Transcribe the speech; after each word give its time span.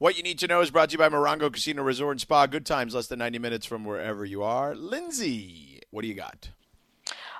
What 0.00 0.16
you 0.16 0.22
need 0.22 0.38
to 0.38 0.46
know 0.46 0.62
is 0.62 0.70
brought 0.70 0.88
to 0.88 0.92
you 0.94 0.98
by 0.98 1.10
Morongo 1.10 1.52
Casino 1.52 1.82
Resort 1.82 2.12
and 2.12 2.20
Spa. 2.22 2.46
Good 2.46 2.64
times, 2.64 2.94
less 2.94 3.06
than 3.08 3.18
90 3.18 3.38
minutes 3.38 3.66
from 3.66 3.84
wherever 3.84 4.24
you 4.24 4.42
are. 4.42 4.74
Lindsay, 4.74 5.82
what 5.90 6.00
do 6.00 6.08
you 6.08 6.14
got? 6.14 6.48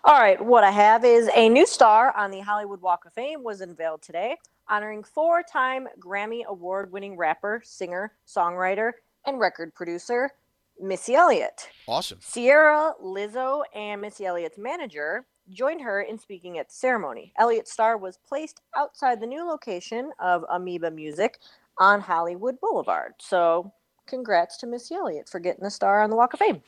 All 0.04 0.20
right, 0.20 0.38
what 0.38 0.62
I 0.62 0.70
have 0.70 1.02
is 1.02 1.30
a 1.34 1.48
new 1.48 1.64
star 1.64 2.14
on 2.14 2.30
the 2.30 2.40
Hollywood 2.40 2.82
Walk 2.82 3.06
of 3.06 3.14
Fame 3.14 3.42
was 3.42 3.62
unveiled 3.62 4.02
today, 4.02 4.36
honoring 4.68 5.02
four 5.02 5.42
time 5.42 5.88
Grammy 5.98 6.44
Award 6.44 6.92
winning 6.92 7.16
rapper, 7.16 7.62
singer, 7.64 8.12
songwriter, 8.28 8.92
and 9.24 9.40
record 9.40 9.74
producer 9.74 10.30
Missy 10.78 11.14
Elliott. 11.14 11.70
Awesome. 11.88 12.18
Ciara, 12.20 12.92
Lizzo, 13.02 13.62
and 13.74 14.02
Missy 14.02 14.26
Elliott's 14.26 14.58
manager 14.58 15.24
joined 15.50 15.80
her 15.80 16.02
in 16.02 16.18
speaking 16.18 16.58
at 16.58 16.68
the 16.68 16.74
ceremony. 16.74 17.32
Elliott's 17.38 17.72
star 17.72 17.96
was 17.96 18.18
placed 18.18 18.60
outside 18.76 19.18
the 19.18 19.26
new 19.26 19.48
location 19.48 20.10
of 20.18 20.44
Amoeba 20.50 20.90
Music 20.90 21.38
on 21.78 22.00
Hollywood 22.00 22.60
Boulevard. 22.60 23.14
So, 23.18 23.72
congrats 24.06 24.56
to 24.58 24.66
Missy 24.66 24.94
Elliott 24.94 25.28
for 25.28 25.40
getting 25.40 25.64
the 25.64 25.70
star 25.70 26.02
on 26.02 26.10
the 26.10 26.16
Walk 26.16 26.34
of 26.34 26.40
Fame. 26.40 26.62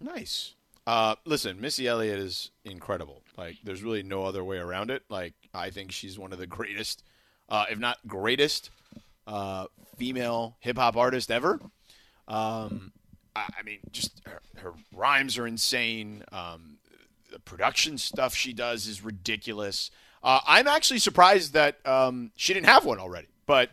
Nice. 0.00 0.54
Uh, 0.86 1.16
listen, 1.26 1.60
Missy 1.60 1.86
Elliott 1.86 2.18
is 2.18 2.50
incredible. 2.64 3.22
Like, 3.36 3.56
there's 3.62 3.82
really 3.82 4.02
no 4.02 4.24
other 4.24 4.42
way 4.42 4.56
around 4.56 4.90
it. 4.90 5.02
Like, 5.08 5.34
I 5.52 5.70
think 5.70 5.92
she's 5.92 6.18
one 6.18 6.32
of 6.32 6.38
the 6.38 6.46
greatest, 6.58 7.04
uh, 7.48 7.66
if 7.70 7.78
not 7.78 7.98
greatest, 8.06 8.70
uh, 9.26 9.66
female 9.96 10.56
hip 10.60 10.78
hop 10.78 10.96
artist 10.96 11.30
ever. 11.30 11.60
Um, 12.26 12.92
I, 13.36 13.48
I 13.58 13.62
mean, 13.64 13.78
just 13.92 14.22
her, 14.26 14.40
her 14.56 14.72
rhymes 14.94 15.36
are 15.38 15.46
insane. 15.46 16.24
Um, 16.32 16.78
the 17.30 17.38
production 17.38 17.98
stuff 17.98 18.34
she 18.34 18.52
does 18.52 18.86
is 18.86 19.04
ridiculous. 19.04 19.90
Uh, 20.22 20.40
I'm 20.46 20.66
actually 20.66 20.98
surprised 20.98 21.52
that 21.52 21.86
um, 21.86 22.32
she 22.36 22.54
didn't 22.54 22.66
have 22.66 22.84
one 22.84 22.98
already, 22.98 23.28
but 23.46 23.70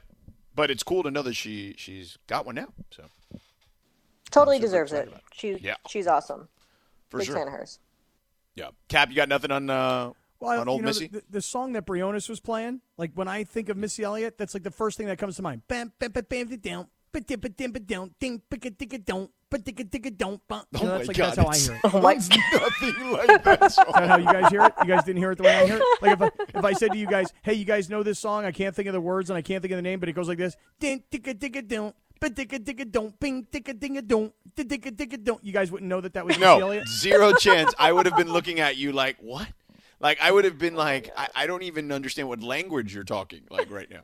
but 0.55 0.71
it's 0.71 0.83
cool 0.83 1.03
to 1.03 1.11
know 1.11 1.21
that 1.21 1.33
she 1.35 1.75
she's 1.77 2.17
got 2.27 2.45
one 2.45 2.55
now. 2.55 2.67
So 2.91 3.03
Totally 4.31 4.57
super 4.57 4.67
deserves 4.67 4.93
it. 4.93 5.07
about. 5.07 5.21
She's 5.33 5.61
Yeah. 5.61 5.75
she's 5.87 6.07
awesome. 6.07 6.47
for 7.09 7.19
Big 7.19 7.27
sure, 7.27 7.35
fan 7.35 7.47
of 7.47 7.53
hers. 7.53 7.79
yeah. 8.55 8.69
Kap, 8.89 9.09
you 9.09 9.15
got 9.15 9.29
nothing 9.29 9.51
on 9.51 9.69
uh, 9.69 10.11
Well, 10.39 10.59
on 10.61 10.67
old 10.67 10.81
know, 10.81 10.87
Missy? 10.87 11.07
The, 11.07 11.23
the 11.29 11.41
song 11.41 11.73
that 11.73 11.85
Briones 11.85 12.27
was 12.27 12.39
playing, 12.39 12.81
like 12.97 13.11
when 13.13 13.27
I 13.27 13.43
think 13.43 13.69
of 13.69 13.77
Missy 13.77 14.03
Elliott, 14.03 14.37
that's 14.37 14.53
like 14.53 14.63
the 14.63 14.71
first 14.71 14.97
thing 14.97 15.07
that 15.07 15.17
comes 15.17 15.35
to 15.37 15.41
mind. 15.41 15.61
Bam, 15.67 15.93
bam, 15.99 16.11
bam, 16.11 16.25
bam, 16.27 16.47
da, 16.47 16.57
down, 16.57 16.87
ba, 17.15 17.21
da, 17.21 17.35
ba, 17.37 17.49
dim, 17.49 17.71
ba, 17.71 17.79
down, 17.79 18.11
ding, 18.19 18.41
ba, 18.49 18.57
ga, 18.57 18.69
digga, 18.69 19.03
don't, 19.05 19.31
ba, 19.49 19.57
digga, 19.57 19.89
digga, 19.89 20.15
don't, 20.17 20.41
ba. 20.47 20.65
You 20.73 20.79
Oh 20.81 20.83
know, 20.83 20.91
my 20.91 20.97
that's 20.97 21.07
like 21.07 21.17
God, 21.17 21.35
that's 21.35 21.37
how 21.37 21.45
I 21.45 21.49
it's- 21.55 21.67
hear 21.67 21.79
it. 21.83 21.93
My 22.03 22.13
It's 22.13 22.29
nothing 22.29 23.11
like 23.11 23.43
that 23.43 23.71
song. 23.71 23.85
Is 23.89 23.93
that 23.95 24.07
how 24.09 24.17
you 24.17 24.25
guys 24.25 24.51
hear 24.51 24.63
it? 24.65 24.73
You 24.81 24.87
guys 24.87 25.03
didn't 25.05 25.19
hear 25.19 25.31
it 25.31 25.37
the 25.37 25.43
way 25.43 25.55
I 25.55 25.65
hear 25.65 25.77
it? 25.77 25.83
Like 26.01 26.11
if 26.13 26.21
I, 26.21 26.29
if 26.59 26.65
I 26.65 26.73
said 26.73 26.91
to 26.91 26.97
you 26.97 27.07
guys, 27.07 27.31
hey, 27.43 27.53
you 27.53 27.65
guys 27.65 27.89
know 27.89 28.03
this 28.03 28.19
song? 28.19 28.43
I 28.45 28.51
can't 28.51 28.75
think 28.75 28.87
of 28.87 28.93
the 28.93 29.01
words 29.01 29.29
and 29.29 29.37
I 29.37 29.41
can't 29.41 29.61
think 29.61 29.71
of 29.71 29.77
the 29.77 29.81
name, 29.81 29.99
but 29.99 30.09
it 30.09 30.13
goes 30.13 30.27
like 30.27 30.37
this. 30.37 30.55
Ding, 30.79 31.03
digga, 31.11 31.33
digga, 31.33 31.65
don't, 31.67 31.95
ba, 32.19 32.29
digga, 32.29 32.59
digga, 32.59 32.91
don't, 32.91 33.17
bing, 33.19 33.47
digga, 33.51 33.73
digga, 33.73 34.05
don't, 34.05 34.33
da, 34.55 34.63
digga, 34.63 34.91
digga, 34.91 35.23
don't. 35.23 35.43
You 35.43 35.53
guys 35.53 35.71
wouldn't 35.71 35.89
know 35.89 36.01
that 36.01 36.13
that 36.13 36.25
was 36.25 36.37
Missy 36.37 36.41
No, 36.41 36.59
Elliott? 36.59 36.87
zero 36.87 37.33
chance. 37.33 37.73
I 37.79 37.91
would 37.93 38.05
have 38.05 38.17
been 38.17 38.31
looking 38.31 38.59
at 38.59 38.75
you 38.77 38.91
like, 38.91 39.17
what? 39.21 39.47
Like, 40.01 40.19
I 40.21 40.29
would 40.31 40.43
have 40.43 40.57
been 40.57 40.75
like, 40.75 41.09
I, 41.15 41.29
I 41.33 41.47
don't 41.47 41.63
even 41.63 41.91
understand 41.93 42.27
what 42.27 42.41
language 42.43 42.93
you're 42.93 43.05
talking 43.05 43.43
like 43.49 43.71
right 43.71 43.89
now. 43.89 44.01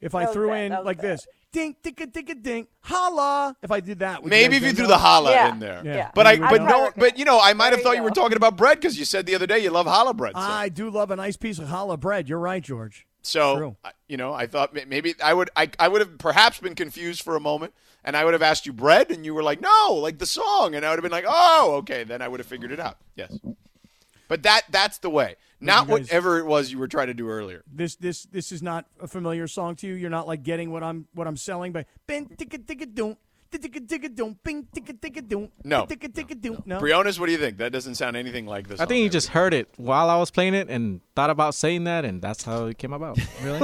If 0.00 0.14
I 0.14 0.26
threw 0.26 0.48
bad, 0.50 0.62
in 0.64 0.70
that 0.70 0.80
was 0.80 0.86
like 0.86 0.96
bad. 0.98 1.04
this, 1.18 1.26
ding, 1.52 1.74
digga, 1.82 2.06
digga, 2.12 2.40
ding, 2.42 2.66
holla. 2.80 3.56
If 3.62 3.70
I 3.70 3.80
did 3.80 3.98
that, 4.00 4.22
would 4.22 4.30
Maybe 4.30 4.56
if 4.56 4.62
you 4.62 4.72
threw 4.72 4.86
the 4.86 4.98
holla 4.98 5.30
Yeah. 5.32 5.52
in 5.52 5.58
there. 5.58 5.82
Yeah. 5.84 6.10
But 6.14 6.26
I, 6.26 6.36
but 6.36 6.62
know. 6.62 6.66
no, 6.68 6.90
but 6.96 7.18
you 7.18 7.24
know, 7.24 7.40
I 7.42 7.52
might 7.52 7.72
have 7.72 7.82
thought 7.82 7.92
you 7.92 7.98
you 7.98 8.02
were 8.04 8.10
talking 8.10 8.36
about 8.36 8.56
bread 8.56 8.78
because 8.78 8.98
you 8.98 9.04
said 9.04 9.26
the 9.26 9.34
other 9.34 9.46
day 9.46 9.58
you 9.58 9.70
love 9.70 9.86
challah 9.86 10.16
bread. 10.16 10.34
So, 10.34 10.40
I 10.40 10.68
do 10.68 10.88
love 10.90 11.10
a 11.10 11.16
nice 11.16 11.36
piece 11.36 11.58
of 11.58 11.68
challah 11.68 11.98
bread. 11.98 12.28
You're 12.28 12.38
right, 12.38 12.62
George. 12.62 13.06
so 13.22 13.56
True. 13.56 13.76
You 14.06 14.16
know, 14.16 14.32
I 14.32 14.46
thought 14.46 14.72
maybe 14.86 15.14
I 15.22 15.34
would, 15.34 15.50
I, 15.56 15.70
I 15.78 15.88
would 15.88 16.00
have 16.00 16.16
perhaps 16.18 16.60
been 16.60 16.74
confused 16.76 17.22
for 17.22 17.34
a 17.34 17.40
moment, 17.40 17.74
and 18.04 18.16
I 18.16 18.24
would 18.24 18.34
have 18.34 18.42
asked 18.42 18.64
you 18.66 18.72
bread, 18.72 19.10
and 19.10 19.24
you 19.24 19.34
were 19.34 19.42
like, 19.42 19.60
no, 19.60 19.94
like 19.94 20.18
the 20.18 20.26
song, 20.26 20.74
and 20.76 20.84
I 20.86 20.90
would 20.90 20.96
have 20.98 21.02
been 21.02 21.12
like, 21.12 21.26
oh, 21.26 21.74
okay, 21.78 22.04
then 22.04 22.22
I 22.22 22.28
would 22.28 22.38
have 22.40 22.46
figured 22.46 22.70
it 22.70 22.78
out. 22.80 22.98
Yes, 23.16 23.36
but 24.28 24.44
that 24.44 24.62
that's 24.70 24.98
the 24.98 25.10
way, 25.10 25.34
not 25.60 25.88
you 25.88 25.98
guys- 25.98 26.00
whatever 26.08 26.38
it 26.38 26.46
was 26.46 26.70
you 26.72 26.78
were 26.78 26.88
trying 26.88 27.08
to 27.08 27.14
do 27.14 27.28
earlier. 27.28 27.62
This 27.72 27.96
this 27.96 28.24
this 28.24 28.52
is 28.52 28.62
not 28.62 28.86
a 29.00 29.06
familiar 29.08 29.46
song 29.46 29.76
to 29.76 29.86
you. 29.86 29.94
You're 29.94 30.10
not 30.10 30.26
like 30.26 30.42
getting 30.42 30.70
what 30.70 30.82
I'm 30.82 31.06
what 31.14 31.26
I'm 31.26 31.36
selling 31.36 31.72
by 31.72 31.86
bing 32.06 32.26
ticka 32.36 32.58
ticka 32.58 32.86
doom 32.86 33.16
ticka 33.50 33.80
ticka 33.80 34.08
doom 34.10 34.38
bing 34.44 34.66
ticka 34.74 34.92
ticka 34.92 35.22
doom 35.22 35.48
No. 35.64 35.86
ticka 35.86 36.08
ticka 36.08 36.34
doom 36.34 36.62
no. 36.66 36.78
Briones, 36.80 37.18
what 37.18 37.26
do 37.26 37.32
you 37.32 37.38
think? 37.38 37.56
That 37.58 37.72
doesn't 37.72 37.94
sound 37.94 38.14
anything 38.16 38.44
like 38.46 38.68
this. 38.68 38.78
I 38.78 38.84
think 38.86 39.02
you 39.02 39.08
just 39.08 39.28
heard 39.28 39.54
it 39.54 39.68
while 39.78 40.10
I 40.10 40.16
was 40.16 40.30
playing 40.30 40.52
it 40.54 40.68
and 40.68 41.00
thought 41.16 41.30
about 41.30 41.54
saying 41.54 41.84
that, 41.84 42.04
and 42.04 42.20
that's 42.20 42.44
how 42.44 42.66
it 42.66 42.76
came 42.78 42.92
about. 42.92 43.18
Really? 43.42 43.60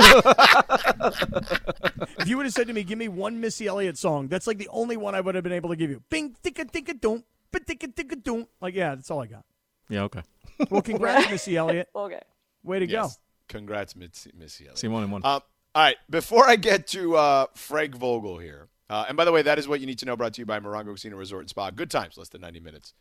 if 2.18 2.28
you 2.28 2.36
would 2.36 2.46
have 2.46 2.52
said 2.54 2.66
to 2.68 2.72
me, 2.72 2.82
"Give 2.84 2.98
me 2.98 3.08
one 3.08 3.40
Missy 3.40 3.66
Elliott 3.66 3.98
song," 3.98 4.28
that's 4.28 4.46
like 4.46 4.58
the 4.58 4.68
only 4.68 4.96
one 4.96 5.14
I 5.14 5.20
would 5.20 5.34
have 5.34 5.44
been 5.44 5.52
able 5.52 5.70
to 5.70 5.76
give 5.76 5.90
you. 5.90 6.02
Bing 6.10 6.34
ticka 6.42 6.64
ticka 6.64 6.94
doom 6.94 7.24
ba 7.52 7.60
ticka 7.60 7.88
ticka 7.94 8.16
doom. 8.16 8.46
Like 8.60 8.74
yeah, 8.74 8.94
that's 8.94 9.10
all 9.10 9.20
I 9.22 9.26
got. 9.26 9.44
Yeah, 9.88 10.02
okay. 10.02 10.22
Well, 10.70 10.82
congrats, 10.82 11.30
Missy 11.30 11.56
Elliott. 11.56 11.88
Okay. 11.96 12.20
Way 12.62 12.78
to 12.78 12.88
Yes. 12.88 13.18
Congrats, 13.48 13.94
Missy, 13.96 14.30
Missy 14.38 14.64
Elliott. 14.64 14.78
Simone 14.78 15.02
and 15.02 15.12
one. 15.12 15.24
Um, 15.24 15.40
all 15.74 15.82
right, 15.82 15.96
before 16.08 16.48
I 16.48 16.56
get 16.56 16.86
to 16.88 17.16
uh, 17.16 17.46
Frank 17.54 17.96
Vogel 17.96 18.38
here, 18.38 18.68
uh, 18.88 19.04
and 19.08 19.16
by 19.16 19.24
the 19.24 19.32
way, 19.32 19.42
that 19.42 19.58
is 19.58 19.66
what 19.66 19.80
you 19.80 19.86
need 19.86 19.98
to 19.98 20.06
know. 20.06 20.16
Brought 20.16 20.34
to 20.34 20.40
you 20.40 20.46
by 20.46 20.60
Morongo 20.60 20.92
Casino 20.92 21.16
Resort 21.16 21.42
and 21.42 21.50
Spa. 21.50 21.70
Good 21.70 21.90
times, 21.90 22.16
less 22.16 22.28
than 22.28 22.40
ninety 22.40 22.60
minutes 22.60 22.94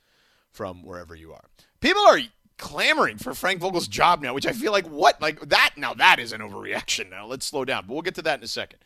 from 0.52 0.84
wherever 0.84 1.16
you 1.16 1.34
are. 1.34 1.46
People 1.80 2.02
are 2.04 2.20
clamoring 2.58 3.18
for 3.18 3.34
Frank 3.34 3.60
Vogel's 3.60 3.88
job 3.88 4.22
now, 4.22 4.34
which 4.34 4.46
I 4.46 4.52
feel 4.54 4.72
like 4.72 4.88
what 4.88 5.22
like 5.22 5.40
that. 5.50 5.72
Now 5.78 5.94
that 5.94 6.20
is 6.20 6.34
an 6.34 6.42
overreaction. 6.42 7.10
Now 7.10 7.26
let's 7.28 7.46
slow 7.46 7.64
down, 7.66 7.86
but 7.88 7.94
we'll 7.94 8.02
get 8.02 8.16
to 8.16 8.22
that 8.24 8.40
in 8.40 8.44
a 8.44 8.48
second. 8.48 8.80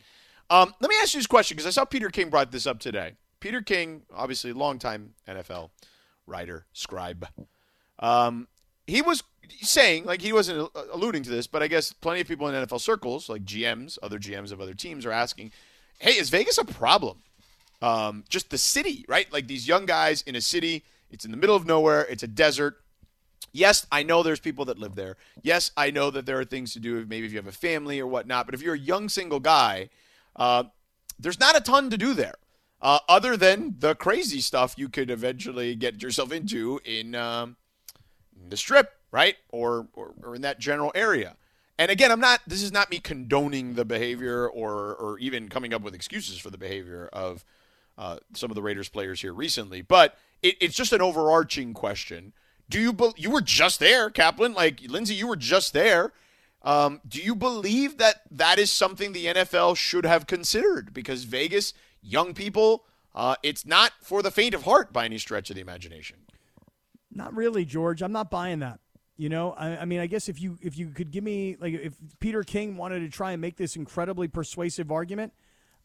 Um, 0.50 0.74
let 0.80 0.90
me 0.90 0.96
ask 1.02 1.14
you 1.14 1.20
this 1.20 1.26
question 1.26 1.56
because 1.56 1.66
I 1.66 1.70
saw 1.70 1.84
Peter 1.84 2.10
King 2.10 2.30
brought 2.30 2.50
this 2.52 2.66
up 2.66 2.78
today. 2.80 3.14
Peter 3.40 3.62
King, 3.62 4.02
obviously 4.14 4.52
longtime 4.52 5.14
NFL 5.26 5.70
writer, 6.26 6.66
scribe. 6.72 7.26
Um, 7.98 8.48
he 8.86 9.02
was 9.02 9.22
saying, 9.60 10.04
like 10.04 10.20
he 10.20 10.32
wasn't 10.32 10.70
alluding 10.92 11.22
to 11.24 11.30
this, 11.30 11.46
but 11.46 11.62
I 11.62 11.68
guess 11.68 11.92
plenty 11.92 12.20
of 12.20 12.28
people 12.28 12.48
in 12.48 12.54
NFL 12.54 12.80
circles, 12.80 13.28
like 13.28 13.44
GMs, 13.44 13.98
other 14.02 14.18
GMs 14.18 14.52
of 14.52 14.60
other 14.60 14.74
teams, 14.74 15.04
are 15.04 15.12
asking, 15.12 15.52
"Hey, 15.98 16.12
is 16.12 16.30
Vegas 16.30 16.58
a 16.58 16.64
problem? 16.64 17.22
Um, 17.80 18.24
just 18.28 18.50
the 18.50 18.58
city, 18.58 19.04
right? 19.08 19.32
Like 19.32 19.46
these 19.46 19.68
young 19.68 19.86
guys 19.86 20.22
in 20.22 20.36
a 20.36 20.40
city. 20.40 20.84
It's 21.10 21.24
in 21.24 21.30
the 21.30 21.36
middle 21.36 21.56
of 21.56 21.66
nowhere. 21.66 22.06
It's 22.10 22.22
a 22.22 22.28
desert. 22.28 22.78
Yes, 23.52 23.86
I 23.90 24.02
know 24.02 24.22
there's 24.22 24.40
people 24.40 24.64
that 24.66 24.78
live 24.78 24.94
there. 24.94 25.16
Yes, 25.42 25.70
I 25.76 25.90
know 25.90 26.10
that 26.10 26.26
there 26.26 26.38
are 26.38 26.44
things 26.44 26.72
to 26.74 26.80
do, 26.80 27.04
maybe 27.06 27.26
if 27.26 27.32
you 27.32 27.38
have 27.38 27.46
a 27.46 27.52
family 27.52 27.98
or 27.98 28.06
whatnot. 28.06 28.46
But 28.46 28.54
if 28.54 28.62
you're 28.62 28.74
a 28.74 28.78
young 28.78 29.08
single 29.08 29.40
guy, 29.40 29.88
uh, 30.36 30.64
there's 31.18 31.40
not 31.40 31.56
a 31.56 31.60
ton 31.60 31.88
to 31.90 31.96
do 31.96 32.14
there, 32.14 32.34
uh, 32.82 32.98
other 33.08 33.36
than 33.36 33.76
the 33.78 33.94
crazy 33.94 34.40
stuff 34.40 34.74
you 34.76 34.88
could 34.88 35.10
eventually 35.10 35.74
get 35.74 36.02
yourself 36.02 36.30
into 36.30 36.80
in 36.84 37.14
um, 37.14 37.56
the 38.48 38.56
strip, 38.56 38.92
right? 39.10 39.36
Or, 39.50 39.88
or 39.94 40.14
or 40.22 40.34
in 40.34 40.42
that 40.42 40.58
general 40.58 40.92
area. 40.94 41.36
And 41.78 41.90
again, 41.90 42.10
I'm 42.10 42.20
not. 42.20 42.40
This 42.46 42.62
is 42.62 42.72
not 42.72 42.90
me 42.90 42.98
condoning 42.98 43.74
the 43.74 43.84
behavior 43.84 44.48
or 44.48 44.94
or 44.94 45.18
even 45.18 45.48
coming 45.48 45.72
up 45.72 45.82
with 45.82 45.94
excuses 45.94 46.38
for 46.38 46.50
the 46.50 46.58
behavior 46.58 47.08
of 47.12 47.44
uh, 47.96 48.18
some 48.34 48.50
of 48.50 48.54
the 48.54 48.62
Raiders 48.62 48.88
players 48.88 49.20
here 49.20 49.32
recently. 49.32 49.82
But 49.82 50.16
it, 50.42 50.56
it's 50.60 50.74
just 50.74 50.92
an 50.92 51.00
overarching 51.00 51.74
question. 51.74 52.32
Do 52.68 52.80
you 52.80 52.92
be, 52.92 53.10
you 53.16 53.30
were 53.30 53.40
just 53.40 53.80
there, 53.80 54.10
Kaplan? 54.10 54.54
Like 54.54 54.80
Lindsay, 54.88 55.14
you 55.14 55.26
were 55.26 55.36
just 55.36 55.72
there. 55.72 56.12
Um, 56.62 57.00
do 57.06 57.20
you 57.20 57.34
believe 57.34 57.98
that 57.98 58.22
that 58.30 58.58
is 58.58 58.72
something 58.72 59.12
the 59.12 59.26
NFL 59.26 59.76
should 59.76 60.04
have 60.04 60.26
considered? 60.26 60.92
Because 60.92 61.24
Vegas, 61.24 61.72
young 62.02 62.34
people, 62.34 62.84
uh, 63.14 63.36
it's 63.42 63.64
not 63.64 63.92
for 64.02 64.22
the 64.22 64.30
faint 64.30 64.54
of 64.54 64.64
heart 64.64 64.92
by 64.92 65.04
any 65.04 65.18
stretch 65.18 65.50
of 65.50 65.56
the 65.56 65.62
imagination. 65.62 66.16
Not 67.10 67.34
really, 67.34 67.64
George. 67.64 68.02
I'm 68.02 68.12
not 68.12 68.30
buying 68.30 68.60
that. 68.60 68.80
You 69.16 69.28
know, 69.28 69.52
I, 69.52 69.78
I 69.78 69.84
mean, 69.84 69.98
I 69.98 70.06
guess 70.06 70.28
if 70.28 70.40
you 70.40 70.58
if 70.62 70.78
you 70.78 70.90
could 70.90 71.10
give 71.10 71.24
me 71.24 71.56
like 71.60 71.74
if 71.74 71.94
Peter 72.20 72.44
King 72.44 72.76
wanted 72.76 73.00
to 73.00 73.08
try 73.08 73.32
and 73.32 73.40
make 73.40 73.56
this 73.56 73.74
incredibly 73.74 74.28
persuasive 74.28 74.92
argument, 74.92 75.32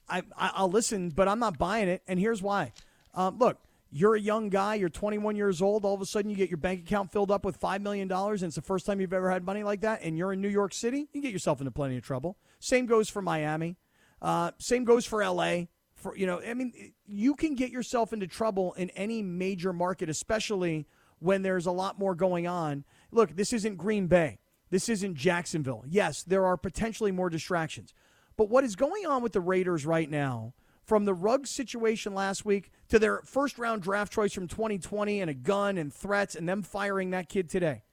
I, 0.08 0.20
I 0.38 0.52
I'll 0.54 0.70
listen, 0.70 1.10
but 1.10 1.28
I'm 1.28 1.40
not 1.40 1.58
buying 1.58 1.90
it. 1.90 2.04
And 2.08 2.20
here's 2.20 2.44
why. 2.44 2.74
Um, 3.16 3.40
look, 3.40 3.58
you're 3.92 4.16
a 4.16 4.20
young 4.20 4.50
guy. 4.50 4.76
You're 4.76 4.90
21 4.90 5.36
years 5.36 5.64
old. 5.64 5.84
All 5.84 5.96
of 5.96 6.02
a 6.02 6.06
sudden, 6.06 6.30
you 6.30 6.38
get 6.38 6.50
your 6.50 6.58
bank 6.58 6.82
account 6.82 7.12
filled 7.12 7.32
up 7.32 7.44
with 7.44 7.58
five 7.58 7.82
million 7.82 8.08
dollars, 8.08 8.44
and 8.44 8.50
it's 8.50 8.56
the 8.56 8.62
first 8.62 8.86
time 8.86 9.02
you've 9.02 9.14
ever 9.14 9.32
had 9.32 9.44
money 9.44 9.64
like 9.64 9.82
that. 9.82 10.02
And 10.04 10.16
you're 10.16 10.34
in 10.34 10.42
New 10.42 10.50
York 10.50 10.74
City. 10.74 11.08
You 11.12 11.22
get 11.22 11.32
yourself 11.32 11.60
into 11.60 11.72
plenty 11.72 11.98
of 11.98 12.04
trouble. 12.04 12.38
Same 12.60 12.86
goes 12.86 13.10
for 13.10 13.22
Miami. 13.22 13.78
Uh, 14.22 14.52
same 14.60 14.84
goes 14.84 15.06
for 15.06 15.24
L.A. 15.24 15.70
For 15.96 16.16
you 16.16 16.28
know, 16.28 16.40
I 16.40 16.54
mean, 16.54 16.94
you 17.08 17.36
can 17.36 17.56
get 17.56 17.72
yourself 17.72 18.14
into 18.14 18.28
trouble 18.28 18.74
in 18.74 18.90
any 18.92 19.24
major 19.24 19.74
market, 19.74 20.10
especially 20.10 20.88
when 21.24 21.42
there's 21.42 21.66
a 21.66 21.72
lot 21.72 21.98
more 21.98 22.16
going 22.16 22.46
on. 22.46 22.84
Look, 23.12 23.36
this 23.36 23.54
isn't 23.54 23.78
Green 23.78 24.08
Bay. 24.08 24.40
This 24.70 24.90
isn't 24.90 25.16
Jacksonville. 25.16 25.84
Yes, 25.88 26.24
there 26.24 26.46
are 26.46 26.58
potentially 26.58 27.12
more 27.12 27.30
distractions. 27.30 27.94
But 28.36 28.50
what 28.50 28.64
is 28.64 28.76
going 28.76 29.06
on 29.06 29.24
with 29.24 29.32
the 29.32 29.40
Raiders 29.40 29.86
right 29.86 30.10
now, 30.10 30.54
from 30.84 31.06
the 31.06 31.14
rug 31.14 31.48
situation 31.48 32.14
last 32.14 32.44
week 32.44 32.72
to 32.90 33.00
their 33.00 33.22
first 33.24 33.58
round 33.58 33.84
draft 33.84 34.12
choice 34.12 34.34
from 34.34 34.48
2020 34.48 35.22
and 35.22 35.30
a 35.30 35.34
gun 35.34 35.78
and 35.78 35.94
threats 35.94 36.36
and 36.36 36.50
them 36.50 36.62
firing 36.62 37.12
that 37.12 37.30
kid 37.30 37.50
today, 37.50 37.84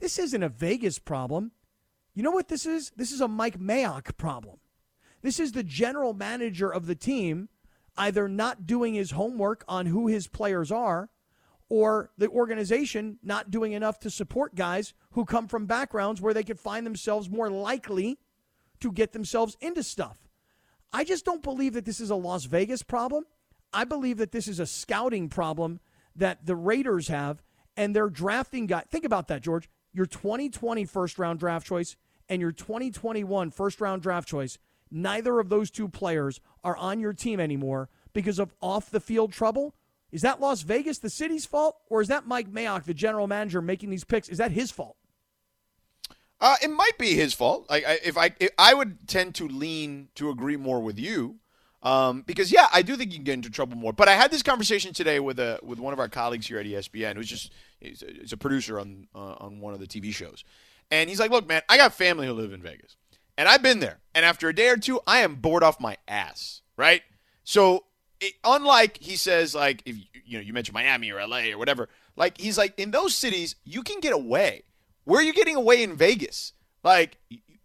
this 0.00 0.18
isn't 0.18 0.42
a 0.42 0.48
Vegas 0.48 0.98
problem. 0.98 1.52
You 2.12 2.22
know 2.22 2.32
what 2.32 2.48
this 2.48 2.66
is? 2.66 2.90
This 2.96 3.12
is 3.12 3.20
a 3.20 3.28
Mike 3.28 3.60
Mayock 3.60 4.16
problem. 4.16 4.56
This 5.22 5.38
is 5.38 5.52
the 5.52 5.62
general 5.62 6.12
manager 6.12 6.70
of 6.70 6.86
the 6.86 6.96
team 6.96 7.48
either 7.96 8.28
not 8.28 8.66
doing 8.66 8.94
his 8.94 9.12
homework 9.12 9.64
on 9.68 9.86
who 9.86 10.08
his 10.08 10.26
players 10.26 10.72
are 10.72 11.10
or 11.74 12.08
the 12.16 12.28
organization 12.28 13.18
not 13.20 13.50
doing 13.50 13.72
enough 13.72 13.98
to 13.98 14.08
support 14.08 14.54
guys 14.54 14.94
who 15.10 15.24
come 15.24 15.48
from 15.48 15.66
backgrounds 15.66 16.20
where 16.20 16.32
they 16.32 16.44
could 16.44 16.60
find 16.60 16.86
themselves 16.86 17.28
more 17.28 17.50
likely 17.50 18.16
to 18.78 18.92
get 18.92 19.12
themselves 19.12 19.56
into 19.60 19.82
stuff. 19.82 20.28
I 20.92 21.02
just 21.02 21.24
don't 21.24 21.42
believe 21.42 21.72
that 21.72 21.84
this 21.84 21.98
is 21.98 22.10
a 22.10 22.14
Las 22.14 22.44
Vegas 22.44 22.84
problem. 22.84 23.24
I 23.72 23.82
believe 23.82 24.18
that 24.18 24.30
this 24.30 24.46
is 24.46 24.60
a 24.60 24.66
scouting 24.66 25.28
problem 25.28 25.80
that 26.14 26.46
the 26.46 26.54
Raiders 26.54 27.08
have 27.08 27.42
and 27.76 27.94
they're 27.94 28.08
drafting 28.08 28.66
guys. 28.66 28.84
Think 28.88 29.04
about 29.04 29.26
that, 29.26 29.42
George. 29.42 29.68
Your 29.92 30.06
2020 30.06 30.84
first 30.84 31.18
round 31.18 31.40
draft 31.40 31.66
choice 31.66 31.96
and 32.28 32.40
your 32.40 32.52
2021 32.52 33.50
first 33.50 33.80
round 33.80 34.00
draft 34.00 34.28
choice, 34.28 34.58
neither 34.92 35.40
of 35.40 35.48
those 35.48 35.72
two 35.72 35.88
players 35.88 36.40
are 36.62 36.76
on 36.76 37.00
your 37.00 37.14
team 37.14 37.40
anymore 37.40 37.88
because 38.12 38.38
of 38.38 38.54
off 38.60 38.90
the 38.90 39.00
field 39.00 39.32
trouble. 39.32 39.74
Is 40.14 40.22
that 40.22 40.40
Las 40.40 40.62
Vegas, 40.62 40.98
the 40.98 41.10
city's 41.10 41.44
fault, 41.44 41.76
or 41.90 42.00
is 42.00 42.06
that 42.06 42.24
Mike 42.24 42.48
Mayock, 42.48 42.84
the 42.84 42.94
general 42.94 43.26
manager, 43.26 43.60
making 43.60 43.90
these 43.90 44.04
picks? 44.04 44.28
Is 44.28 44.38
that 44.38 44.52
his 44.52 44.70
fault? 44.70 44.96
Uh, 46.40 46.54
it 46.62 46.70
might 46.70 46.96
be 46.98 47.14
his 47.14 47.34
fault. 47.34 47.66
I, 47.68 47.98
if 48.04 48.16
I, 48.16 48.30
if 48.38 48.50
I 48.56 48.74
would 48.74 49.08
tend 49.08 49.34
to 49.34 49.48
lean 49.48 50.10
to 50.14 50.30
agree 50.30 50.56
more 50.56 50.80
with 50.80 51.00
you, 51.00 51.40
um, 51.82 52.22
because 52.22 52.52
yeah, 52.52 52.68
I 52.72 52.82
do 52.82 52.94
think 52.96 53.10
you 53.10 53.18
can 53.18 53.24
get 53.24 53.32
into 53.32 53.50
trouble 53.50 53.76
more. 53.76 53.92
But 53.92 54.08
I 54.08 54.14
had 54.14 54.30
this 54.30 54.44
conversation 54.44 54.94
today 54.94 55.18
with 55.18 55.40
a 55.40 55.58
with 55.64 55.80
one 55.80 55.92
of 55.92 55.98
our 55.98 56.08
colleagues 56.08 56.46
here 56.46 56.60
at 56.60 56.66
ESPN, 56.66 57.16
who's 57.16 57.28
just 57.28 57.52
he's 57.80 58.00
a, 58.04 58.06
he's 58.20 58.32
a 58.32 58.36
producer 58.36 58.78
on 58.78 59.08
uh, 59.16 59.34
on 59.38 59.58
one 59.58 59.74
of 59.74 59.80
the 59.80 59.86
TV 59.88 60.14
shows, 60.14 60.44
and 60.92 61.10
he's 61.10 61.18
like, 61.18 61.32
"Look, 61.32 61.48
man, 61.48 61.62
I 61.68 61.76
got 61.76 61.92
family 61.92 62.28
who 62.28 62.34
live 62.34 62.52
in 62.52 62.62
Vegas, 62.62 62.96
and 63.36 63.48
I've 63.48 63.62
been 63.62 63.80
there, 63.80 63.98
and 64.14 64.24
after 64.24 64.48
a 64.48 64.54
day 64.54 64.68
or 64.68 64.76
two, 64.76 65.00
I 65.08 65.18
am 65.22 65.34
bored 65.34 65.64
off 65.64 65.80
my 65.80 65.96
ass, 66.06 66.62
right? 66.76 67.02
So, 67.42 67.84
unlike 68.44 68.98
he 69.00 69.16
says, 69.16 69.54
like 69.54 69.82
if 69.84 69.96
you 70.24 70.38
know 70.38 70.44
you 70.44 70.52
mentioned 70.52 70.74
Miami 70.74 71.10
or 71.10 71.26
LA 71.26 71.50
or 71.50 71.58
whatever, 71.58 71.88
like 72.16 72.38
he's 72.38 72.58
like 72.58 72.78
in 72.78 72.90
those 72.90 73.14
cities 73.14 73.56
you 73.64 73.82
can 73.82 74.00
get 74.00 74.12
away. 74.12 74.64
Where 75.04 75.20
are 75.20 75.24
you 75.24 75.34
getting 75.34 75.56
away 75.56 75.82
in 75.82 75.96
Vegas? 75.96 76.52
Like 76.82 77.18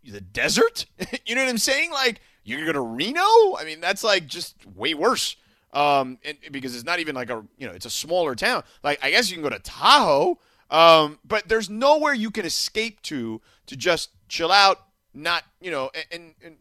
the 0.03 0.21
desert? 0.21 0.85
you 1.25 1.35
know 1.35 1.44
what 1.44 1.50
I'm 1.50 1.57
saying? 1.57 1.91
Like 1.91 2.21
you're 2.44 2.61
going 2.61 2.73
to 2.73 2.81
Reno? 2.81 3.57
I 3.57 3.63
mean, 3.65 3.79
that's 3.79 4.03
like 4.03 4.27
just 4.27 4.56
way 4.75 4.94
worse. 4.94 5.35
Um, 5.71 6.17
and, 6.25 6.38
because 6.51 6.75
it's 6.75 6.83
not 6.83 7.00
even 7.00 7.13
like 7.13 7.29
a 7.29 7.45
you 7.57 7.67
know 7.67 7.73
it's 7.73 7.85
a 7.85 7.91
smaller 7.91 8.35
town. 8.35 8.63
Like 8.83 9.00
I 9.03 9.12
guess 9.12 9.29
you 9.29 9.35
can 9.35 9.44
go 9.44 9.50
to 9.50 9.59
Tahoe, 9.59 10.39
um, 10.71 11.19
but 11.23 11.47
there's 11.47 11.69
nowhere 11.69 12.13
you 12.13 12.31
can 12.31 12.45
escape 12.45 13.01
to 13.03 13.41
to 13.67 13.75
just 13.75 14.09
chill 14.27 14.51
out. 14.51 14.79
Not 15.13 15.44
you 15.62 15.69
know, 15.69 15.91
and 16.12 16.33
and 16.41 16.57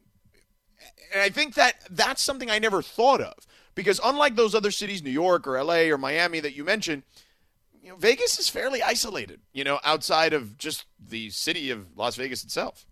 and 1.12 1.22
I 1.22 1.30
think 1.30 1.54
that 1.54 1.76
that's 1.90 2.22
something 2.22 2.50
I 2.50 2.58
never 2.58 2.82
thought 2.82 3.20
of 3.20 3.46
because 3.78 4.00
unlike 4.02 4.34
those 4.34 4.56
other 4.56 4.72
cities, 4.72 5.04
New 5.04 5.10
York 5.10 5.46
or 5.46 5.56
L.A. 5.56 5.88
or 5.92 5.96
Miami 5.96 6.40
that 6.40 6.52
you 6.52 6.64
mentioned, 6.64 7.04
you 7.80 7.90
know, 7.90 7.94
Vegas 7.94 8.36
is 8.36 8.48
fairly 8.48 8.82
isolated. 8.82 9.40
You 9.52 9.62
know, 9.62 9.78
outside 9.84 10.32
of 10.32 10.58
just 10.58 10.86
the 10.98 11.30
city 11.30 11.70
of 11.70 11.96
Las 11.96 12.16
Vegas 12.16 12.42
itself. 12.42 12.86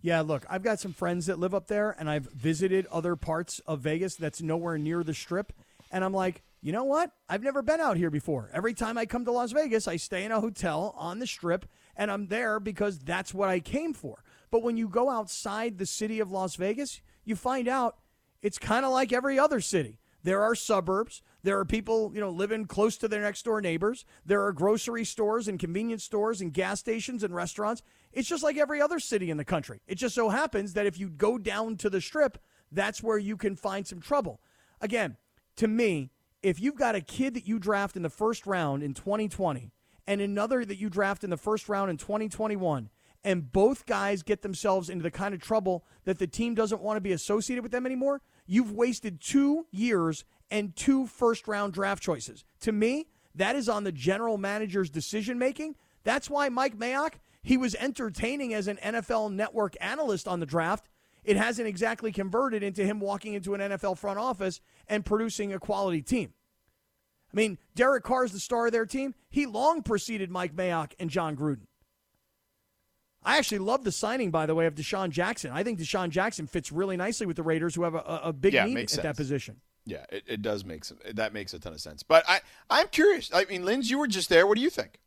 Yeah, 0.00 0.20
look, 0.20 0.46
I've 0.48 0.62
got 0.62 0.78
some 0.78 0.92
friends 0.92 1.26
that 1.26 1.40
live 1.40 1.56
up 1.56 1.66
there, 1.66 1.96
and 1.98 2.08
I've 2.08 2.30
visited 2.30 2.86
other 2.86 3.16
parts 3.16 3.58
of 3.66 3.80
Vegas 3.80 4.14
that's 4.14 4.40
nowhere 4.40 4.78
near 4.78 5.02
the 5.02 5.12
strip. 5.12 5.52
And 5.90 6.04
I'm 6.04 6.14
like, 6.14 6.44
you 6.62 6.70
know 6.70 6.84
what? 6.84 7.10
I've 7.28 7.42
never 7.42 7.60
been 7.60 7.80
out 7.80 7.96
here 7.96 8.10
before. 8.10 8.48
Every 8.54 8.74
time 8.74 8.96
I 8.96 9.06
come 9.06 9.24
to 9.24 9.32
Las 9.32 9.50
Vegas, 9.50 9.88
I 9.88 9.96
stay 9.96 10.24
in 10.24 10.30
a 10.30 10.40
hotel 10.40 10.94
on 10.96 11.18
the 11.18 11.26
strip, 11.26 11.66
and 11.96 12.12
I'm 12.12 12.28
there 12.28 12.60
because 12.60 13.00
that's 13.00 13.34
what 13.34 13.48
I 13.48 13.58
came 13.58 13.92
for. 13.92 14.22
But 14.52 14.62
when 14.62 14.76
you 14.76 14.88
go 14.88 15.10
outside 15.10 15.78
the 15.78 15.84
city 15.84 16.20
of 16.20 16.30
Las 16.30 16.54
Vegas, 16.54 17.00
you 17.24 17.34
find 17.34 17.66
out 17.66 17.96
it's 18.42 18.58
kind 18.58 18.84
of 18.84 18.92
like 18.92 19.12
every 19.12 19.38
other 19.38 19.60
city. 19.60 19.98
There 20.22 20.42
are 20.42 20.56
suburbs. 20.56 21.22
There 21.44 21.56
are 21.58 21.64
people, 21.64 22.10
you 22.12 22.20
know, 22.20 22.30
living 22.30 22.64
close 22.64 22.96
to 22.96 23.06
their 23.06 23.22
next 23.22 23.44
door 23.44 23.60
neighbors. 23.60 24.04
There 24.24 24.44
are 24.44 24.52
grocery 24.52 25.04
stores 25.04 25.46
and 25.46 25.56
convenience 25.56 26.02
stores 26.02 26.40
and 26.40 26.52
gas 26.52 26.80
stations 26.80 27.22
and 27.22 27.32
restaurants. 27.32 27.82
It's 28.12 28.28
just 28.28 28.42
like 28.42 28.56
every 28.56 28.80
other 28.80 28.98
city 28.98 29.30
in 29.30 29.36
the 29.36 29.44
country. 29.44 29.80
It 29.86 29.94
just 29.94 30.16
so 30.16 30.30
happens 30.30 30.72
that 30.72 30.84
if 30.84 30.98
you 30.98 31.10
go 31.10 31.38
down 31.38 31.76
to 31.76 31.88
the 31.88 32.00
strip, 32.00 32.38
that's 32.72 33.04
where 33.04 33.18
you 33.18 33.36
can 33.36 33.54
find 33.54 33.86
some 33.86 34.00
trouble. 34.00 34.40
Again, 34.80 35.16
to 35.56 35.68
me, 35.68 36.10
if 36.42 36.60
you've 36.60 36.74
got 36.74 36.96
a 36.96 37.00
kid 37.00 37.34
that 37.34 37.46
you 37.46 37.60
draft 37.60 37.96
in 37.96 38.02
the 38.02 38.10
first 38.10 38.46
round 38.46 38.82
in 38.82 38.94
2020 38.94 39.70
and 40.06 40.20
another 40.20 40.64
that 40.64 40.78
you 40.78 40.90
draft 40.90 41.24
in 41.24 41.30
the 41.30 41.36
first 41.36 41.68
round 41.68 41.88
in 41.88 41.96
2021, 41.96 42.90
and 43.26 43.50
both 43.52 43.86
guys 43.86 44.22
get 44.22 44.42
themselves 44.42 44.88
into 44.88 45.02
the 45.02 45.10
kind 45.10 45.34
of 45.34 45.40
trouble 45.40 45.84
that 46.04 46.18
the 46.18 46.28
team 46.28 46.54
doesn't 46.54 46.80
want 46.80 46.96
to 46.96 47.00
be 47.00 47.10
associated 47.10 47.60
with 47.60 47.72
them 47.72 47.84
anymore, 47.84 48.22
you've 48.46 48.70
wasted 48.70 49.20
two 49.20 49.66
years 49.72 50.24
and 50.48 50.76
two 50.76 51.08
first 51.08 51.48
round 51.48 51.72
draft 51.72 52.00
choices. 52.00 52.44
To 52.60 52.70
me, 52.70 53.08
that 53.34 53.56
is 53.56 53.68
on 53.68 53.82
the 53.82 53.90
general 53.90 54.38
manager's 54.38 54.90
decision 54.90 55.40
making. 55.40 55.74
That's 56.04 56.30
why 56.30 56.48
Mike 56.48 56.78
Mayock, 56.78 57.14
he 57.42 57.56
was 57.56 57.74
entertaining 57.74 58.54
as 58.54 58.68
an 58.68 58.76
NFL 58.76 59.32
network 59.32 59.74
analyst 59.80 60.28
on 60.28 60.38
the 60.38 60.46
draft. 60.46 60.88
It 61.24 61.36
hasn't 61.36 61.66
exactly 61.66 62.12
converted 62.12 62.62
into 62.62 62.84
him 62.84 63.00
walking 63.00 63.34
into 63.34 63.54
an 63.54 63.60
NFL 63.60 63.98
front 63.98 64.20
office 64.20 64.60
and 64.86 65.04
producing 65.04 65.52
a 65.52 65.58
quality 65.58 66.00
team. 66.00 66.32
I 67.32 67.36
mean, 67.36 67.58
Derek 67.74 68.04
Carr 68.04 68.24
is 68.24 68.30
the 68.30 68.38
star 68.38 68.66
of 68.66 68.72
their 68.72 68.86
team. 68.86 69.16
He 69.28 69.46
long 69.46 69.82
preceded 69.82 70.30
Mike 70.30 70.54
Mayock 70.54 70.92
and 71.00 71.10
Jon 71.10 71.36
Gruden. 71.36 71.66
I 73.26 73.38
actually 73.38 73.58
love 73.58 73.84
the 73.84 73.92
signing, 73.92 74.30
by 74.30 74.46
the 74.46 74.54
way, 74.54 74.66
of 74.66 74.74
DeSean 74.74 75.10
Jackson. 75.10 75.50
I 75.52 75.62
think 75.62 75.78
DeSean 75.78 76.10
Jackson 76.10 76.46
fits 76.46 76.70
really 76.70 76.96
nicely 76.96 77.26
with 77.26 77.36
the 77.36 77.42
Raiders, 77.42 77.74
who 77.74 77.82
have 77.82 77.94
a, 77.94 78.20
a 78.24 78.32
big 78.32 78.54
Yeah, 78.54 78.64
need 78.64 78.74
makes 78.74 78.96
at 78.96 79.02
that 79.02 79.16
position. 79.16 79.60
Yeah, 79.84 80.04
it, 80.10 80.24
it 80.26 80.42
does 80.42 80.64
make 80.64 80.84
some. 80.84 80.98
That 81.12 81.32
makes 81.32 81.52
a 81.52 81.58
ton 81.58 81.72
of 81.72 81.80
sense. 81.80 82.02
But 82.02 82.24
I, 82.28 82.40
I'm 82.70 82.88
curious. 82.88 83.30
I 83.34 83.44
mean, 83.44 83.64
Linz, 83.64 83.90
you 83.90 83.98
were 83.98 84.06
just 84.06 84.28
there. 84.28 84.46
What 84.46 84.56
do 84.56 84.62
you 84.62 84.70
think? 84.70 85.00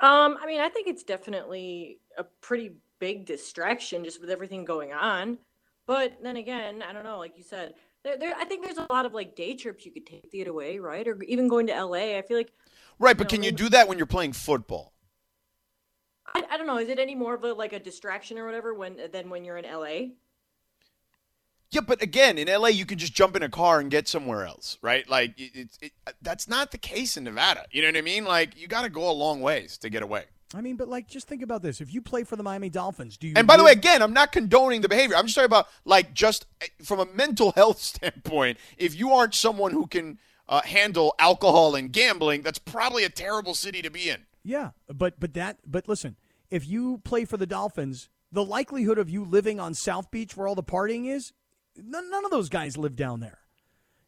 Um, 0.00 0.38
I 0.40 0.46
mean, 0.46 0.60
I 0.60 0.68
think 0.68 0.86
it's 0.86 1.02
definitely 1.02 1.98
a 2.16 2.24
pretty 2.24 2.72
big 2.98 3.26
distraction 3.26 4.04
just 4.04 4.20
with 4.20 4.30
everything 4.30 4.64
going 4.64 4.92
on. 4.92 5.38
But 5.86 6.18
then 6.22 6.36
again, 6.36 6.84
I 6.86 6.92
don't 6.92 7.04
know. 7.04 7.18
Like 7.18 7.36
you 7.36 7.42
said, 7.42 7.74
there, 8.04 8.16
there. 8.18 8.34
I 8.36 8.44
think 8.44 8.64
there's 8.64 8.78
a 8.78 8.86
lot 8.90 9.06
of 9.06 9.14
like 9.14 9.34
day 9.34 9.54
trips 9.54 9.84
you 9.84 9.92
could 9.92 10.06
take 10.06 10.30
to 10.30 10.36
get 10.36 10.46
away, 10.46 10.78
right? 10.78 11.06
Or 11.08 11.22
even 11.24 11.48
going 11.48 11.66
to 11.66 11.84
LA. 11.84 12.16
I 12.18 12.22
feel 12.22 12.36
like 12.36 12.52
Right, 12.98 13.16
but 13.16 13.24
No, 13.24 13.36
can 13.36 13.42
you 13.42 13.50
do 13.50 13.70
that 13.70 13.88
when 13.88 13.96
you're 13.96 14.06
playing 14.06 14.34
football? 14.34 14.92
I, 16.34 16.44
I 16.50 16.56
don't 16.56 16.66
know. 16.66 16.78
Is 16.78 16.88
it 16.88 16.98
any 16.98 17.14
more 17.14 17.34
of 17.34 17.44
a 17.44 17.52
like 17.52 17.72
a 17.72 17.78
distraction 17.78 18.38
or 18.38 18.46
whatever 18.46 18.74
when 18.74 18.98
than 19.12 19.30
when 19.30 19.44
you're 19.44 19.58
in 19.58 19.64
LA? 19.64 20.14
Yeah, 21.70 21.82
but 21.82 22.02
again, 22.02 22.36
in 22.36 22.48
LA, 22.48 22.68
you 22.68 22.84
can 22.84 22.98
just 22.98 23.14
jump 23.14 23.36
in 23.36 23.44
a 23.44 23.48
car 23.48 23.78
and 23.78 23.90
get 23.92 24.08
somewhere 24.08 24.44
else, 24.44 24.76
right? 24.82 25.08
Like, 25.08 25.38
it, 25.38 25.54
it, 25.54 25.78
it, 25.80 25.92
that's 26.20 26.48
not 26.48 26.72
the 26.72 26.78
case 26.78 27.16
in 27.16 27.22
Nevada. 27.22 27.64
You 27.70 27.82
know 27.82 27.88
what 27.88 27.96
I 27.96 28.00
mean? 28.00 28.24
Like, 28.24 28.60
you 28.60 28.66
got 28.66 28.82
to 28.82 28.88
go 28.88 29.08
a 29.08 29.12
long 29.12 29.40
ways 29.40 29.78
to 29.78 29.88
get 29.88 30.02
away. 30.02 30.24
I 30.52 30.62
mean, 30.62 30.74
but 30.74 30.88
like, 30.88 31.06
just 31.06 31.28
think 31.28 31.42
about 31.42 31.62
this. 31.62 31.80
If 31.80 31.94
you 31.94 32.02
play 32.02 32.24
for 32.24 32.34
the 32.34 32.42
Miami 32.42 32.70
Dolphins, 32.70 33.16
do 33.16 33.28
you? 33.28 33.34
And 33.36 33.46
by 33.46 33.56
the 33.56 33.62
way, 33.62 33.70
again, 33.70 34.02
I'm 34.02 34.12
not 34.12 34.32
condoning 34.32 34.80
the 34.80 34.88
behavior. 34.88 35.16
I'm 35.16 35.26
just 35.26 35.36
talking 35.36 35.46
about, 35.46 35.68
like, 35.84 36.12
just 36.12 36.46
eh, 36.60 36.66
from 36.82 36.98
a 36.98 37.06
mental 37.06 37.52
health 37.56 37.80
standpoint, 37.80 38.58
if 38.76 38.98
you 38.98 39.12
aren't 39.12 39.34
someone 39.34 39.70
who 39.70 39.86
can 39.86 40.18
uh, 40.48 40.62
handle 40.62 41.14
alcohol 41.20 41.76
and 41.76 41.92
gambling, 41.92 42.42
that's 42.42 42.58
probably 42.58 43.04
a 43.04 43.08
terrible 43.08 43.54
city 43.54 43.80
to 43.82 43.90
be 43.90 44.10
in. 44.10 44.26
Yeah, 44.42 44.70
but 44.88 45.18
but 45.20 45.34
that 45.34 45.58
but 45.66 45.88
listen, 45.88 46.16
if 46.50 46.66
you 46.66 46.98
play 47.04 47.24
for 47.24 47.36
the 47.36 47.46
Dolphins, 47.46 48.08
the 48.32 48.44
likelihood 48.44 48.98
of 48.98 49.10
you 49.10 49.24
living 49.24 49.60
on 49.60 49.74
South 49.74 50.10
Beach 50.10 50.36
where 50.36 50.46
all 50.46 50.54
the 50.54 50.62
partying 50.62 51.06
is, 51.06 51.32
none, 51.76 52.10
none 52.10 52.24
of 52.24 52.30
those 52.30 52.48
guys 52.48 52.76
live 52.76 52.96
down 52.96 53.20
there. 53.20 53.38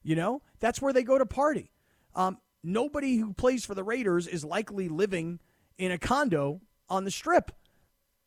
You 0.02 0.16
know, 0.16 0.42
that's 0.60 0.82
where 0.82 0.92
they 0.92 1.02
go 1.02 1.18
to 1.18 1.26
party. 1.26 1.70
Um, 2.14 2.38
nobody 2.62 3.16
who 3.18 3.32
plays 3.32 3.64
for 3.64 3.74
the 3.74 3.84
Raiders 3.84 4.26
is 4.26 4.44
likely 4.44 4.88
living 4.88 5.38
in 5.78 5.92
a 5.92 5.98
condo 5.98 6.60
on 6.88 7.04
the 7.04 7.10
Strip. 7.10 7.52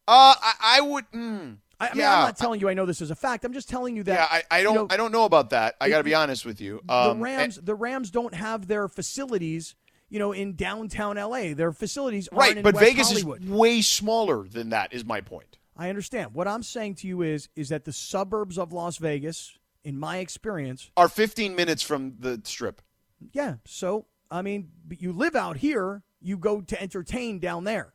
Uh, 0.08 0.36
I, 0.40 0.54
I 0.62 0.82
would. 0.82 1.06
Mm, 1.12 1.58
I, 1.80 1.88
I 1.88 1.90
mean, 1.92 2.00
yeah, 2.00 2.14
I'm 2.16 2.26
not 2.26 2.38
telling 2.38 2.62
you 2.62 2.70
I 2.70 2.74
know 2.74 2.86
this 2.86 3.02
is 3.02 3.12
a 3.12 3.16
fact. 3.16 3.44
I'm 3.44 3.54
just 3.54 3.68
telling 3.68 3.96
you 3.96 4.04
that. 4.04 4.14
yeah, 4.14 4.28
I, 4.30 4.60
I 4.60 4.64
don't. 4.64 4.74
you 4.74 4.80
know, 4.82 4.88
I 4.90 4.98
don't 4.98 5.12
know 5.12 5.26
about 5.26 5.50
that. 5.50 5.76
I 5.82 5.90
got 5.90 5.98
to 5.98 6.04
be 6.04 6.14
honest 6.14 6.46
with 6.46 6.62
you. 6.62 6.82
Um, 6.88 7.18
the 7.18 7.24
Rams, 7.24 7.60
the 7.62 7.76
Rams 7.76 8.12
don't 8.12 8.34
have 8.34 8.68
their 8.68 8.88
facilities, 8.88 9.76
you 10.10 10.20
know, 10.20 10.32
in 10.32 10.56
downtown 10.56 11.16
LA. 11.18 11.54
Their 11.54 11.72
facilities 11.72 12.30
right, 12.32 12.58
in 12.58 12.64
but 12.64 12.76
West 12.76 12.86
Vegas 12.86 13.10
Hollywood. 13.10 13.44
is 13.44 13.50
way 13.50 13.82
smaller 13.82 14.48
than 14.48 14.70
that. 14.70 14.94
Is 14.94 15.06
my 15.06 15.22
point. 15.22 15.58
I 15.78 15.90
understand. 15.90 16.34
What 16.34 16.48
I'm 16.48 16.64
saying 16.64 16.96
to 16.96 17.08
you 17.08 17.22
is, 17.22 17.50
is 17.56 17.70
that 17.70 17.84
the 17.84 17.92
suburbs 17.92 18.58
of 18.58 18.72
Las 18.72 18.98
Vegas, 18.98 19.58
in 19.84 19.98
my 20.00 20.18
experience, 20.18 20.90
Are 20.96 21.10
15 21.10 21.56
minutes 21.56 21.82
from 21.84 22.16
the 22.20 22.42
strip. 22.44 22.82
yeah. 23.34 23.56
So 23.66 24.06
I 24.32 24.42
mean, 24.42 24.70
you 24.90 25.12
live 25.14 25.36
out 25.36 25.58
here, 25.58 26.04
you 26.22 26.38
go 26.38 26.62
to 26.62 26.82
entertain 26.82 27.40
down 27.40 27.64
there. 27.64 27.94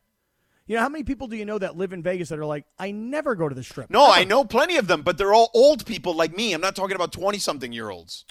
You 0.67 0.75
know, 0.77 0.83
how 0.83 0.89
many 0.89 1.03
people 1.03 1.27
do 1.27 1.35
you 1.35 1.43
know 1.43 1.57
that 1.57 1.75
live 1.75 1.91
in 1.91 2.01
Vegas 2.01 2.29
that 2.29 2.39
are 2.39 2.45
like, 2.45 2.65
I 2.79 2.91
never 2.91 3.35
go 3.35 3.49
to 3.49 3.55
the 3.55 3.63
strip? 3.63 3.89
No, 3.89 4.09
I 4.09 4.23
know 4.23 4.45
plenty 4.45 4.77
of 4.77 4.87
them, 4.87 5.01
but 5.01 5.17
they're 5.17 5.33
all 5.33 5.51
old 5.53 5.85
people 5.85 6.13
like 6.15 6.35
me. 6.35 6.53
I'm 6.53 6.61
not 6.61 6.75
talking 6.75 6.95
about 6.95 7.11
20 7.11 7.39
something 7.39 7.73
year 7.73 7.89
olds. 7.89 8.25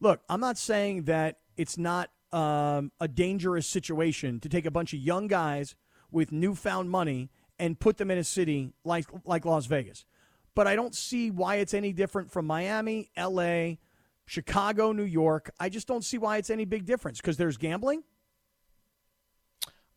Look, 0.00 0.22
I'm 0.28 0.40
not 0.40 0.56
saying 0.56 1.04
that 1.04 1.38
it's 1.56 1.76
not 1.76 2.08
um, 2.32 2.92
a 3.00 3.08
dangerous 3.08 3.66
situation 3.66 4.40
to 4.40 4.48
take 4.48 4.66
a 4.66 4.70
bunch 4.70 4.92
of 4.92 5.00
young 5.00 5.26
guys 5.26 5.74
with 6.10 6.32
newfound 6.32 6.90
money 6.90 7.30
and 7.58 7.78
put 7.78 7.96
them 7.98 8.10
in 8.10 8.18
a 8.18 8.24
city 8.24 8.72
like 8.84 9.06
like 9.24 9.44
Las 9.44 9.66
Vegas. 9.66 10.04
but 10.54 10.66
I 10.66 10.76
don't 10.76 10.94
see 10.94 11.30
why 11.30 11.56
it's 11.56 11.74
any 11.74 11.92
different 11.92 12.30
from 12.30 12.46
Miami, 12.46 13.10
LA, 13.16 13.74
Chicago, 14.26 14.92
New 14.92 15.04
York. 15.04 15.50
I 15.58 15.68
just 15.68 15.86
don't 15.86 16.04
see 16.04 16.18
why 16.18 16.36
it's 16.38 16.50
any 16.50 16.64
big 16.64 16.84
difference 16.84 17.20
because 17.20 17.36
there's 17.36 17.56
gambling. 17.56 18.02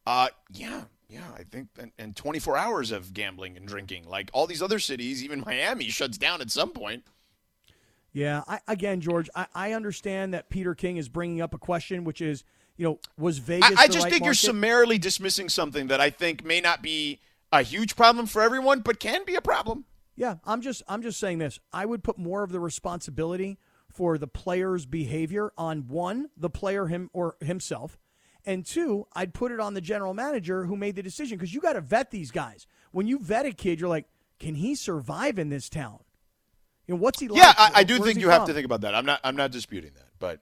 Uh, 0.06 0.27
yeah, 0.51 0.84
yeah. 1.10 1.27
I 1.36 1.44
think 1.44 1.70
and, 1.80 1.92
and 1.98 2.15
24 2.15 2.58
hours 2.58 2.92
of 2.92 3.13
gambling 3.13 3.58
and 3.58 3.68
drinking, 3.68 4.08
like 4.08 4.30
all 4.34 4.48
these 4.48 4.62
other 4.62 4.80
cities, 4.80 5.24
even 5.24 5.44
Miami 5.46 5.89
shuts 5.89 6.18
down 6.18 6.42
at 6.42 6.51
some 6.51 6.70
point. 6.72 7.04
Yeah, 8.15 8.43
I, 8.48 8.62
again, 8.69 9.01
George, 9.01 9.29
I, 9.36 9.48
I 9.53 9.74
understand 9.74 10.34
that 10.34 10.50
Peter 10.50 10.74
King 10.74 10.95
is 10.95 11.10
bringing 11.10 11.41
up 11.41 11.53
a 11.53 11.57
question, 11.57 12.05
which 12.05 12.22
is, 12.22 12.45
you 12.77 12.86
know, 12.86 13.00
was 13.17 13.39
Vegas? 13.39 13.77
I, 13.77 13.84
I 13.84 13.88
just 13.88 14.05
right 14.05 14.13
think 14.13 14.24
you're 14.24 14.34
summarily 14.34 14.98
dismissing 14.98 15.50
something 15.50 15.88
that 15.88 16.00
I 16.00 16.12
think 16.12 16.45
may 16.45 16.62
not 16.62 16.81
be 16.81 17.19
a 17.51 17.62
huge 17.62 17.98
problem 17.98 18.25
for 18.25 18.41
everyone, 18.41 18.79
but 18.79 19.01
can 19.01 19.25
be 19.25 19.36
a 19.36 19.41
problem. 19.41 19.84
Yeah, 20.15 20.36
I'm 20.45 20.62
just 20.62 20.81
I'm 20.88 21.01
just 21.01 21.19
saying 21.19 21.39
this. 21.39 21.60
I 21.74 21.86
would 21.86 22.05
put 22.05 22.17
more 22.17 22.41
of 22.41 22.53
the 22.53 22.60
responsibility 22.62 23.57
for 23.91 24.17
the 24.17 24.27
player's 24.27 24.86
behavior 24.86 25.51
on 25.57 25.89
one, 25.89 26.29
the 26.38 26.50
player 26.50 26.88
him 26.88 27.10
or 27.12 27.36
himself, 27.41 27.98
and 28.45 28.65
two, 28.65 29.07
I'd 29.12 29.34
put 29.34 29.51
it 29.51 29.60
on 29.60 29.74
the 29.74 29.81
general 29.81 30.13
manager 30.13 30.67
who 30.67 30.77
made 30.77 30.95
the 30.95 31.03
decision 31.03 31.38
because 31.38 31.53
you 31.53 31.60
got 31.60 31.74
to 31.74 31.81
vet 31.81 32.12
these 32.12 32.31
guys. 32.31 32.65
When 32.91 33.07
you 33.07 33.19
vet 33.19 33.45
a 33.45 33.51
kid, 33.51 33.81
you're 33.81 33.89
like, 33.89 34.07
can 34.39 34.55
he 34.55 34.74
survive 34.74 35.38
in 35.38 35.50
this 35.50 35.67
town? 35.67 36.00
You 36.88 36.96
know, 36.96 37.01
what's 37.01 37.20
he 37.20 37.27
like? 37.27 37.39
Yeah, 37.39 37.54
I, 37.58 37.72
I 37.75 37.84
do 37.84 37.96
Where's 37.96 38.06
think 38.06 38.20
you 38.20 38.30
have 38.30 38.46
to 38.46 38.54
think 38.54 38.65
about 38.65 38.82
that. 38.82 38.96
I'm 38.96 39.06
not. 39.06 39.20
I'm 39.24 39.36
not 39.36 39.51
disputing 39.51 39.92
that. 39.96 40.10
But 40.20 40.39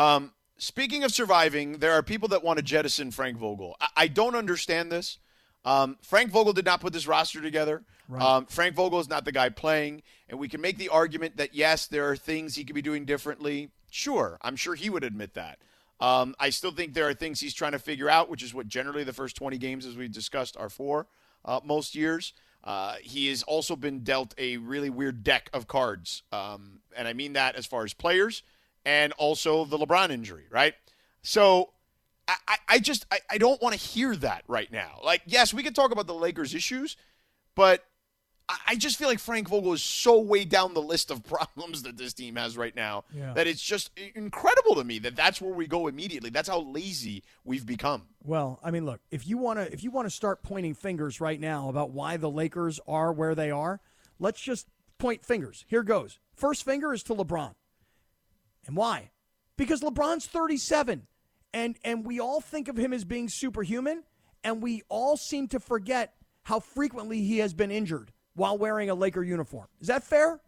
um, 0.00 0.32
speaking 0.58 1.04
of 1.04 1.12
surviving, 1.12 1.78
there 1.78 1.92
are 1.92 2.02
people 2.02 2.28
that 2.28 2.42
want 2.42 2.58
to 2.58 2.64
jettison 2.64 3.10
Frank 3.10 3.38
Vogel. 3.38 3.76
I, 3.80 3.88
I 3.96 4.08
don't 4.08 4.34
understand 4.34 4.90
this. 4.90 5.18
Um, 5.64 5.96
Frank 6.02 6.30
Vogel 6.30 6.52
did 6.52 6.64
not 6.64 6.80
put 6.80 6.92
this 6.92 7.06
roster 7.06 7.40
together. 7.40 7.84
Um, 8.12 8.46
Frank 8.46 8.74
Vogel 8.74 9.00
is 9.00 9.08
not 9.08 9.24
the 9.24 9.32
guy 9.32 9.48
playing, 9.48 10.02
and 10.28 10.38
we 10.38 10.46
can 10.46 10.60
make 10.60 10.76
the 10.76 10.90
argument 10.90 11.38
that 11.38 11.54
yes, 11.54 11.86
there 11.86 12.08
are 12.10 12.16
things 12.16 12.54
he 12.54 12.64
could 12.64 12.74
be 12.74 12.82
doing 12.82 13.06
differently. 13.06 13.70
Sure, 13.90 14.38
I'm 14.42 14.56
sure 14.56 14.74
he 14.74 14.90
would 14.90 15.04
admit 15.04 15.34
that. 15.34 15.58
Um, 16.00 16.34
I 16.38 16.50
still 16.50 16.72
think 16.72 16.92
there 16.92 17.08
are 17.08 17.14
things 17.14 17.40
he's 17.40 17.54
trying 17.54 17.72
to 17.72 17.78
figure 17.78 18.10
out, 18.10 18.28
which 18.28 18.42
is 18.42 18.52
what 18.52 18.68
generally 18.68 19.04
the 19.04 19.12
first 19.12 19.36
20 19.36 19.56
games, 19.56 19.86
as 19.86 19.96
we 19.96 20.08
discussed, 20.08 20.56
are 20.56 20.68
for 20.68 21.06
uh, 21.44 21.60
most 21.64 21.94
years. 21.94 22.34
Uh, 22.64 22.94
he 23.02 23.28
has 23.28 23.42
also 23.42 23.76
been 23.76 24.00
dealt 24.00 24.34
a 24.38 24.56
really 24.56 24.88
weird 24.90 25.22
deck 25.22 25.50
of 25.52 25.68
cards. 25.68 26.22
Um, 26.32 26.80
and 26.96 27.06
I 27.06 27.12
mean 27.12 27.34
that 27.34 27.56
as 27.56 27.66
far 27.66 27.84
as 27.84 27.92
players 27.92 28.42
and 28.84 29.12
also 29.14 29.66
the 29.66 29.78
LeBron 29.78 30.10
injury, 30.10 30.44
right? 30.50 30.74
So 31.22 31.70
I, 32.26 32.56
I, 32.68 32.78
just 32.78 33.04
I, 33.10 33.18
I 33.30 33.38
don't 33.38 33.60
want 33.60 33.74
to 33.74 33.80
hear 33.80 34.16
that 34.16 34.44
right 34.48 34.70
now. 34.72 34.98
Like, 35.04 35.22
yes, 35.26 35.52
we 35.52 35.62
could 35.62 35.74
talk 35.74 35.92
about 35.92 36.06
the 36.06 36.14
Lakers' 36.14 36.54
issues, 36.54 36.96
but 37.54 37.84
I, 38.48 38.76
just 38.76 38.98
feel 38.98 39.08
like 39.08 39.18
Frank 39.18 39.48
Vogel 39.48 39.72
is 39.72 39.82
so 39.82 40.20
way 40.20 40.44
down 40.44 40.74
the 40.74 40.82
list 40.82 41.10
of 41.10 41.22
problems 41.28 41.82
that 41.82 41.96
this 41.96 42.12
team 42.12 42.36
has 42.36 42.56
right 42.56 42.74
now 42.76 43.04
Yeah. 43.14 43.32
that 43.32 43.46
it's 43.46 43.62
just 43.62 43.90
incredible 44.14 44.74
to 44.76 44.84
me 44.84 44.98
that 45.00 45.16
that's 45.16 45.40
where 45.40 45.52
we 45.54 45.66
go 45.66 45.86
immediately. 45.86 46.30
That's 46.30 46.48
how 46.48 46.60
lazy 46.60 47.22
we've 47.44 47.64
become. 47.64 48.02
Well, 48.22 48.60
I 48.62 48.70
mean, 48.70 48.84
look, 48.84 49.00
if 49.10 49.26
you 49.26 49.38
want 49.38 49.58
to 49.60 49.72
if 49.72 49.82
you 49.82 49.90
want 49.90 50.06
to 50.06 50.10
start 50.10 50.42
pointing 50.42 50.74
fingers 50.74 51.20
right 51.20 51.40
now 51.40 51.68
about 51.68 51.90
why 51.90 52.16
the 52.16 52.30
Lakers 52.30 52.80
are 52.86 53.12
where 53.12 53.34
they 53.34 53.50
are, 53.50 53.80
let's 54.18 54.40
just 54.40 54.66
point 54.98 55.24
fingers. 55.24 55.64
Here 55.68 55.82
goes. 55.82 56.18
First 56.34 56.64
finger 56.64 56.92
is 56.92 57.02
to 57.04 57.14
LeBron. 57.14 57.54
And 58.66 58.76
why? 58.76 59.10
Because 59.56 59.80
LeBron's 59.80 60.26
37 60.26 61.06
and 61.52 61.76
and 61.84 62.04
we 62.04 62.20
all 62.20 62.40
think 62.40 62.68
of 62.68 62.76
him 62.76 62.92
as 62.92 63.04
being 63.04 63.28
superhuman 63.28 64.02
and 64.42 64.62
we 64.62 64.82
all 64.88 65.16
seem 65.16 65.48
to 65.48 65.60
forget 65.60 66.14
how 66.42 66.60
frequently 66.60 67.22
he 67.22 67.38
has 67.38 67.54
been 67.54 67.70
injured 67.70 68.12
while 68.34 68.58
wearing 68.58 68.90
a 68.90 68.94
Laker 68.94 69.22
uniform. 69.22 69.66
Is 69.80 69.88
that 69.88 70.04
fair? 70.04 70.40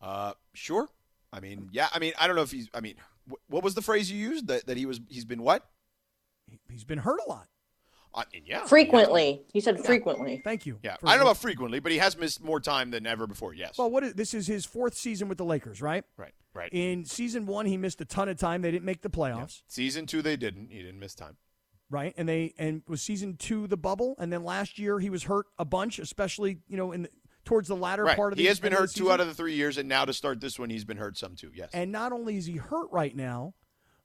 Uh, 0.00 0.32
sure. 0.54 0.88
I 1.32 1.40
mean, 1.40 1.68
yeah. 1.72 1.88
I 1.92 1.98
mean, 1.98 2.12
I 2.18 2.26
don't 2.26 2.36
know 2.36 2.42
if 2.42 2.50
he's. 2.50 2.68
I 2.72 2.80
mean, 2.80 2.94
wh- 3.30 3.50
what 3.50 3.64
was 3.64 3.74
the 3.74 3.82
phrase 3.82 4.10
you 4.10 4.18
used? 4.18 4.46
That 4.48 4.66
that 4.66 4.76
he 4.76 4.86
was. 4.86 5.00
He's 5.08 5.24
been 5.24 5.42
what? 5.42 5.68
He's 6.70 6.84
been 6.84 6.98
hurt 6.98 7.20
a 7.26 7.28
lot. 7.28 7.48
I 8.14 8.24
mean, 8.32 8.44
yeah. 8.46 8.64
Frequently. 8.64 9.42
He 9.52 9.60
said 9.60 9.84
frequently. 9.84 10.40
Thank 10.42 10.64
you. 10.64 10.78
Yeah. 10.82 10.96
I 11.04 11.10
don't 11.10 11.18
know 11.18 11.30
about 11.30 11.36
frequently, 11.36 11.80
but 11.80 11.92
he 11.92 11.98
has 11.98 12.16
missed 12.16 12.42
more 12.42 12.60
time 12.60 12.90
than 12.90 13.06
ever 13.06 13.26
before. 13.26 13.52
Yes. 13.52 13.76
Well, 13.76 13.90
what 13.90 14.04
is, 14.04 14.14
this 14.14 14.32
is 14.32 14.46
his 14.46 14.64
fourth 14.64 14.96
season 14.96 15.28
with 15.28 15.36
the 15.36 15.44
Lakers, 15.44 15.82
right? 15.82 16.02
right. 16.16 16.32
Right. 16.54 16.70
In 16.72 17.04
season 17.04 17.44
one, 17.44 17.66
he 17.66 17.76
missed 17.76 18.00
a 18.00 18.06
ton 18.06 18.30
of 18.30 18.38
time. 18.38 18.62
They 18.62 18.70
didn't 18.70 18.86
make 18.86 19.02
the 19.02 19.10
playoffs, 19.10 19.60
Season 19.68 20.06
two, 20.06 20.22
they 20.22 20.36
didn't. 20.36 20.70
He 20.70 20.78
didn't 20.78 20.98
miss 20.98 21.14
time. 21.14 21.36
Right? 21.90 22.14
And 22.16 22.28
they 22.28 22.54
and 22.58 22.82
was 22.88 23.02
season 23.02 23.36
two 23.36 23.66
the 23.66 23.76
bubble, 23.76 24.14
and 24.18 24.32
then 24.32 24.44
last 24.44 24.78
year 24.78 24.98
he 24.98 25.10
was 25.10 25.24
hurt 25.24 25.46
a 25.58 25.64
bunch, 25.64 25.98
especially 25.98 26.58
you 26.68 26.76
know 26.76 26.92
in 26.92 27.02
the, 27.02 27.10
towards 27.44 27.68
the 27.68 27.76
latter 27.76 28.04
Right. 28.04 28.16
part 28.16 28.32
of 28.32 28.36
the. 28.36 28.42
he 28.42 28.48
has 28.48 28.58
been 28.60 28.72
hurt 28.72 28.90
two 28.92 29.10
out 29.12 29.20
of 29.20 29.26
the 29.26 29.34
three 29.34 29.54
years, 29.54 29.78
and 29.78 29.88
now 29.88 30.04
to 30.04 30.12
start 30.12 30.40
this 30.40 30.58
one, 30.58 30.70
he's 30.70 30.84
been 30.84 30.96
hurt 30.96 31.16
some 31.16 31.36
too. 31.36 31.50
Yes. 31.54 31.70
And 31.72 31.92
not 31.92 32.12
only 32.12 32.36
is 32.36 32.46
he 32.46 32.56
hurt 32.56 32.90
right 32.90 33.14
now, 33.14 33.54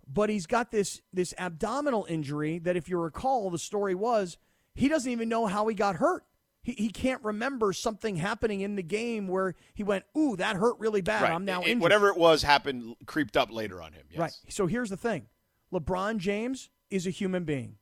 but 0.07 0.29
he's 0.29 0.45
got 0.45 0.71
this 0.71 1.01
this 1.13 1.33
abdominal 1.37 2.05
injury 2.09 2.59
that, 2.59 2.75
if 2.75 2.87
you 2.89 2.97
recall, 2.99 3.49
the 3.49 3.57
story 3.59 3.95
was 3.95 4.37
he 4.75 4.87
doesn't 4.87 5.11
even 5.11 5.27
know 5.29 5.47
how 5.47 5.67
he 5.67 5.75
got 5.75 5.95
hurt. 5.97 6.23
He, 6.63 6.73
he 6.73 6.89
can't 6.89 7.23
remember 7.23 7.73
something 7.73 8.17
happening 8.17 8.61
in 8.61 8.75
the 8.75 8.83
game 8.83 9.27
where 9.27 9.55
he 9.73 9.81
went, 9.83 10.05
"Ooh, 10.15 10.35
that 10.35 10.55
hurt 10.57 10.75
really 10.77 11.01
bad. 11.01 11.23
right. 11.23 11.31
I'm 11.31 11.43
now 11.45 11.61
It- 11.61 11.69
injured." 11.69 11.81
Whatever 11.81 12.09
it 12.09 12.17
was 12.17 12.43
happened, 12.43 12.95
creeped 13.07 13.35
up 13.35 13.51
later 13.51 13.81
on 13.81 13.93
him. 13.93 14.03
Yes. 14.11 14.19
Right. 14.19 14.31
So 14.49 14.67
here's 14.67 14.91
the 14.91 14.97
thing 14.97 15.25
LeBron 15.73 16.17
James 16.17 16.69
is 16.91 17.07
a 17.07 17.09
human 17.09 17.43
being. 17.43 17.77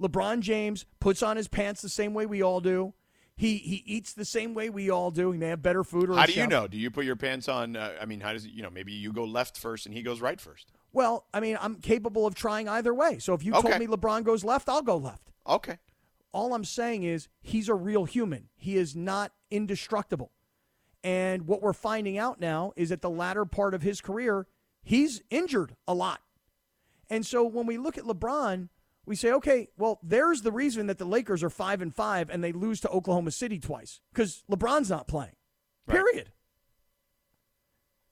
LeBron 0.00 0.40
James 0.40 0.84
puts 1.00 1.22
on 1.22 1.36
his 1.36 1.48
pants 1.48 1.82
the 1.82 1.88
same 1.88 2.14
way 2.14 2.26
we 2.26 2.42
all 2.42 2.60
do. 2.60 2.94
He 3.34 3.58
he 3.58 3.82
eats 3.86 4.12
the 4.14 4.24
same 4.24 4.54
way 4.54 4.70
we 4.70 4.90
all 4.90 5.10
do. 5.10 5.30
He 5.32 5.38
may 5.38 5.48
have 5.48 5.62
better 5.62 5.84
food 5.84 6.08
How 6.08 6.24
do 6.24 6.32
you 6.32 6.46
know? 6.46 6.66
Do 6.66 6.78
you 6.78 6.90
put 6.90 7.04
your 7.04 7.16
pants 7.16 7.48
on? 7.48 7.76
Uh, 7.76 7.92
I 8.00 8.06
mean, 8.06 8.20
how 8.20 8.32
does 8.32 8.46
it? 8.46 8.52
You 8.52 8.62
know, 8.62 8.70
maybe 8.70 8.92
you 8.92 9.12
go 9.12 9.24
left 9.24 9.58
first 9.58 9.84
and 9.84 9.94
he 9.94 10.02
goes 10.02 10.20
right 10.22 10.40
first. 10.40 10.72
Well, 10.92 11.26
I 11.34 11.40
mean, 11.40 11.58
I'm 11.60 11.74
capable 11.76 12.26
of 12.26 12.34
trying 12.34 12.68
either 12.68 12.94
way. 12.94 13.18
So 13.18 13.34
if 13.34 13.44
you 13.44 13.52
Okay. 13.54 13.68
told 13.68 13.78
me 13.78 13.86
LeBron 13.86 14.24
goes 14.24 14.42
left, 14.44 14.68
I'll 14.70 14.80
go 14.82 14.96
left. 14.96 15.32
Okay. 15.46 15.78
All 16.32 16.54
I'm 16.54 16.64
saying 16.64 17.02
is 17.02 17.28
he's 17.42 17.68
a 17.68 17.74
real 17.74 18.04
human. 18.04 18.48
He 18.56 18.76
is 18.76 18.96
not 18.96 19.32
indestructible. 19.50 20.30
And 21.04 21.46
what 21.46 21.60
we're 21.62 21.74
finding 21.74 22.16
out 22.16 22.40
now 22.40 22.72
is 22.76 22.90
at 22.90 23.02
the 23.02 23.10
latter 23.10 23.44
part 23.44 23.74
of 23.74 23.82
his 23.82 24.00
career, 24.00 24.46
he's 24.82 25.22
injured 25.30 25.76
a 25.86 25.92
lot. 25.94 26.20
And 27.10 27.24
so 27.24 27.44
when 27.44 27.66
we 27.66 27.78
look 27.78 27.98
at 27.98 28.04
LeBron, 28.04 28.68
we 29.04 29.14
say, 29.14 29.32
okay, 29.32 29.68
well, 29.78 30.00
there's 30.02 30.42
the 30.42 30.50
reason 30.50 30.88
that 30.88 30.98
the 30.98 31.04
Lakers 31.04 31.42
are 31.42 31.50
five 31.50 31.80
and 31.80 31.94
five 31.94 32.28
and 32.28 32.42
they 32.42 32.52
lose 32.52 32.80
to 32.80 32.88
Oklahoma 32.88 33.30
City 33.30 33.58
twice 33.58 34.00
because 34.12 34.42
LeBron's 34.50 34.90
not 34.90 35.06
playing. 35.06 35.36
Right. 35.86 35.94
Period. 35.96 36.32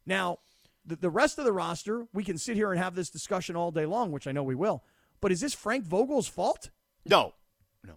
Now, 0.07 0.39
the, 0.87 0.97
the 0.97 1.11
rest 1.11 1.39
of 1.39 1.45
the 1.45 1.53
roster, 1.53 2.07
we 2.13 2.23
can 2.25 2.39
sit 2.39 2.57
here 2.57 2.71
and 2.71 2.81
have 2.81 2.95
this 2.95 3.11
discussion 3.11 3.57
all 3.57 3.71
day 3.71 3.87
long, 3.87 4.13
which 4.13 4.27
I 4.27 4.33
know 4.33 4.43
we 4.43 4.55
will. 4.55 4.85
But 5.21 5.33
is 5.33 5.41
this 5.41 5.55
Frank 5.55 5.85
Vogel's 5.85 6.29
fault? 6.29 6.71
No, 7.07 7.35
no, 7.85 7.95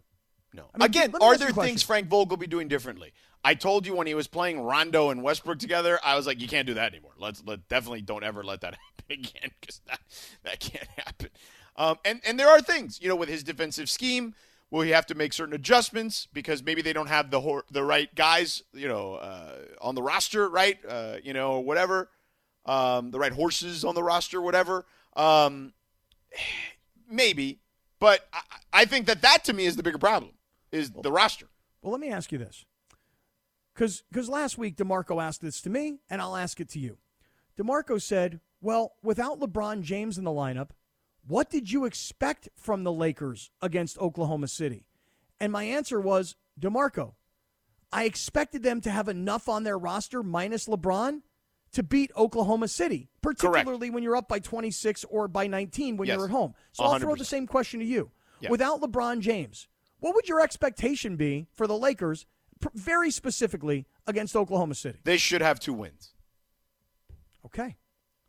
no. 0.53 0.69
I 0.73 0.77
mean, 0.77 0.85
Again, 0.85 1.13
are 1.21 1.37
there 1.37 1.51
things 1.51 1.83
Frank 1.83 2.07
Vogel 2.07 2.37
be 2.37 2.47
doing 2.47 2.67
differently? 2.67 3.13
I 3.43 3.53
told 3.55 3.85
you 3.85 3.95
when 3.95 4.07
he 4.07 4.13
was 4.13 4.27
playing 4.27 4.59
Rondo 4.59 5.09
and 5.09 5.23
Westbrook 5.23 5.59
together, 5.59 5.99
I 6.03 6.15
was 6.15 6.27
like, 6.27 6.41
you 6.41 6.47
can't 6.47 6.67
do 6.67 6.73
that 6.73 6.91
anymore. 6.91 7.13
Let's 7.17 7.43
let 7.45 7.67
definitely 7.67 8.01
don't 8.01 8.23
ever 8.23 8.43
let 8.43 8.61
that 8.61 8.75
happen 8.97 9.25
again 9.25 9.51
because 9.59 9.81
that 9.87 9.99
that 10.43 10.59
can't 10.59 10.87
happen. 10.97 11.29
Um, 11.75 11.97
and 12.03 12.21
and 12.25 12.39
there 12.39 12.49
are 12.49 12.61
things 12.61 12.99
you 13.01 13.07
know 13.07 13.15
with 13.15 13.29
his 13.29 13.43
defensive 13.43 13.89
scheme. 13.89 14.35
Will 14.69 14.81
he 14.81 14.89
have 14.91 15.05
to 15.05 15.15
make 15.15 15.31
certain 15.31 15.53
adjustments 15.53 16.27
because 16.33 16.61
maybe 16.61 16.81
they 16.81 16.91
don't 16.91 17.07
have 17.07 17.31
the 17.31 17.39
hor- 17.39 17.63
the 17.71 17.83
right 17.83 18.13
guys, 18.13 18.63
you 18.73 18.89
know, 18.89 19.13
uh, 19.13 19.59
on 19.79 19.95
the 19.95 20.03
roster, 20.03 20.49
right? 20.49 20.77
Uh, 20.85 21.17
you 21.23 21.31
know, 21.31 21.61
whatever, 21.61 22.09
um, 22.65 23.11
the 23.11 23.19
right 23.19 23.31
horses 23.31 23.85
on 23.85 23.95
the 23.95 24.03
roster, 24.03 24.41
whatever. 24.41 24.85
Um, 25.15 25.71
maybe, 27.09 27.61
but 27.99 28.27
I, 28.33 28.41
I 28.73 28.85
think 28.85 29.05
that 29.05 29.21
that 29.21 29.45
to 29.45 29.53
me 29.53 29.65
is 29.65 29.77
the 29.77 29.83
bigger 29.83 29.97
problem 29.97 30.33
is 30.71 30.91
the 30.91 31.11
roster. 31.11 31.47
Well, 31.81 31.91
let 31.91 32.01
me 32.01 32.09
ask 32.09 32.31
you 32.33 32.37
this. 32.37 32.65
Because 33.77 34.29
last 34.29 34.57
week, 34.57 34.75
DeMarco 34.75 35.21
asked 35.21 35.41
this 35.41 35.61
to 35.61 35.69
me, 35.69 35.99
and 36.09 36.21
I'll 36.21 36.35
ask 36.35 36.59
it 36.59 36.69
to 36.69 36.79
you. 36.79 36.97
DeMarco 37.59 38.01
said, 38.01 38.39
Well, 38.59 38.93
without 39.03 39.39
LeBron 39.39 39.81
James 39.83 40.17
in 40.17 40.23
the 40.23 40.31
lineup, 40.31 40.71
what 41.27 41.49
did 41.49 41.71
you 41.71 41.85
expect 41.85 42.49
from 42.55 42.83
the 42.83 42.91
Lakers 42.91 43.51
against 43.61 43.97
Oklahoma 43.99 44.47
City? 44.47 44.85
And 45.39 45.51
my 45.51 45.63
answer 45.63 45.99
was, 46.01 46.35
DeMarco, 46.59 47.13
I 47.91 48.05
expected 48.05 48.63
them 48.63 48.81
to 48.81 48.89
have 48.89 49.07
enough 49.07 49.47
on 49.47 49.63
their 49.63 49.77
roster, 49.77 50.23
minus 50.23 50.67
LeBron, 50.67 51.21
to 51.73 51.83
beat 51.83 52.11
Oklahoma 52.17 52.67
City, 52.69 53.09
particularly 53.21 53.89
when 53.91 54.01
you're 54.01 54.15
up 54.15 54.27
by 54.27 54.39
26 54.39 55.03
or 55.09 55.27
by 55.27 55.45
19 55.47 55.97
when 55.97 56.07
Yes. 56.07 56.15
you're 56.15 56.25
at 56.25 56.31
home. 56.31 56.55
So 56.71 56.83
I'll 56.83 56.97
throw 56.99 57.15
the 57.15 57.25
same 57.25 57.45
question 57.45 57.79
to 57.81 57.85
you. 57.85 58.11
Yeah. 58.39 58.49
Without 58.49 58.81
LeBron 58.81 59.19
James, 59.19 59.67
what 59.99 60.15
would 60.15 60.27
your 60.27 60.39
expectation 60.41 61.15
be 61.17 61.47
for 61.53 61.67
the 61.67 61.77
Lakers, 61.77 62.25
very 62.73 63.11
specifically 63.11 63.85
against 64.05 64.35
Oklahoma 64.35 64.75
City? 64.75 64.99
They 65.03 65.17
should 65.17 65.41
have 65.41 65.59
two 65.59 65.73
wins. 65.73 66.13
Okay. 67.45 67.77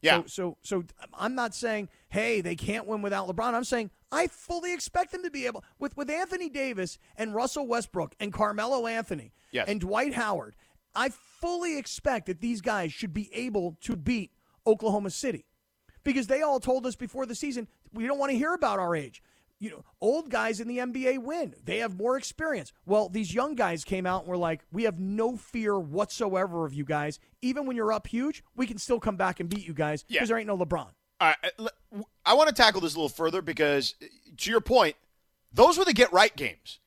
Yeah. 0.00 0.18
So, 0.18 0.26
so, 0.26 0.56
so 0.62 0.76
um, 1.02 1.08
I'm 1.14 1.34
not 1.34 1.54
saying, 1.54 1.88
hey, 2.08 2.40
they 2.40 2.54
can't 2.54 2.86
win 2.86 3.02
without 3.02 3.28
LeBron. 3.28 3.54
I'm 3.54 3.64
saying 3.64 3.90
I 4.12 4.28
fully 4.28 4.72
expect 4.72 5.10
them 5.12 5.22
to 5.24 5.30
be 5.30 5.46
able 5.46 5.64
with 5.78 5.96
with 5.96 6.08
Anthony 6.08 6.48
Davis 6.48 6.98
and 7.16 7.34
Russell 7.34 7.66
Westbrook 7.66 8.14
and 8.20 8.32
Carmelo 8.32 8.86
Anthony 8.86 9.32
Yes. 9.50 9.66
and 9.68 9.80
Dwight 9.80 10.14
Howard. 10.14 10.54
I 10.94 11.10
fully 11.10 11.78
expect 11.78 12.26
that 12.26 12.40
these 12.40 12.60
guys 12.60 12.92
should 12.92 13.12
be 13.12 13.28
able 13.34 13.76
to 13.82 13.96
beat 13.96 14.30
Oklahoma 14.66 15.10
City 15.10 15.46
because 16.04 16.26
they 16.26 16.42
all 16.42 16.60
told 16.60 16.86
us 16.86 16.96
before 16.96 17.26
the 17.26 17.34
season 17.34 17.68
we 17.92 18.06
don't 18.06 18.18
want 18.18 18.30
to 18.30 18.38
hear 18.38 18.54
about 18.54 18.78
our 18.78 18.94
age. 18.94 19.22
You 19.60 19.70
know, 19.70 19.84
old 20.00 20.30
guys 20.30 20.60
in 20.60 20.68
the 20.68 20.78
NBA 20.78 21.18
win. 21.18 21.54
They 21.64 21.78
have 21.78 21.96
more 21.96 22.16
experience. 22.16 22.72
Well, 22.86 23.08
these 23.08 23.34
young 23.34 23.56
guys 23.56 23.82
came 23.82 24.06
out 24.06 24.20
and 24.22 24.28
were 24.28 24.36
like, 24.36 24.60
"We 24.70 24.84
have 24.84 25.00
no 25.00 25.36
fear 25.36 25.78
whatsoever 25.78 26.64
of 26.64 26.72
you 26.74 26.84
guys. 26.84 27.18
Even 27.42 27.66
when 27.66 27.74
you're 27.76 27.92
up 27.92 28.06
huge, 28.06 28.44
we 28.54 28.66
can 28.68 28.78
still 28.78 29.00
come 29.00 29.16
back 29.16 29.40
and 29.40 29.48
beat 29.48 29.66
you 29.66 29.74
guys 29.74 30.04
because 30.04 30.20
Yeah. 30.22 30.26
there 30.26 30.38
ain't 30.38 30.46
no 30.46 30.56
LeBron." 30.56 30.90
All 31.20 31.32
right, 31.42 31.52
uh, 31.58 32.02
I 32.24 32.34
want 32.34 32.48
to 32.48 32.54
tackle 32.54 32.80
this 32.80 32.94
a 32.94 32.98
little 32.98 33.08
further 33.08 33.42
because, 33.42 33.94
uh, 34.00 34.06
to 34.36 34.50
your 34.50 34.60
point, 34.60 34.94
those 35.52 35.76
were 35.76 35.84
the 35.84 35.92
get 35.92 36.12
right 36.12 36.34
games. 36.36 36.78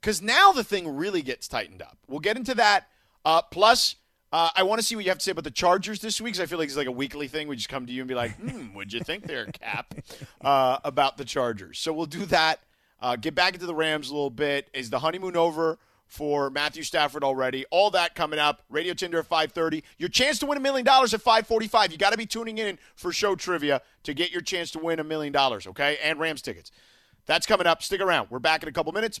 Because 0.00 0.22
now 0.22 0.52
the 0.52 0.64
thing 0.64 0.88
really 0.96 1.20
gets 1.20 1.48
tightened 1.48 1.82
up. 1.82 1.98
We'll 2.08 2.20
get 2.20 2.36
into 2.38 2.54
that. 2.54 2.88
Uh, 3.24 3.42
plus, 3.42 3.96
uh, 4.34 4.50
I 4.56 4.64
want 4.64 4.80
to 4.80 4.82
see 4.84 4.96
what 4.96 5.04
you 5.04 5.12
have 5.12 5.18
to 5.18 5.24
say 5.24 5.30
about 5.30 5.44
the 5.44 5.52
Chargers 5.52 6.00
this 6.00 6.20
week. 6.20 6.34
Cause 6.34 6.40
I 6.40 6.46
feel 6.46 6.58
like 6.58 6.66
it's 6.66 6.76
like 6.76 6.88
a 6.88 6.92
weekly 6.92 7.28
thing. 7.28 7.46
We 7.46 7.54
just 7.54 7.68
come 7.68 7.86
to 7.86 7.92
you 7.92 8.00
and 8.00 8.08
be 8.08 8.16
like, 8.16 8.34
"Hmm, 8.36 8.74
what'd 8.74 8.92
you 8.92 8.98
think 8.98 9.28
there, 9.28 9.46
Kap?" 9.46 9.94
uh, 10.40 10.78
about 10.82 11.16
the 11.18 11.24
Chargers. 11.24 11.78
So 11.78 11.92
we'll 11.92 12.06
do 12.06 12.24
that. 12.26 12.58
Uh, 13.00 13.14
get 13.14 13.36
back 13.36 13.54
into 13.54 13.66
the 13.66 13.74
Rams 13.76 14.10
a 14.10 14.12
little 14.12 14.30
bit. 14.30 14.68
Is 14.74 14.90
the 14.90 14.98
honeymoon 14.98 15.36
over? 15.36 15.78
for 16.06 16.50
Matthew 16.50 16.82
Stafford 16.82 17.24
already. 17.24 17.64
All 17.70 17.90
that 17.90 18.14
coming 18.14 18.38
up. 18.38 18.62
Radio 18.68 18.92
Tinder 18.92 19.18
at 19.18 19.28
5:30. 19.28 19.82
Your 19.98 20.10
chance 20.10 20.38
to 20.40 20.46
win 20.46 20.58
a 20.58 20.60
million 20.60 20.84
dollars 20.84 21.14
at 21.14 21.22
5:45. 21.22 21.90
You 21.90 21.98
got 21.98 22.10
to 22.10 22.18
be 22.18 22.26
tuning 22.26 22.58
in 22.58 22.78
for 22.94 23.10
show 23.10 23.34
trivia 23.34 23.82
to 24.02 24.14
get 24.14 24.30
your 24.30 24.42
chance 24.42 24.70
to 24.72 24.78
win 24.78 25.00
a 25.00 25.04
million 25.04 25.32
dollars, 25.32 25.66
okay? 25.66 25.98
And 26.02 26.20
Rams 26.20 26.42
tickets. 26.42 26.70
That's 27.26 27.46
coming 27.46 27.66
up. 27.66 27.82
Stick 27.82 28.00
around. 28.00 28.28
We're 28.30 28.38
back 28.38 28.62
in 28.62 28.68
a 28.68 28.72
couple 28.72 28.92
minutes. 28.92 29.20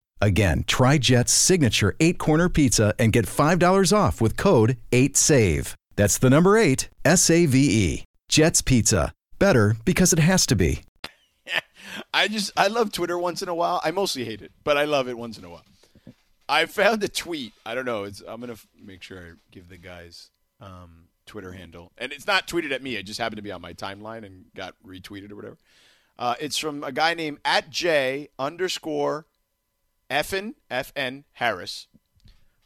Again, 0.21 0.63
try 0.67 0.97
Jet's 0.99 1.31
signature 1.31 1.95
eight 1.99 2.19
corner 2.19 2.47
pizza 2.47 2.93
and 2.99 3.11
get 3.11 3.25
$5 3.25 3.91
off 3.91 4.21
with 4.21 4.37
code 4.37 4.77
8SAVE. 4.91 5.73
That's 5.95 6.17
the 6.17 6.29
number 6.29 6.57
eight, 6.57 6.89
S 7.03 7.29
A 7.29 7.45
V 7.45 7.57
E. 7.59 8.03
Jet's 8.29 8.61
Pizza. 8.61 9.11
Better 9.39 9.75
because 9.83 10.13
it 10.13 10.19
has 10.19 10.45
to 10.45 10.55
be. 10.55 10.83
I 12.13 12.27
just 12.27 12.51
I 12.55 12.67
love 12.67 12.91
Twitter 12.91 13.17
once 13.17 13.41
in 13.41 13.49
a 13.49 13.55
while. 13.55 13.81
I 13.83 13.91
mostly 13.91 14.23
hate 14.23 14.41
it, 14.41 14.51
but 14.63 14.77
I 14.77 14.85
love 14.85 15.09
it 15.09 15.17
once 15.17 15.37
in 15.37 15.43
a 15.43 15.49
while. 15.49 15.65
I 16.47 16.65
found 16.65 17.03
a 17.03 17.07
tweet. 17.07 17.53
I 17.65 17.75
don't 17.75 17.85
know. 17.85 18.03
It's 18.03 18.21
I'm 18.27 18.39
gonna 18.39 18.53
f- 18.53 18.67
make 18.79 19.03
sure 19.03 19.19
I 19.19 19.31
give 19.51 19.67
the 19.69 19.77
guys 19.77 20.29
um, 20.59 21.07
Twitter 21.25 21.51
handle, 21.51 21.91
and 21.97 22.11
it's 22.11 22.27
not 22.27 22.47
tweeted 22.47 22.71
at 22.71 22.83
me. 22.83 22.95
It 22.95 23.03
just 23.03 23.19
happened 23.19 23.37
to 23.37 23.41
be 23.41 23.51
on 23.51 23.61
my 23.61 23.73
timeline 23.73 24.25
and 24.25 24.45
got 24.55 24.75
retweeted 24.85 25.31
or 25.31 25.35
whatever. 25.35 25.57
Uh, 26.17 26.35
it's 26.39 26.57
from 26.57 26.83
a 26.83 26.91
guy 26.91 27.13
named 27.13 27.39
at 27.43 27.69
J 27.69 28.29
underscore 28.37 29.25
Fn 30.11 30.55
Fn 30.69 31.23
Harris, 31.33 31.87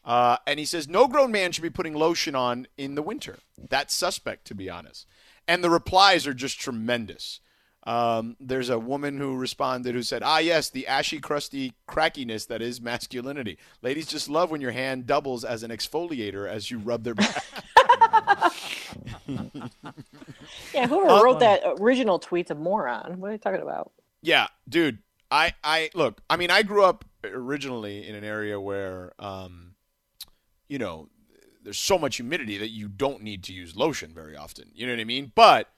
uh, 0.04 0.38
and 0.48 0.60
he 0.60 0.66
says 0.66 0.88
no 0.88 1.08
grown 1.08 1.32
man 1.32 1.52
should 1.52 1.62
be 1.62 1.70
putting 1.70 1.94
lotion 1.94 2.36
on 2.36 2.68
in 2.78 2.96
the 2.96 3.02
winter. 3.02 3.38
That's 3.70 3.94
suspect, 3.94 4.46
to 4.48 4.56
be 4.56 4.70
honest. 4.70 5.06
And 5.48 5.64
the 5.64 5.70
replies 5.70 6.26
are 6.26 6.34
just 6.34 6.60
tremendous. 6.60 7.40
Um, 7.84 8.36
there's 8.40 8.72
a 8.72 8.80
woman 8.80 9.20
who 9.20 9.36
responded 9.38 9.94
who 9.94 10.02
said, 10.02 10.24
"Ah, 10.24 10.40
yes, 10.40 10.72
the 10.72 10.88
ashy, 10.88 11.20
crusty 11.20 11.74
crackiness 11.88 12.48
that 12.48 12.62
is 12.62 12.82
masculinity. 12.82 13.60
Ladies 13.84 14.08
just 14.08 14.28
love 14.28 14.50
when 14.50 14.60
your 14.62 14.72
hand 14.72 15.06
doubles 15.06 15.46
as 15.46 15.62
an 15.62 15.70
exfoliator 15.70 16.50
as 16.50 16.72
you 16.72 16.80
rub 16.80 17.04
their 17.04 17.14
back." 17.14 17.46
Yeah, 20.74 20.88
whoever 20.88 21.24
wrote 21.24 21.40
that 21.40 21.62
original 21.80 22.20
tweet's 22.20 22.52
a 22.52 22.56
moron. 22.56 23.20
What 23.20 23.30
are 23.30 23.34
you 23.34 23.38
talking 23.38 23.62
about? 23.62 23.92
Yeah, 24.22 24.48
dude. 24.68 25.00
I 25.32 25.54
I 25.64 25.90
look. 25.94 26.22
I 26.30 26.38
mean, 26.38 26.52
I 26.52 26.64
grew 26.64 26.84
up 26.84 27.06
originally 27.34 28.08
in 28.08 28.16
an 28.16 28.24
area 28.24 28.60
where, 28.60 29.14
um, 29.20 29.76
you 30.68 30.78
know, 30.78 31.10
there's 31.64 31.80
so 31.80 31.98
much 31.98 32.18
humidity 32.18 32.58
that 32.58 32.70
you 32.70 32.88
don't 32.88 33.22
need 33.22 33.44
to 33.44 33.54
use 33.54 33.76
lotion 33.76 34.14
very 34.14 34.36
often. 34.36 34.70
You 34.74 34.86
know 34.86 34.94
what 34.94 35.00
I 35.00 35.06
mean? 35.06 35.32
But 35.34 35.70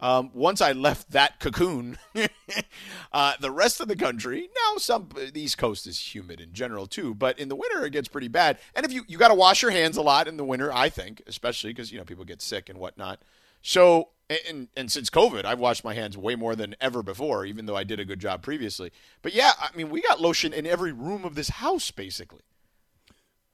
um, 0.00 0.30
once 0.32 0.60
I 0.60 0.72
left 0.72 1.10
that 1.10 1.40
cocoon, 1.40 1.98
uh, 3.12 3.34
the 3.40 3.50
rest 3.50 3.80
of 3.80 3.88
the 3.88 3.96
country 3.96 4.48
now 4.54 4.78
some 4.78 5.08
the 5.14 5.40
East 5.40 5.58
Coast 5.58 5.86
is 5.86 6.14
humid 6.14 6.40
in 6.40 6.52
general 6.52 6.86
too, 6.86 7.14
but 7.14 7.38
in 7.38 7.48
the 7.48 7.56
winter 7.56 7.84
it 7.84 7.90
gets 7.90 8.08
pretty 8.08 8.28
bad. 8.28 8.58
And 8.74 8.86
if 8.86 8.92
you 8.92 9.04
you 9.08 9.18
got 9.18 9.28
to 9.28 9.34
wash 9.34 9.60
your 9.60 9.70
hands 9.70 9.96
a 9.96 10.02
lot 10.02 10.28
in 10.28 10.36
the 10.36 10.44
winter, 10.44 10.72
I 10.72 10.88
think, 10.88 11.22
especially 11.26 11.70
because 11.70 11.92
you 11.92 11.98
know 11.98 12.04
people 12.04 12.24
get 12.24 12.40
sick 12.40 12.68
and 12.68 12.78
whatnot. 12.78 13.22
So 13.60 14.10
and 14.48 14.68
and 14.76 14.92
since 14.92 15.10
COVID, 15.10 15.44
I've 15.44 15.58
washed 15.58 15.84
my 15.84 15.94
hands 15.94 16.16
way 16.16 16.34
more 16.34 16.54
than 16.54 16.76
ever 16.80 17.02
before, 17.02 17.44
even 17.44 17.66
though 17.66 17.76
I 17.76 17.84
did 17.84 18.00
a 18.00 18.04
good 18.04 18.20
job 18.20 18.42
previously. 18.42 18.92
But 19.22 19.34
yeah, 19.34 19.52
I 19.58 19.68
mean, 19.74 19.90
we 19.90 20.02
got 20.02 20.20
lotion 20.20 20.52
in 20.52 20.66
every 20.66 20.92
room 20.92 21.24
of 21.24 21.34
this 21.34 21.48
house, 21.48 21.90
basically. 21.90 22.42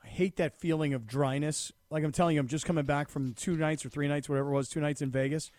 I 0.03 0.09
hate 0.09 0.37
that 0.37 0.59
feeling 0.59 0.93
of 0.93 1.07
dryness. 1.07 1.73
Like 1.91 2.05
I'm 2.05 2.13
telling 2.13 2.35
you, 2.35 2.41
I'm 2.41 2.49
just 2.49 2.67
coming 2.67 2.85
back 2.85 3.09
from 3.09 3.35
two 3.35 3.57
nights 3.57 3.87
or 3.87 3.89
three 3.89 4.09
nights, 4.09 4.29
whatever 4.29 4.51
it 4.51 4.55
was, 4.55 4.69
two 4.69 4.81
nights 4.81 5.01
in 5.01 5.11
Vegas. 5.11 5.51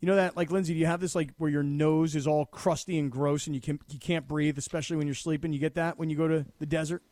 You 0.00 0.06
know 0.06 0.16
that, 0.16 0.36
like 0.36 0.50
Lindsay, 0.50 0.74
do 0.74 0.80
you 0.80 0.86
have 0.86 1.00
this 1.00 1.14
like 1.14 1.30
where 1.38 1.50
your 1.50 1.62
nose 1.62 2.16
is 2.16 2.26
all 2.26 2.44
crusty 2.46 2.98
and 2.98 3.10
gross 3.10 3.46
and 3.46 3.54
you 3.54 3.60
can 3.60 3.78
you 3.88 3.98
can't 3.98 4.26
breathe, 4.26 4.58
especially 4.58 4.96
when 4.96 5.06
you're 5.06 5.14
sleeping? 5.14 5.52
You 5.52 5.58
get 5.58 5.74
that 5.74 5.98
when 5.98 6.10
you 6.10 6.16
go 6.16 6.28
to 6.28 6.46
the 6.58 6.66
desert? 6.66 7.02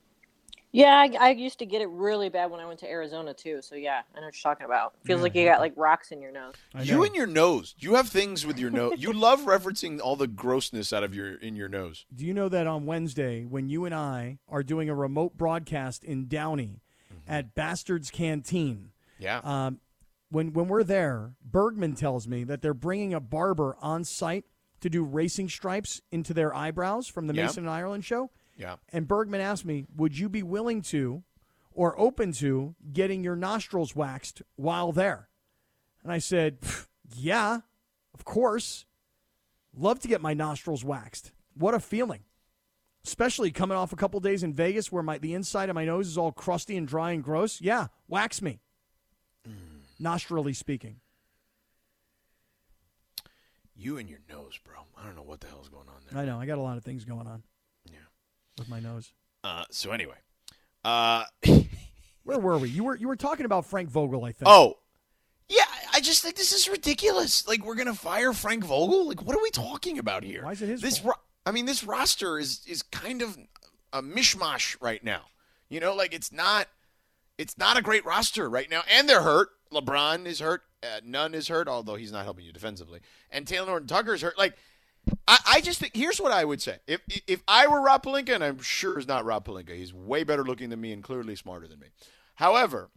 Yeah, 0.73 0.95
I, 0.97 1.11
I 1.19 1.31
used 1.31 1.59
to 1.59 1.67
get 1.67 1.83
it 1.83 1.89
really 1.89 2.29
bad 2.29 2.51
when 2.51 2.61
I 2.61 2.67
went 2.67 2.79
to 2.81 2.89
Arizona 2.89 3.35
too. 3.35 3.61
So 3.61 3.75
yeah, 3.75 4.03
I 4.15 4.21
know 4.21 4.27
what 4.27 4.35
you're 4.37 4.53
talking 4.53 4.67
about. 4.67 4.95
Feels 5.05 5.21
like 5.21 5.35
you 5.35 5.45
got 5.45 5.59
like 5.59 5.73
rocks 5.77 6.13
in 6.13 6.23
your 6.23 6.31
nose. 6.31 6.55
You 6.81 6.95
know. 6.97 7.03
and 7.05 7.15
your 7.15 7.27
nose. 7.27 7.75
You 7.79 7.95
have 7.97 8.09
things 8.09 8.47
with 8.47 8.59
your 8.59 8.71
nose. 8.71 8.95
You 8.99 9.13
love 9.13 9.41
referencing 9.43 10.01
all 10.01 10.15
the 10.15 10.29
grossness 10.29 10.93
out 10.93 11.03
of 11.03 11.15
your 11.15 11.35
in 11.35 11.57
your 11.57 11.69
nose. 11.69 12.07
Do 12.15 12.25
you 12.25 12.33
know 12.35 12.49
that 12.49 12.67
on 12.69 12.87
Wednesday, 12.87 13.45
when 13.45 13.69
you 13.69 13.85
and 13.85 13.95
I 13.95 14.39
are 14.49 14.63
doing 14.63 14.89
a 14.89 14.95
remote 14.95 15.37
broadcast 15.37 16.05
in 16.05 16.29
Downey 16.29 16.83
at 17.27 17.55
Bastards 17.55 18.11
Canteen, 18.11 18.93
Yeah. 19.19 19.41
um, 19.43 19.81
when 20.31 20.53
when 20.53 20.69
we're 20.69 20.85
there, 20.85 21.33
Bergman 21.45 21.95
tells 21.95 22.29
me 22.29 22.45
that 22.45 22.63
they're 22.63 22.75
bringing 22.75 23.13
a 23.13 23.21
barber 23.21 23.77
on 23.81 24.05
site 24.05 24.45
to 24.81 24.89
do 24.89 25.03
racing 25.03 25.49
stripes 25.49 26.01
into 26.13 26.33
their 26.33 26.55
eyebrows 26.55 27.09
from 27.09 27.27
the 27.27 27.35
Yeah. 27.35 27.47
Mason 27.47 27.65
and 27.65 27.71
Ireland 27.71 28.05
show. 28.05 28.31
Yeah. 28.61 28.77
And 28.93 29.09
Bergman 29.09 29.41
asked 29.41 29.65
me, 29.65 29.87
"Would 29.97 30.19
you 30.19 30.29
be 30.29 30.43
willing 30.43 30.83
to, 30.83 31.23
or 31.73 31.99
open 31.99 32.33
to, 32.35 32.75
getting 32.93 33.25
your 33.25 33.37
nostrils 33.37 33.97
waxed 33.97 34.43
while 34.57 34.93
there?" 34.93 35.29
And 36.03 36.13
I 36.13 36.19
said, 36.19 36.59
"Yeah, 37.15 37.61
of 38.15 38.25
course. 38.25 38.85
Love 39.75 40.01
to 40.01 40.09
get 40.09 40.21
my 40.21 40.35
nostrils 40.35 40.85
waxed. 40.85 41.33
What 41.55 41.75
a 41.75 41.81
feeling!" 41.81 42.25
Especially 43.05 43.51
coming 43.51 43.79
off 43.79 43.95
a 43.95 43.97
couple 43.97 44.21
days 44.21 44.43
in 44.43 44.53
Vegas 44.53 44.93
where 44.93 45.03
my 45.03 45.17
the 45.17 45.33
inside 45.33 45.71
of 45.71 45.75
my 45.75 45.87
nose 45.87 46.07
is 46.07 46.19
all 46.19 46.33
crusty 46.33 46.77
and 46.77 46.87
dry 46.87 47.13
and 47.13 47.25
gross. 47.25 47.61
Yeah, 47.61 47.87
wax 48.09 48.43
me. 48.43 48.61
Mm. 49.49 49.81
Nostrily 49.99 50.53
speaking. 50.53 51.01
You 53.75 53.97
and 53.97 54.11
your 54.11 54.19
nose, 54.29 54.59
bro. 54.63 54.81
I 54.99 55.07
don't 55.07 55.17
know 55.17 55.23
what 55.23 55.41
the 55.41 55.47
hell's 55.47 55.71
going 55.71 55.89
on 55.89 55.95
there. 56.11 56.21
I 56.21 56.27
know 56.27 56.39
I 56.39 56.45
got 56.45 56.59
a 56.59 56.61
lot 56.61 56.77
of 56.77 56.85
things 56.85 57.07
going 57.07 57.27
on. 57.27 57.43
With 58.59 58.69
my 58.69 58.81
nose. 58.81 59.13
Uh, 59.43 59.65
so 59.71 59.91
anyway, 59.93 60.17
uh, 60.85 61.25
Where 62.25 62.39
were 62.39 62.59
we? 62.59 62.69
You 62.69 62.85
were 62.85 62.97
you 62.97 63.09
were 63.09 63.17
talking 63.17 63.47
about 63.47 63.67
Frank 63.67 63.89
Vogel, 63.89 64.25
I 64.25 64.33
think. 64.33 64.49
oh, 64.49 64.75
yeah. 65.49 65.65
I 65.93 66.01
just 66.01 66.23
think 66.23 66.37
this 66.37 66.53
is 66.53 66.69
ridiculous. 66.69 67.47
Like 67.49 67.65
we're 67.65 67.75
gonna 67.75 67.95
fire 67.95 68.33
Frank 68.33 68.65
Vogel. 68.65 69.09
Like 69.09 69.23
what 69.23 69.37
are 69.37 69.43
we 69.43 69.51
talking 69.51 69.99
about 69.99 70.23
here? 70.23 70.45
Why 70.45 70.53
is 70.53 70.63
it 70.63 70.69
his 70.69 70.81
this? 70.81 71.05
Ro- 71.05 71.15
I 71.45 71.51
mean, 71.51 71.67
this 71.67 71.83
roster 71.83 72.39
is 72.39 72.61
is 72.67 72.83
kind 72.83 73.23
of 73.23 73.37
a 73.93 74.03
mishmash 74.03 74.77
right 74.81 75.03
now. 75.03 75.23
You 75.69 75.81
know, 75.81 75.95
like 75.95 76.15
it's 76.15 76.31
not 76.31 76.69
it's 77.39 77.57
not 77.59 77.77
a 77.77 77.83
great 77.83 78.05
roster 78.05 78.49
right 78.49 78.71
now, 78.71 78.83
and 78.95 79.09
they're 79.09 79.23
hurt. 79.23 79.49
LeBron 79.73 80.27
is 80.27 80.41
hurt. 80.41 80.63
Uh, 80.83 81.01
Nunn 81.05 81.35
is 81.35 81.49
hurt, 81.49 81.69
although 81.69 81.95
he's 81.97 82.13
not 82.13 82.25
helping 82.25 82.45
you 82.45 82.53
defensively. 82.53 83.01
And 83.31 83.47
Talen 83.47 83.67
Horton-Tucker 83.67 84.15
is 84.15 84.23
hurt. 84.23 84.39
Like, 84.39 84.57
I, 85.27 85.39
I 85.47 85.61
just 85.61 85.81
think 85.81 85.95
here's 85.95 86.21
what 86.21 86.33
I 86.33 86.45
would 86.45 86.61
say: 86.61 86.79
if 86.87 87.01
if 87.27 87.43
I 87.49 87.67
were 87.67 87.81
Rob 87.81 88.05
Pelinka, 88.05 88.35
and 88.35 88.45
I'm 88.45 88.61
sure 88.61 88.99
it's 88.99 89.09
not 89.09 89.25
Rob 89.25 89.45
Pelinka, 89.45 89.75
he's 89.75 89.95
way 89.95 90.25
better 90.25 90.45
looking 90.45 90.71
than 90.71 90.81
me 90.81 90.93
and 90.93 91.03
clearly 91.03 91.37
smarter 91.37 91.67
than 91.67 91.81
me. 91.81 91.89
However, 92.37 92.91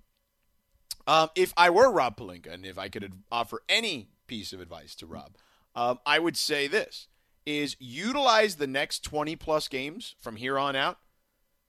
um, 1.08 1.30
if 1.36 1.54
I 1.58 1.70
were 1.70 1.92
Rob 1.92 2.18
Pelinka, 2.18 2.54
and 2.54 2.66
if 2.66 2.78
I 2.78 2.89
could 2.89 3.12
offer 3.32 3.62
any 3.68 4.10
piece 4.28 4.54
of 4.54 4.62
advice 4.62 4.96
to 4.96 5.06
Rob, 5.06 5.38
um, 5.76 6.00
I 6.06 6.20
would 6.20 6.38
say 6.38 6.68
this: 6.68 7.08
is 7.46 7.76
utilize 7.80 8.56
the 8.56 8.68
next 8.68 9.04
20 9.04 9.36
plus 9.36 9.68
games 9.68 10.16
from 10.20 10.36
here 10.36 10.58
on 10.58 10.76
out 10.76 10.98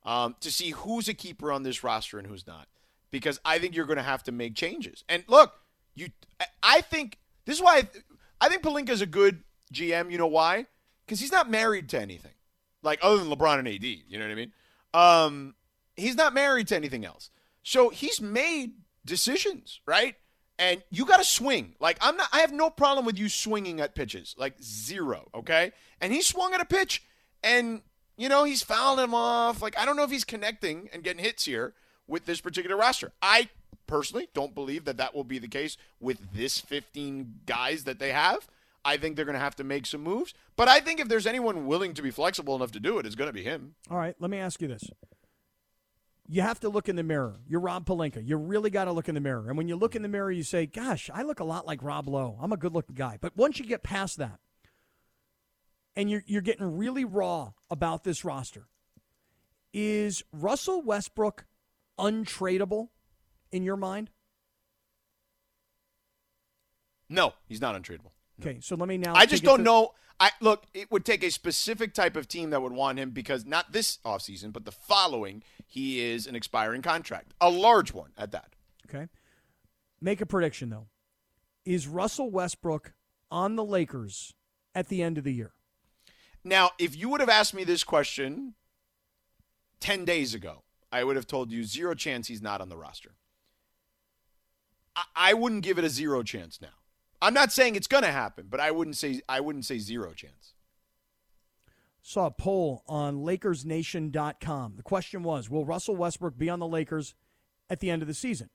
um, 0.04 0.36
to 0.40 0.50
see 0.50 0.70
who's 0.70 1.08
a 1.08 1.14
keeper 1.14 1.50
on 1.50 1.62
this 1.62 1.82
roster 1.82 2.18
and 2.18 2.26
who's 2.26 2.46
not. 2.46 2.68
Because 3.10 3.40
I 3.44 3.58
think 3.58 3.76
you're 3.76 3.86
going 3.86 3.96
to 3.96 4.02
have 4.02 4.24
to 4.24 4.32
make 4.32 4.54
changes. 4.54 5.04
And 5.08 5.24
look, 5.28 5.52
you, 5.94 6.08
I 6.62 6.80
think 6.80 7.18
this 7.44 7.56
is 7.56 7.62
why 7.62 7.76
I, 7.76 7.88
I 8.40 8.48
think 8.48 8.62
Pelinka 8.62 8.90
is 8.90 9.00
a 9.00 9.06
good 9.06 9.42
GM. 9.74 10.10
You 10.10 10.18
know 10.18 10.26
why? 10.26 10.66
Because 11.04 11.20
he's 11.20 11.32
not 11.32 11.50
married 11.50 11.88
to 11.90 12.00
anything, 12.00 12.32
like 12.82 12.98
other 13.02 13.18
than 13.18 13.28
LeBron 13.28 13.58
and 13.58 13.68
AD. 13.68 13.84
You 13.84 14.18
know 14.18 14.24
what 14.24 14.32
I 14.32 14.34
mean? 14.34 14.52
Um, 14.94 15.54
he's 15.96 16.16
not 16.16 16.32
married 16.32 16.68
to 16.68 16.76
anything 16.76 17.04
else. 17.04 17.30
So 17.62 17.88
he's 17.88 18.20
made 18.20 18.72
decisions, 19.04 19.80
right? 19.86 20.14
And 20.58 20.82
you 20.90 21.04
got 21.04 21.16
to 21.16 21.24
swing. 21.24 21.74
Like 21.80 21.98
I'm 22.00 22.16
not 22.16 22.28
I 22.32 22.40
have 22.40 22.52
no 22.52 22.70
problem 22.70 23.04
with 23.04 23.18
you 23.18 23.28
swinging 23.28 23.80
at 23.80 23.94
pitches. 23.94 24.34
Like 24.38 24.54
zero, 24.62 25.28
okay? 25.34 25.72
And 26.00 26.12
he 26.12 26.22
swung 26.22 26.54
at 26.54 26.60
a 26.60 26.64
pitch 26.64 27.02
and 27.42 27.82
you 28.16 28.28
know, 28.28 28.44
he's 28.44 28.62
fouling 28.62 29.04
him 29.04 29.14
off. 29.14 29.60
Like 29.60 29.76
I 29.78 29.84
don't 29.84 29.96
know 29.96 30.04
if 30.04 30.10
he's 30.10 30.24
connecting 30.24 30.88
and 30.92 31.02
getting 31.02 31.24
hits 31.24 31.44
here 31.44 31.74
with 32.06 32.26
this 32.26 32.40
particular 32.40 32.76
roster. 32.76 33.12
I 33.20 33.48
personally 33.86 34.28
don't 34.34 34.54
believe 34.54 34.84
that 34.84 34.96
that 34.98 35.14
will 35.14 35.24
be 35.24 35.38
the 35.38 35.48
case 35.48 35.76
with 36.00 36.18
this 36.32 36.60
15 36.60 37.40
guys 37.46 37.84
that 37.84 37.98
they 37.98 38.12
have. 38.12 38.46
I 38.84 38.96
think 38.96 39.16
they're 39.16 39.24
going 39.24 39.34
to 39.34 39.40
have 39.40 39.56
to 39.56 39.64
make 39.64 39.86
some 39.86 40.02
moves. 40.02 40.34
But 40.56 40.68
I 40.68 40.80
think 40.80 41.00
if 41.00 41.08
there's 41.08 41.26
anyone 41.26 41.66
willing 41.66 41.94
to 41.94 42.02
be 42.02 42.10
flexible 42.10 42.54
enough 42.54 42.72
to 42.72 42.80
do 42.80 42.98
it, 42.98 43.06
it's 43.06 43.14
going 43.14 43.28
to 43.28 43.32
be 43.32 43.42
him. 43.42 43.74
All 43.90 43.96
right, 43.96 44.14
let 44.18 44.30
me 44.30 44.38
ask 44.38 44.60
you 44.60 44.68
this. 44.68 44.82
You 46.26 46.42
have 46.42 46.60
to 46.60 46.68
look 46.68 46.88
in 46.88 46.96
the 46.96 47.02
mirror. 47.02 47.36
You're 47.46 47.60
Rob 47.60 47.84
Pelinka. 47.86 48.26
You 48.26 48.36
really 48.36 48.70
got 48.70 48.86
to 48.86 48.92
look 48.92 49.08
in 49.08 49.14
the 49.14 49.20
mirror. 49.20 49.48
And 49.48 49.58
when 49.58 49.68
you 49.68 49.76
look 49.76 49.94
in 49.94 50.02
the 50.02 50.08
mirror, 50.08 50.30
you 50.30 50.42
say, 50.42 50.64
gosh, 50.66 51.10
I 51.12 51.22
look 51.22 51.40
a 51.40 51.44
lot 51.44 51.66
like 51.66 51.82
Rob 51.82 52.08
Lowe. 52.08 52.38
I'm 52.40 52.52
a 52.52 52.56
good 52.56 52.72
looking 52.72 52.94
guy. 52.94 53.18
But 53.20 53.36
once 53.36 53.58
you 53.58 53.66
get 53.66 53.82
past 53.82 54.16
that, 54.18 54.38
and 55.96 56.10
you're, 56.10 56.24
you're 56.26 56.42
getting 56.42 56.78
really 56.78 57.04
raw 57.04 57.52
about 57.70 58.04
this 58.04 58.24
roster, 58.24 58.68
is 59.72 60.22
Russell 60.32 60.80
Westbrook 60.80 61.44
untradeable 61.98 62.88
in 63.52 63.62
your 63.62 63.76
mind? 63.76 64.10
No, 67.10 67.34
he's 67.46 67.60
not 67.60 67.74
untradeable. 67.74 68.12
Okay, 68.40 68.58
so 68.60 68.76
let 68.76 68.88
me 68.88 68.98
now. 68.98 69.14
I 69.14 69.26
just 69.26 69.44
don't 69.44 69.58
to- 69.58 69.64
know. 69.64 69.92
I 70.20 70.30
look, 70.40 70.64
it 70.74 70.92
would 70.92 71.04
take 71.04 71.24
a 71.24 71.30
specific 71.30 71.92
type 71.92 72.16
of 72.16 72.28
team 72.28 72.50
that 72.50 72.62
would 72.62 72.72
want 72.72 72.98
him 72.98 73.10
because 73.10 73.44
not 73.44 73.72
this 73.72 73.98
offseason, 74.04 74.52
but 74.52 74.64
the 74.64 74.70
following, 74.72 75.42
he 75.66 76.00
is 76.00 76.26
an 76.26 76.36
expiring 76.36 76.82
contract. 76.82 77.34
A 77.40 77.50
large 77.50 77.92
one 77.92 78.12
at 78.16 78.30
that. 78.30 78.54
Okay. 78.88 79.08
Make 80.00 80.20
a 80.20 80.26
prediction, 80.26 80.70
though. 80.70 80.86
Is 81.64 81.88
Russell 81.88 82.30
Westbrook 82.30 82.92
on 83.30 83.56
the 83.56 83.64
Lakers 83.64 84.34
at 84.74 84.88
the 84.88 85.02
end 85.02 85.18
of 85.18 85.24
the 85.24 85.32
year? 85.32 85.54
Now, 86.44 86.70
if 86.78 86.94
you 86.94 87.08
would 87.08 87.20
have 87.20 87.30
asked 87.30 87.54
me 87.54 87.64
this 87.64 87.82
question 87.82 88.54
10 89.80 90.04
days 90.04 90.34
ago, 90.34 90.62
I 90.92 91.02
would 91.02 91.16
have 91.16 91.26
told 91.26 91.50
you 91.50 91.64
zero 91.64 91.94
chance 91.94 92.28
he's 92.28 92.42
not 92.42 92.60
on 92.60 92.68
the 92.68 92.76
roster. 92.76 93.16
I, 94.94 95.04
I 95.16 95.34
wouldn't 95.34 95.62
give 95.62 95.78
it 95.78 95.84
a 95.84 95.88
zero 95.88 96.22
chance 96.22 96.60
now. 96.60 96.68
I'm 97.24 97.32
not 97.32 97.52
saying 97.52 97.74
it's 97.74 97.86
going 97.86 98.02
to 98.02 98.12
happen, 98.12 98.48
but 98.50 98.60
I 98.60 98.70
wouldn't 98.70 98.96
say 98.96 99.22
I 99.26 99.40
wouldn't 99.40 99.64
say 99.64 99.78
zero 99.78 100.12
chance. 100.12 100.52
Saw 102.02 102.26
a 102.26 102.30
poll 102.30 102.82
on 102.86 103.24
LakersNation.com. 103.24 104.74
The 104.76 104.82
question 104.82 105.22
was 105.22 105.48
Will 105.48 105.64
Russell 105.64 105.96
Westbrook 105.96 106.36
be 106.36 106.50
on 106.50 106.58
the 106.58 106.66
Lakers 106.66 107.14
at 107.70 107.80
the 107.80 107.90
end 107.90 108.02
of 108.02 108.08
the 108.08 108.14
season? 108.14 108.50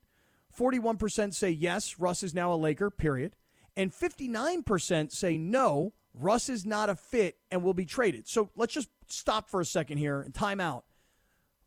41% 0.55 1.33
say 1.33 1.49
yes, 1.49 1.97
Russ 1.97 2.21
is 2.21 2.35
now 2.35 2.53
a 2.53 2.55
Laker, 2.55 2.91
period. 2.91 3.35
And 3.75 3.91
59% 3.91 5.11
say 5.11 5.37
no, 5.37 5.93
Russ 6.13 6.47
is 6.47 6.63
not 6.63 6.91
a 6.91 6.95
fit 6.95 7.37
and 7.49 7.63
will 7.63 7.73
be 7.73 7.85
traded. 7.85 8.27
So 8.27 8.51
let's 8.55 8.73
just 8.73 8.89
stop 9.07 9.49
for 9.49 9.61
a 9.61 9.65
second 9.65 9.97
here 9.97 10.21
and 10.21 10.33
time 10.33 10.59
out. 10.59 10.85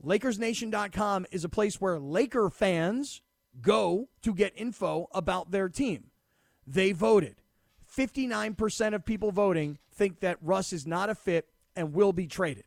LakersNation.com 0.05 1.27
is 1.33 1.45
a 1.45 1.49
place 1.49 1.81
where 1.81 1.99
Laker 1.99 2.49
fans 2.49 3.23
go 3.61 4.09
to 4.23 4.35
get 4.35 4.53
info 4.57 5.09
about 5.13 5.51
their 5.51 5.69
team. 5.69 6.12
They 6.67 6.93
voted. 6.93 7.37
59% 7.95 8.95
of 8.95 9.05
people 9.05 9.33
voting 9.33 9.79
think 9.91 10.21
that 10.21 10.39
Russ 10.41 10.73
is 10.73 10.87
not 10.87 11.11
a 11.11 11.15
fit 11.15 11.49
and 11.77 11.93
will 11.93 12.13
be 12.13 12.27
traded. 12.27 12.65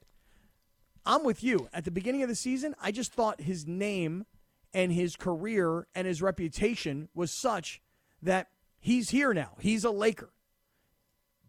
I'm 1.06 1.24
with 1.24 1.44
you. 1.44 1.70
At 1.74 1.86
the 1.86 1.92
beginning 1.92 2.24
of 2.24 2.30
the 2.30 2.36
season, 2.36 2.76
I 2.82 2.92
just 2.92 3.14
thought 3.14 3.42
his 3.42 3.68
name 3.68 4.26
and 4.74 4.92
his 4.92 5.16
career 5.16 5.88
and 5.96 6.08
his 6.08 6.22
reputation 6.22 7.10
was 7.14 7.32
such 7.32 7.82
that 8.22 8.50
he's 8.80 9.10
here 9.10 9.34
now. 9.34 9.52
He's 9.60 9.84
a 9.84 9.92
Laker. 9.92 10.32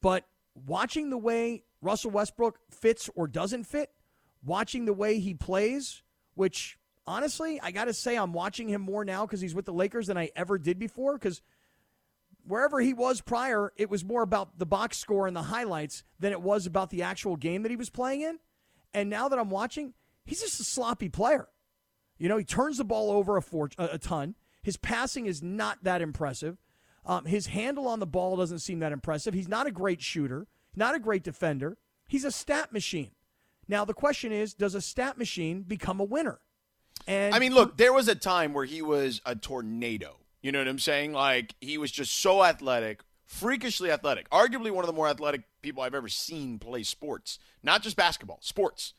But 0.01 0.25
watching 0.55 1.11
the 1.11 1.19
way 1.19 1.65
Russell 1.81 2.11
Westbrook 2.11 2.59
fits 2.71 3.11
or 3.15 3.27
doesn't 3.27 3.65
fit, 3.65 3.91
watching 4.45 4.85
the 4.85 4.93
way 4.93 5.19
he 5.19 5.35
plays, 5.35 6.03
which 6.35 6.79
honestly, 7.07 7.61
I 7.63 7.71
got 7.71 7.87
to 7.87 7.95
say, 7.95 8.17
I'm 8.17 8.33
watching 8.33 8.69
him 8.69 8.83
more 8.83 9.05
now 9.05 9.27
because 9.27 9.41
he's 9.41 9.55
with 9.55 9.65
the 9.65 9.73
Lakers 9.73 10.07
than 10.07 10.19
I 10.19 10.31
ever 10.37 10.59
did 10.59 10.79
before. 10.79 11.15
Because 11.15 11.43
wherever 12.47 12.81
he 12.81 12.95
was 12.95 13.21
prior, 13.21 13.73
it 13.77 13.91
was 13.91 14.05
more 14.05 14.23
about 14.23 14.59
the 14.59 14.67
box 14.67 14.99
score 14.99 15.27
and 15.27 15.37
the 15.37 15.43
highlights 15.43 16.05
than 16.19 16.33
it 16.33 16.41
was 16.41 16.67
about 16.67 16.91
the 16.91 17.03
actual 17.03 17.37
game 17.37 17.63
that 17.63 17.71
he 17.71 17.77
was 17.77 17.91
playing 17.91 18.23
in. 18.23 18.39
And 18.95 19.11
now 19.11 19.29
that 19.29 19.39
I'm 19.39 19.51
watching, 19.51 19.95
he's 20.25 20.41
just 20.41 20.61
a 20.61 20.65
sloppy 20.65 21.09
player. 21.09 21.49
You 22.19 22.29
know, 22.29 22.39
he 22.39 22.45
turns 22.45 22.79
the 22.79 22.85
ball 22.85 23.11
over 23.11 23.37
a, 23.37 23.43
for- 23.43 23.71
a, 23.79 23.99
ton. 23.99 24.35
His 24.63 24.77
passing 24.77 25.27
is 25.27 25.43
not 25.43 25.85
that 25.85 26.01
impressive. 26.01 26.57
Um, 27.05 27.25
his 27.27 27.49
handle 27.49 27.87
on 27.87 28.01
the 28.01 28.07
ball 28.07 28.37
doesn't 28.37 28.61
seem 28.61 28.79
that 28.81 28.93
impressive. 28.93 29.35
He's 29.35 29.49
not 29.49 29.67
a 29.67 29.71
great 29.71 30.03
shooter, 30.03 30.47
not 30.75 30.95
a 30.95 30.99
great 30.99 31.23
defender. 31.23 31.77
He's 32.09 32.25
a 32.25 32.33
stat 32.33 32.73
machine. 32.73 33.11
Now 33.69 33.85
the 33.85 33.95
question 33.95 34.33
is, 34.33 34.55
does 34.55 34.75
a 34.75 34.81
stat 34.81 35.19
machine 35.19 35.63
become 35.63 36.01
a 36.01 36.05
winner? 36.05 36.41
And 37.07 37.35
I 37.35 37.39
mean, 37.39 37.55
look, 37.55 37.77
there 37.77 37.93
was 37.93 38.09
a 38.09 38.15
time 38.15 38.53
where 38.53 38.65
he 38.65 38.83
was 38.83 39.21
a 39.27 39.37
tornado. 39.37 40.17
You 40.47 40.53
know 40.53 40.61
what 40.61 40.69
I'm 40.69 40.79
saying? 40.79 41.13
Like 41.13 41.57
he 41.61 41.77
was 41.77 41.91
just 41.91 42.21
so 42.21 42.45
athletic, 42.45 43.01
freakishly 43.25 43.91
athletic. 43.91 44.31
Arguably 44.31 44.71
one 44.71 44.85
of 44.85 44.87
the 44.87 44.93
more 44.93 45.09
athletic 45.09 45.43
people 45.61 45.83
I've 45.83 45.93
ever 45.93 46.07
seen 46.07 46.61
play 46.61 46.85
sports, 46.85 47.41
not 47.65 47.83
just 47.83 47.97
basketball, 47.97 48.39
sports. 48.43 48.95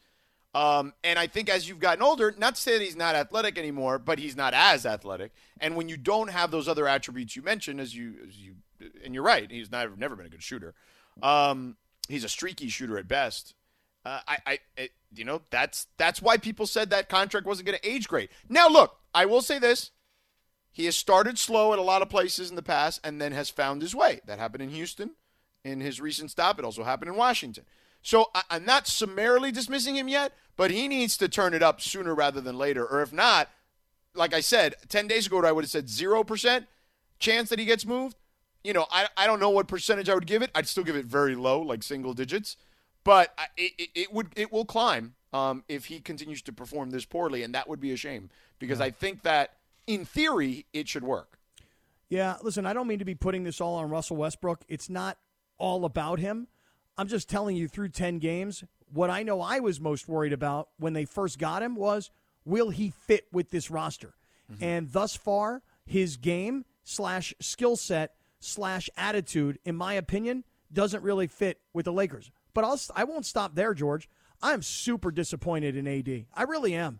Um, 0.53 0.93
and 1.05 1.17
I 1.17 1.27
think 1.27 1.49
as 1.49 1.69
you've 1.69 1.79
gotten 1.79 2.03
older, 2.03 2.35
not 2.37 2.55
to 2.55 2.61
say 2.61 2.77
that 2.77 2.83
he's 2.83 2.97
not 2.97 3.15
athletic 3.15 3.57
anymore, 3.57 3.97
but 3.97 4.19
he's 4.19 4.35
not 4.35 4.53
as 4.53 4.85
athletic. 4.85 5.31
And 5.61 5.77
when 5.77 5.87
you 5.87 5.95
don't 5.95 6.31
have 6.31 6.51
those 6.51 6.67
other 6.67 6.85
attributes 6.85 7.37
you 7.37 7.43
mentioned, 7.43 7.79
as 7.79 7.95
you, 7.95 8.15
as 8.27 8.35
you, 8.35 8.55
and 9.05 9.13
you're 9.13 9.23
right, 9.23 9.49
he's 9.49 9.71
never 9.71 9.95
never 9.95 10.17
been 10.17 10.25
a 10.25 10.29
good 10.29 10.43
shooter. 10.43 10.75
Um, 11.23 11.77
he's 12.09 12.25
a 12.25 12.29
streaky 12.29 12.67
shooter 12.67 12.97
at 12.97 13.07
best. 13.07 13.53
Uh, 14.03 14.19
I, 14.27 14.37
I, 14.45 14.59
it, 14.75 14.91
you 15.15 15.23
know, 15.23 15.43
that's 15.49 15.87
that's 15.95 16.21
why 16.21 16.35
people 16.35 16.67
said 16.67 16.89
that 16.89 17.07
contract 17.07 17.47
wasn't 17.47 17.67
going 17.67 17.79
to 17.79 17.89
age 17.89 18.09
great. 18.09 18.31
Now, 18.49 18.67
look, 18.67 18.97
I 19.13 19.27
will 19.27 19.41
say 19.41 19.59
this: 19.59 19.91
he 20.77 20.85
has 20.85 20.95
started 20.95 21.39
slow 21.39 21.73
at 21.73 21.79
a 21.79 21.81
lot 21.81 22.03
of 22.03 22.09
places 22.09 22.51
in 22.51 22.55
the 22.55 22.61
past, 22.61 23.01
and 23.03 23.19
then 23.19 23.31
has 23.31 23.49
found 23.49 23.81
his 23.81 23.95
way. 23.95 24.21
That 24.27 24.37
happened 24.37 24.61
in 24.61 24.69
Houston, 24.69 25.15
in 25.63 25.81
his 25.81 25.99
recent 25.99 26.29
stop. 26.29 26.59
It 26.59 26.65
also 26.65 26.83
happened 26.83 27.09
in 27.09 27.17
Washington. 27.17 27.65
So 28.03 28.27
I, 28.35 28.43
I'm 28.51 28.63
not 28.63 28.85
summarily 28.85 29.51
dismissing 29.51 29.95
him 29.95 30.07
yet, 30.07 30.33
but 30.55 30.69
he 30.69 30.87
needs 30.87 31.17
to 31.17 31.27
turn 31.27 31.55
it 31.55 31.63
up 31.63 31.81
sooner 31.81 32.13
rather 32.13 32.41
than 32.41 32.59
later, 32.59 32.85
or 32.85 33.01
if 33.01 33.11
not, 33.11 33.49
like 34.13 34.35
I 34.35 34.39
said, 34.39 34.75
ten 34.87 35.07
days 35.07 35.25
ago, 35.25 35.43
I 35.43 35.51
would 35.51 35.63
have 35.63 35.71
said 35.71 35.89
zero 35.89 36.23
percent 36.23 36.67
chance 37.17 37.49
that 37.49 37.57
he 37.57 37.65
gets 37.65 37.83
moved. 37.83 38.15
You 38.63 38.73
know, 38.73 38.85
I, 38.91 39.07
I 39.17 39.25
don't 39.25 39.39
know 39.39 39.49
what 39.49 39.67
percentage 39.67 40.09
I 40.09 40.13
would 40.13 40.27
give 40.27 40.43
it. 40.43 40.51
I'd 40.53 40.67
still 40.67 40.83
give 40.83 40.95
it 40.95 41.05
very 41.05 41.33
low, 41.35 41.59
like 41.59 41.81
single 41.81 42.13
digits 42.13 42.55
but 43.03 43.33
I- 43.37 43.47
it, 43.55 43.71
it, 43.77 43.89
it 43.95 44.13
would 44.13 44.27
it 44.35 44.51
will 44.51 44.65
climb 44.65 45.15
um, 45.31 45.63
if 45.69 45.85
he 45.85 46.01
continues 46.01 46.41
to 46.41 46.51
perform 46.51 46.89
this 46.89 47.05
poorly, 47.05 47.41
and 47.41 47.55
that 47.55 47.69
would 47.69 47.79
be 47.79 47.93
a 47.93 47.95
shame 47.95 48.29
because 48.59 48.81
I 48.81 48.91
think 48.91 49.21
that 49.23 49.53
in 49.87 50.05
theory 50.05 50.65
it 50.73 50.87
should 50.87 51.03
work. 51.03 51.39
Yeah, 52.09 52.35
listen, 52.41 52.65
I 52.65 52.73
don't 52.73 52.87
mean 52.87 52.99
to 52.99 53.05
be 53.05 53.15
putting 53.15 53.43
this 53.43 53.59
all 53.59 53.75
on 53.75 53.89
Russell 53.89 54.17
Westbrook. 54.17 54.63
It's 54.67 54.89
not 54.89 55.17
all 55.57 55.83
about 55.83 56.19
him. 56.19 56.47
I'm 56.97 57.07
just 57.07 57.29
telling 57.29 57.55
you 57.55 57.67
through 57.67 57.89
10 57.89 58.19
games, 58.19 58.63
what 58.91 59.09
I 59.09 59.23
know 59.23 59.41
I 59.41 59.59
was 59.59 59.81
most 59.81 60.07
worried 60.07 60.33
about 60.33 60.69
when 60.77 60.93
they 60.93 61.05
first 61.05 61.37
got 61.37 61.61
him 61.61 61.75
was 61.75 62.11
will 62.45 62.69
he 62.69 62.89
fit 62.89 63.27
with 63.31 63.51
this 63.51 63.69
roster? 63.69 64.13
Mm-hmm. 64.51 64.63
And 64.63 64.91
thus 64.91 65.15
far, 65.15 65.61
his 65.85 66.17
game 66.17 66.65
slash 66.83 67.33
skill 67.41 67.75
set 67.75 68.13
slash 68.39 68.89
attitude, 68.95 69.59
in 69.65 69.75
my 69.75 69.93
opinion, 69.93 70.43
doesn't 70.71 71.03
really 71.03 71.27
fit 71.27 71.59
with 71.73 71.85
the 71.85 71.93
Lakers. 71.93 72.31
But 72.53 72.63
I'll, 72.63 72.79
I 72.95 73.03
won't 73.03 73.25
stop 73.25 73.55
there, 73.55 73.73
George. 73.73 74.09
I'm 74.41 74.61
super 74.61 75.11
disappointed 75.11 75.75
in 75.75 75.87
AD. 75.87 76.25
I 76.33 76.43
really 76.43 76.73
am. 76.73 76.99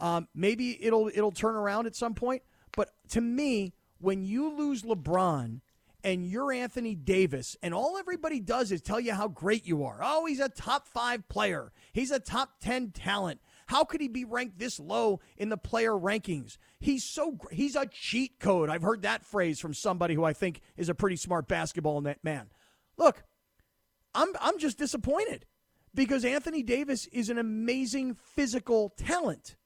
Um, 0.00 0.28
maybe 0.34 0.82
it'll 0.84 1.08
it'll 1.08 1.32
turn 1.32 1.54
around 1.54 1.86
at 1.86 1.96
some 1.96 2.14
point. 2.14 2.42
But 2.76 2.90
to 3.10 3.20
me, 3.20 3.74
when 3.98 4.24
you 4.24 4.56
lose 4.56 4.82
LeBron 4.82 5.60
and 6.04 6.26
you're 6.26 6.52
Anthony 6.52 6.94
Davis, 6.94 7.56
and 7.62 7.74
all 7.74 7.98
everybody 7.98 8.40
does 8.40 8.70
is 8.70 8.80
tell 8.80 9.00
you 9.00 9.14
how 9.14 9.28
great 9.28 9.66
you 9.66 9.84
are. 9.84 9.98
Oh, 10.02 10.26
he's 10.26 10.40
a 10.40 10.48
top 10.48 10.86
five 10.86 11.28
player. 11.28 11.72
He's 11.92 12.10
a 12.10 12.20
top 12.20 12.60
ten 12.60 12.90
talent. 12.92 13.40
How 13.66 13.84
could 13.84 14.00
he 14.00 14.08
be 14.08 14.24
ranked 14.24 14.58
this 14.58 14.80
low 14.80 15.20
in 15.36 15.50
the 15.50 15.58
player 15.58 15.92
rankings? 15.92 16.56
He's 16.80 17.04
so 17.04 17.36
he's 17.50 17.76
a 17.76 17.86
cheat 17.86 18.38
code. 18.40 18.70
I've 18.70 18.82
heard 18.82 19.02
that 19.02 19.24
phrase 19.24 19.60
from 19.60 19.74
somebody 19.74 20.14
who 20.14 20.24
I 20.24 20.32
think 20.32 20.62
is 20.76 20.88
a 20.88 20.94
pretty 20.94 21.16
smart 21.16 21.48
basketball 21.48 22.00
man. 22.22 22.46
Look, 22.96 23.24
I'm 24.14 24.28
I'm 24.40 24.58
just 24.58 24.78
disappointed 24.78 25.44
because 25.94 26.24
Anthony 26.24 26.62
Davis 26.62 27.06
is 27.08 27.28
an 27.28 27.38
amazing 27.38 28.14
physical 28.14 28.94
talent. 28.96 29.56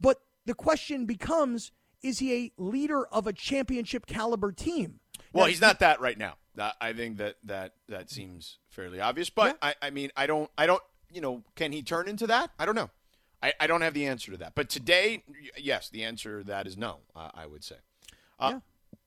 But 0.00 0.20
the 0.46 0.54
question 0.54 1.06
becomes 1.06 1.72
is 2.02 2.18
he 2.18 2.34
a 2.34 2.52
leader 2.62 3.06
of 3.06 3.26
a 3.26 3.32
championship 3.32 4.06
caliber 4.06 4.52
team? 4.52 5.00
Well, 5.32 5.44
Now, 5.44 5.48
he's 5.48 5.60
not 5.60 5.80
that 5.80 6.00
right 6.00 6.18
now. 6.18 6.34
I 6.80 6.92
think 6.92 7.16
that 7.16 7.36
that 7.44 7.72
that 7.88 8.10
seems 8.10 8.58
fairly 8.68 9.00
obvious. 9.00 9.28
But 9.30 9.58
I, 9.60 9.74
I 9.82 9.90
mean, 9.90 10.10
I 10.16 10.26
don't, 10.26 10.48
I 10.56 10.66
don't, 10.66 10.82
you 11.10 11.20
know, 11.20 11.42
can 11.56 11.72
he 11.72 11.82
turn 11.82 12.06
into 12.06 12.26
that? 12.28 12.50
I 12.58 12.66
don't 12.66 12.76
know. 12.76 12.90
I, 13.42 13.52
I 13.58 13.66
don't 13.66 13.80
have 13.80 13.94
the 13.94 14.06
answer 14.06 14.30
to 14.32 14.38
that. 14.38 14.54
But 14.54 14.68
today, 14.68 15.24
yes, 15.58 15.88
the 15.88 16.04
answer 16.04 16.40
to 16.40 16.46
that 16.46 16.66
is 16.66 16.76
no. 16.76 16.98
Uh, 17.16 17.30
I 17.34 17.46
would 17.46 17.64
say. 17.64 17.76
Uh, 18.38 18.60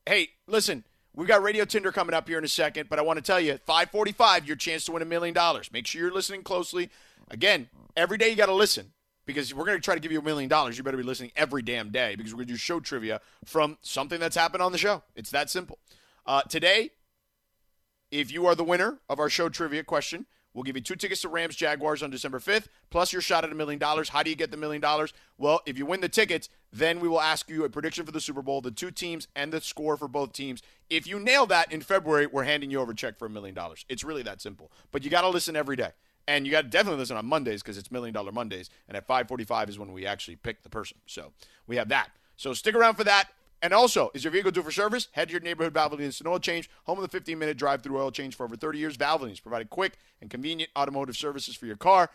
Hey, 0.06 0.30
listen, 0.46 0.84
we've 1.14 1.28
got 1.28 1.42
Radio 1.42 1.64
Tinder 1.64 1.92
coming 1.92 2.14
up 2.14 2.28
here 2.28 2.38
in 2.38 2.44
a 2.44 2.48
second, 2.48 2.88
but 2.88 2.98
I 2.98 3.02
want 3.02 3.18
to 3.18 3.22
tell 3.22 3.38
you, 3.40 3.58
545, 3.66 4.46
your 4.46 4.56
chance 4.56 4.84
to 4.86 4.92
win 4.92 5.02
a 5.02 5.06
million 5.06 5.34
dollars. 5.34 5.70
Make 5.70 5.86
sure 5.86 6.00
you're 6.00 6.12
listening 6.12 6.42
closely. 6.42 6.88
Again, 7.30 7.68
every 7.96 8.16
day 8.16 8.30
you 8.30 8.36
got 8.36 8.46
to 8.46 8.54
listen 8.54 8.92
because 9.28 9.54
we're 9.54 9.66
going 9.66 9.76
to 9.76 9.82
try 9.82 9.94
to 9.94 10.00
give 10.00 10.10
you 10.10 10.20
a 10.20 10.22
million 10.22 10.48
dollars. 10.48 10.78
You 10.78 10.82
better 10.82 10.96
be 10.96 11.02
listening 11.02 11.32
every 11.36 11.60
damn 11.60 11.90
day 11.90 12.16
because 12.16 12.32
we're 12.32 12.38
going 12.38 12.46
to 12.48 12.54
do 12.54 12.58
show 12.58 12.80
trivia 12.80 13.20
from 13.44 13.76
something 13.82 14.18
that's 14.18 14.34
happened 14.34 14.62
on 14.62 14.72
the 14.72 14.78
show. 14.78 15.02
It's 15.14 15.28
that 15.30 15.50
simple. 15.50 15.78
Uh, 16.24 16.40
today, 16.48 16.92
if 18.10 18.32
you 18.32 18.46
are 18.46 18.54
the 18.54 18.64
winner 18.64 19.00
of 19.06 19.20
our 19.20 19.28
show 19.28 19.50
trivia 19.50 19.84
question, 19.84 20.24
we'll 20.54 20.64
give 20.64 20.76
you 20.76 20.82
two 20.82 20.96
tickets 20.96 21.20
to 21.20 21.28
Rams 21.28 21.56
Jaguars 21.56 22.02
on 22.02 22.08
December 22.08 22.38
5th, 22.38 22.68
plus 22.88 23.12
your 23.12 23.20
shot 23.20 23.44
at 23.44 23.52
a 23.52 23.54
million 23.54 23.78
dollars. 23.78 24.08
How 24.08 24.22
do 24.22 24.30
you 24.30 24.36
get 24.36 24.50
the 24.50 24.56
million 24.56 24.80
dollars? 24.80 25.12
Well, 25.36 25.60
if 25.66 25.76
you 25.76 25.84
win 25.84 26.00
the 26.00 26.08
tickets, 26.08 26.48
then 26.72 26.98
we 26.98 27.06
will 27.06 27.20
ask 27.20 27.50
you 27.50 27.64
a 27.64 27.68
prediction 27.68 28.06
for 28.06 28.12
the 28.12 28.22
Super 28.22 28.40
Bowl, 28.40 28.62
the 28.62 28.70
two 28.70 28.90
teams, 28.90 29.28
and 29.36 29.52
the 29.52 29.60
score 29.60 29.98
for 29.98 30.08
both 30.08 30.32
teams. 30.32 30.62
If 30.88 31.06
you 31.06 31.20
nail 31.20 31.44
that 31.48 31.70
in 31.70 31.82
February, 31.82 32.26
we're 32.26 32.44
handing 32.44 32.70
you 32.70 32.80
over 32.80 32.92
a 32.92 32.96
check 32.96 33.18
for 33.18 33.26
a 33.26 33.30
million 33.30 33.54
dollars. 33.54 33.84
It's 33.90 34.04
really 34.04 34.22
that 34.22 34.40
simple. 34.40 34.72
But 34.90 35.04
you 35.04 35.10
got 35.10 35.20
to 35.20 35.28
listen 35.28 35.54
every 35.54 35.76
day. 35.76 35.90
And 36.28 36.44
you 36.44 36.52
got 36.52 36.62
to 36.62 36.68
definitely 36.68 36.98
listen 36.98 37.16
on 37.16 37.24
Mondays 37.24 37.62
because 37.62 37.78
it's 37.78 37.90
Million 37.90 38.12
Dollar 38.12 38.32
Mondays. 38.32 38.68
And 38.86 38.96
at 38.98 39.06
545 39.06 39.70
is 39.70 39.78
when 39.78 39.92
we 39.92 40.04
actually 40.04 40.36
pick 40.36 40.62
the 40.62 40.68
person. 40.68 40.98
So 41.06 41.32
we 41.66 41.76
have 41.76 41.88
that. 41.88 42.10
So 42.36 42.52
stick 42.52 42.74
around 42.74 42.96
for 42.96 43.04
that. 43.04 43.30
And 43.62 43.72
also, 43.72 44.10
is 44.14 44.22
your 44.22 44.30
vehicle 44.30 44.52
due 44.52 44.62
for 44.62 44.70
service? 44.70 45.08
Head 45.12 45.28
to 45.28 45.32
your 45.32 45.40
neighborhood 45.40 45.72
Valvoline 45.72 46.26
Oil 46.26 46.38
Change, 46.38 46.70
home 46.84 47.02
of 47.02 47.10
the 47.10 47.20
15-minute 47.20 47.56
drive-through 47.56 47.98
oil 47.98 48.12
change 48.12 48.36
for 48.36 48.44
over 48.44 48.56
30 48.56 48.78
years. 48.78 48.96
Valvoline 48.96 49.30
has 49.30 49.40
provided 49.40 49.70
quick 49.70 49.98
and 50.20 50.30
convenient 50.30 50.70
automotive 50.76 51.16
services 51.16 51.56
for 51.56 51.66
your 51.66 51.76
car 51.76 52.10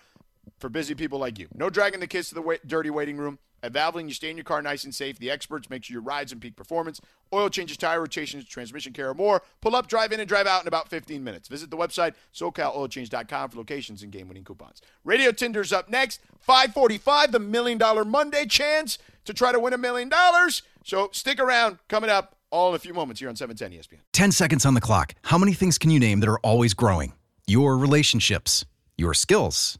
for 0.60 0.70
busy 0.70 0.96
people 0.96 1.20
like 1.20 1.40
you. 1.40 1.48
No 1.54 1.70
dragging 1.70 2.00
the 2.00 2.08
kids 2.08 2.30
to 2.30 2.36
the 2.36 2.42
wait- 2.42 2.68
dirty 2.68 2.90
waiting 2.90 3.18
room. 3.18 3.40
At 3.62 3.72
Valvoline, 3.72 4.10
you 4.10 4.14
stay 4.14 4.30
in 4.30 4.36
your 4.36 4.44
car 4.44 4.62
nice 4.62 4.84
and 4.84 4.94
safe. 4.94 5.18
The 5.18 5.32
experts 5.32 5.70
make 5.70 5.86
sure 5.86 5.94
your 5.94 6.02
ride's 6.02 6.34
in 6.34 6.42
peak 6.42 6.58
performance. 6.58 7.00
Oil 7.32 7.48
changes, 7.50 7.78
tire 7.78 8.02
rotations, 8.02 8.44
transmission 8.44 8.92
care, 8.92 9.10
or 9.10 9.14
more. 9.14 9.42
Pull 9.62 9.74
up, 9.74 9.88
drive 9.88 10.12
in, 10.12 10.20
and 10.20 10.28
drive 10.28 10.48
out 10.48 10.62
in 10.62 10.68
about 10.68 10.90
15 10.90 11.24
minutes. 11.24 11.48
Visit 11.48 11.70
the 11.70 11.78
website, 11.78 12.14
SoCalOilChange.com 12.34 13.50
for 13.52 13.58
locations 13.58 14.04
and 14.04 14.12
game-winning 14.12 14.44
coupons. 14.44 14.82
Radio 15.04 15.32
Tinder's 15.32 15.72
up 15.72 15.90
next. 15.90 16.20
545, 16.40 17.32
the 17.32 17.40
Million 17.40 17.78
Dollar 17.78 18.04
Monday 18.04 18.46
chance 18.46 18.98
to 19.26 19.34
try 19.34 19.52
to 19.54 19.60
win 19.60 19.72
a 19.74 19.78
million 19.78 20.10
dollars. 20.10 20.62
So 20.84 21.10
stick 21.14 21.40
around. 21.40 21.78
Coming 21.88 22.10
up 22.10 22.36
all 22.52 22.70
in 22.70 22.76
a 22.76 22.80
few 22.80 22.94
moments 22.94 23.20
here 23.22 23.30
on 23.30 23.36
E 23.36 23.38
710 23.38 23.80
ESPN. 23.98 24.02
10 24.12 24.32
seconds 24.34 24.66
on 24.66 24.74
the 24.74 24.82
clock. 24.82 25.16
How 25.24 25.38
many 25.38 25.54
things 25.54 25.78
can 25.78 25.90
you 25.90 26.00
name 26.00 26.20
that 26.20 26.30
are 26.30 26.40
always 26.40 26.74
growing? 26.74 27.14
Your 27.48 27.78
relationships, 27.78 28.66
your 28.98 29.14
skills, 29.14 29.80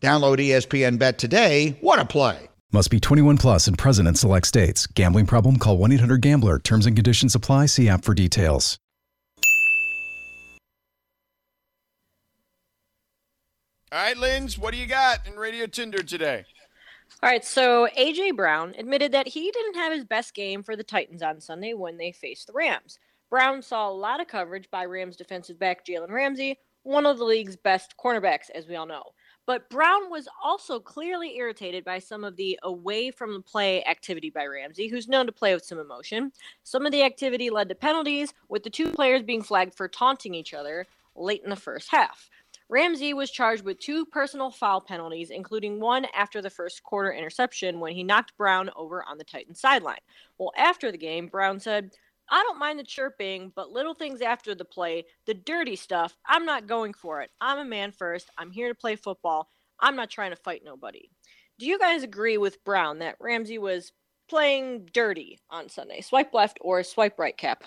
Download 0.00 0.36
ESPN 0.38 0.98
Bet 0.98 1.18
today. 1.18 1.76
What 1.80 1.98
a 1.98 2.04
play! 2.04 2.48
Must 2.70 2.90
be 2.90 3.00
21 3.00 3.38
plus 3.38 3.66
and 3.66 3.78
present 3.78 4.06
in 4.06 4.14
select 4.14 4.46
states. 4.46 4.86
Gambling 4.86 5.26
problem? 5.26 5.58
Call 5.58 5.78
1 5.78 5.92
800 5.92 6.20
Gambler. 6.20 6.58
Terms 6.58 6.84
and 6.84 6.94
conditions 6.94 7.34
apply. 7.34 7.66
See 7.66 7.88
app 7.88 8.04
for 8.04 8.14
details. 8.14 8.78
All 13.90 13.98
right, 13.98 14.18
Linz, 14.18 14.58
what 14.58 14.72
do 14.72 14.76
you 14.78 14.86
got 14.86 15.26
in 15.26 15.34
Radio 15.36 15.66
Tinder 15.66 16.02
today? 16.02 16.44
All 17.22 17.30
right, 17.30 17.42
so 17.42 17.88
AJ 17.98 18.36
Brown 18.36 18.74
admitted 18.76 19.12
that 19.12 19.28
he 19.28 19.50
didn't 19.50 19.76
have 19.76 19.94
his 19.94 20.04
best 20.04 20.34
game 20.34 20.62
for 20.62 20.76
the 20.76 20.84
Titans 20.84 21.22
on 21.22 21.40
Sunday 21.40 21.72
when 21.72 21.96
they 21.96 22.12
faced 22.12 22.48
the 22.48 22.52
Rams. 22.52 22.98
Brown 23.30 23.62
saw 23.62 23.88
a 23.88 23.90
lot 23.90 24.20
of 24.20 24.28
coverage 24.28 24.70
by 24.70 24.84
Rams 24.84 25.16
defensive 25.16 25.58
back 25.58 25.86
Jalen 25.86 26.10
Ramsey, 26.10 26.58
one 26.82 27.06
of 27.06 27.16
the 27.16 27.24
league's 27.24 27.56
best 27.56 27.94
cornerbacks, 27.98 28.50
as 28.54 28.66
we 28.66 28.76
all 28.76 28.86
know. 28.86 29.04
But 29.48 29.70
Brown 29.70 30.10
was 30.10 30.28
also 30.44 30.78
clearly 30.78 31.38
irritated 31.38 31.82
by 31.82 32.00
some 32.00 32.22
of 32.22 32.36
the 32.36 32.58
away 32.62 33.10
from 33.10 33.32
the 33.32 33.40
play 33.40 33.82
activity 33.86 34.28
by 34.28 34.44
Ramsey, 34.44 34.88
who's 34.88 35.08
known 35.08 35.24
to 35.24 35.32
play 35.32 35.54
with 35.54 35.64
some 35.64 35.78
emotion. 35.78 36.32
Some 36.64 36.84
of 36.84 36.92
the 36.92 37.02
activity 37.02 37.48
led 37.48 37.70
to 37.70 37.74
penalties, 37.74 38.34
with 38.50 38.62
the 38.62 38.68
two 38.68 38.90
players 38.92 39.22
being 39.22 39.42
flagged 39.42 39.74
for 39.74 39.88
taunting 39.88 40.34
each 40.34 40.52
other 40.52 40.86
late 41.16 41.40
in 41.44 41.48
the 41.48 41.56
first 41.56 41.88
half. 41.90 42.28
Ramsey 42.68 43.14
was 43.14 43.30
charged 43.30 43.64
with 43.64 43.78
two 43.78 44.04
personal 44.04 44.50
foul 44.50 44.82
penalties, 44.82 45.30
including 45.30 45.80
one 45.80 46.04
after 46.14 46.42
the 46.42 46.50
first 46.50 46.82
quarter 46.82 47.10
interception 47.10 47.80
when 47.80 47.94
he 47.94 48.04
knocked 48.04 48.36
Brown 48.36 48.68
over 48.76 49.02
on 49.02 49.16
the 49.16 49.24
Titans 49.24 49.60
sideline. 49.60 49.96
Well, 50.36 50.52
after 50.58 50.92
the 50.92 50.98
game, 50.98 51.26
Brown 51.26 51.58
said, 51.58 51.92
I 52.30 52.42
don't 52.42 52.58
mind 52.58 52.78
the 52.78 52.84
chirping, 52.84 53.52
but 53.54 53.70
little 53.70 53.94
things 53.94 54.20
after 54.20 54.54
the 54.54 54.64
play, 54.64 55.04
the 55.26 55.34
dirty 55.34 55.76
stuff, 55.76 56.16
I'm 56.26 56.44
not 56.44 56.66
going 56.66 56.92
for 56.92 57.22
it. 57.22 57.30
I'm 57.40 57.58
a 57.58 57.64
man 57.64 57.92
first. 57.92 58.30
I'm 58.36 58.50
here 58.50 58.68
to 58.68 58.74
play 58.74 58.96
football. 58.96 59.48
I'm 59.80 59.96
not 59.96 60.10
trying 60.10 60.30
to 60.30 60.36
fight 60.36 60.62
nobody. 60.64 61.08
Do 61.58 61.66
you 61.66 61.78
guys 61.78 62.02
agree 62.02 62.38
with 62.38 62.62
Brown 62.64 62.98
that 62.98 63.16
Ramsey 63.20 63.58
was 63.58 63.92
playing 64.28 64.86
dirty 64.92 65.38
on 65.50 65.68
Sunday? 65.68 66.00
Swipe 66.00 66.34
left 66.34 66.58
or 66.60 66.82
swipe 66.82 67.18
right, 67.18 67.36
Kap? 67.36 67.64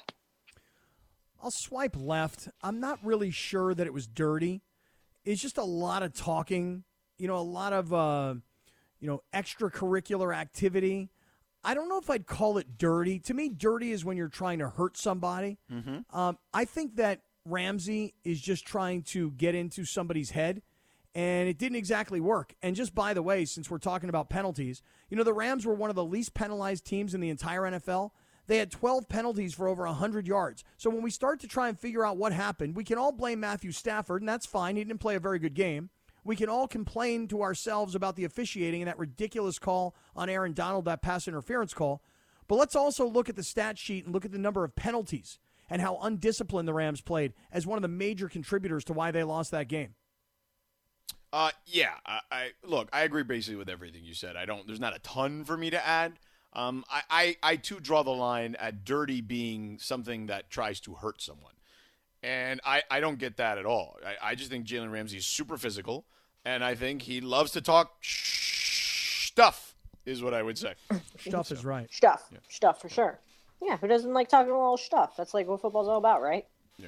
I'll 1.44 1.52
swipe 1.52 1.96
left. 1.98 2.50
I'm 2.62 2.80
not 2.80 3.00
really 3.04 3.32
sure 3.32 3.74
that 3.74 3.88
it 3.88 3.94
was 3.94 4.08
dirty. 4.08 4.62
It's 5.26 5.42
just 5.42 5.58
a 5.58 5.64
lot 5.64 6.04
of 6.04 6.14
talking, 6.14 6.84
you 7.18 7.28
know, 7.28 7.38
a 7.38 7.40
lot 7.40 7.74
of, 7.74 7.94
uh, 7.94 8.36
you 9.00 9.08
know, 9.08 9.24
extracurricular 9.34 10.36
activity. 10.36 11.10
I 11.64 11.74
don't 11.74 11.90
know 11.90 11.98
if 12.00 12.10
I'd 12.10 12.26
call 12.26 12.58
it 12.58 12.78
dirty. 12.78 13.20
To 13.20 13.34
me, 13.34 13.50
dirty 13.50 13.92
is 13.92 14.04
when 14.04 14.18
you're 14.18 14.30
trying 14.30 14.60
to 14.60 14.70
hurt 14.70 14.98
somebody. 14.98 15.58
Um, 16.12 16.38
I 16.54 16.66
think 16.66 16.96
that 16.96 17.22
Ramsey 17.46 18.14
is 18.24 18.42
just 18.42 18.66
trying 18.66 19.04
to 19.04 19.32
get 19.32 19.56
into 19.56 19.86
somebody's 19.86 20.32
head, 20.32 20.62
and 21.14 21.48
it 21.50 21.58
didn't 21.58 21.76
exactly 21.78 22.20
work. 22.20 22.54
And 22.62 22.76
just 22.76 22.96
by 22.96 23.14
the 23.14 23.22
way, 23.22 23.46
since 23.46 23.70
we're 23.70 23.78
talking 23.80 24.10
about 24.10 24.30
penalties, 24.30 24.82
you 25.10 25.18
know, 25.18 25.24
the 25.24 25.34
Rams 25.34 25.66
were 25.66 25.74
one 25.74 25.90
of 25.90 25.96
the 25.96 26.06
least 26.06 26.34
penalized 26.34 26.86
teams 26.86 27.14
in 27.14 27.22
the 27.22 27.30
entire 27.30 27.62
NFL. 27.62 28.12
They 28.48 28.58
had 28.58 28.72
12 28.72 29.08
penalties 29.08 29.54
for 29.54 29.68
over 29.68 29.86
100 29.86 30.28
yards. 30.28 30.64
So 30.78 30.90
when 30.90 31.04
we 31.04 31.12
start 31.12 31.40
to 31.42 31.48
try 31.48 31.70
and 31.70 31.80
figure 31.80 32.06
out 32.06 32.18
what 32.18 32.34
happened, 32.34 32.76
we 32.76 32.84
can 32.84 32.98
all 32.98 33.12
blame 33.12 33.40
Matthew 33.40 33.72
Stafford, 33.72 34.22
and 34.22 34.30
that's 34.30 34.46
fine. 34.46 34.76
He 34.76 34.84
didn't 34.84 35.00
play 35.00 35.16
a 35.16 35.20
very 35.20 35.40
good 35.40 35.54
game. 35.54 35.90
We 36.24 36.36
can 36.36 36.50
all 36.50 36.68
complain 36.68 37.28
to 37.30 37.42
ourselves 37.42 37.96
about 37.96 38.16
the 38.16 38.26
officiating 38.26 38.82
and 38.82 38.88
that 38.88 39.00
ridiculous 39.00 39.58
call 39.58 39.96
on 40.16 40.30
Aaron 40.30 40.54
Donald, 40.54 40.86
that 40.86 41.02
pass 41.02 41.28
interference 41.28 41.74
call. 41.74 42.04
But 42.48 42.56
let's 42.56 42.76
also 42.76 43.08
look 43.08 43.30
at 43.30 43.36
the 43.36 43.44
stat 43.44 43.78
sheet 43.78 44.06
and 44.06 44.14
look 44.14 44.26
at 44.26 44.32
the 44.32 44.38
number 44.38 44.64
of 44.64 44.76
penalties 44.76 45.40
and 45.70 45.82
how 45.82 45.98
undisciplined 46.02 46.68
the 46.68 46.74
Rams 46.74 47.02
played 47.02 47.34
as 47.52 47.66
one 47.66 47.78
of 47.78 47.82
the 47.82 47.88
major 47.88 48.28
contributors 48.28 48.84
to 48.86 48.94
why 48.94 49.10
they 49.10 49.24
lost 49.24 49.52
that 49.52 49.68
game. 49.68 49.96
Uh, 51.34 51.52
yeah, 51.66 51.94
I, 52.06 52.20
I 52.30 52.52
look. 52.64 52.90
I 52.92 53.02
agree 53.04 53.24
basically 53.24 53.56
with 53.56 53.70
everything 53.70 54.04
you 54.04 54.14
said. 54.14 54.36
I 54.36 54.46
don't. 54.46 54.68
There's 54.68 54.82
not 54.82 54.96
a 54.96 55.00
ton 55.00 55.46
for 55.46 55.56
me 55.56 55.70
to 55.70 55.88
add. 55.88 56.20
Um, 56.54 56.84
I, 56.90 57.04
I, 57.10 57.36
I 57.42 57.56
too 57.56 57.80
draw 57.80 58.04
the 58.04 58.12
line 58.12 58.56
at 58.56 58.84
dirty 58.84 59.22
being 59.22 59.80
something 59.80 60.26
that 60.26 60.50
tries 60.50 60.82
to 60.82 60.96
hurt 60.96 61.22
someone, 61.22 61.54
and 62.24 62.62
I, 62.66 62.84
I 62.90 63.00
don't 63.00 63.18
get 63.18 63.38
that 63.38 63.58
at 63.58 63.66
all. 63.66 63.98
I, 64.06 64.32
I 64.32 64.36
just 64.36 64.50
think 64.50 64.66
Jalen 64.66 64.92
Ramsey 64.92 65.18
is 65.18 65.26
super 65.26 65.58
physical. 65.58 66.06
and 66.46 66.64
I 66.64 66.76
think 66.76 67.02
he 67.04 67.22
loves 67.22 67.52
to 67.52 67.62
talk 67.62 67.98
sh- 68.02 69.28
stuff. 69.28 69.76
Is 70.04 70.24
what 70.24 70.34
I 70.34 70.42
would 70.42 70.58
say. 70.58 70.74
Stuff 71.20 71.52
is 71.52 71.64
right. 71.64 71.88
Stuff. 71.94 72.32
Stuff 72.50 72.82
for 72.82 72.90
sure. 72.90 73.20
Yeah, 73.62 73.78
who 73.78 73.88
doesn't 73.88 74.12
like 74.12 74.30
talking 74.30 74.50
a 74.52 74.58
little 74.58 74.76
stuff? 74.76 75.14
That's 75.16 75.36
like 75.36 75.48
what 75.48 75.62
football's 75.62 75.88
all 75.88 76.00
about, 76.00 76.24
right? 76.24 76.48
Yeah. 76.80 76.88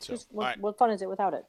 So, 0.00 0.12
Just 0.12 0.28
what, 0.30 0.44
right. 0.44 0.60
what 0.60 0.76
fun 0.76 0.90
is 0.90 1.00
it 1.00 1.08
without 1.08 1.32
it? 1.32 1.46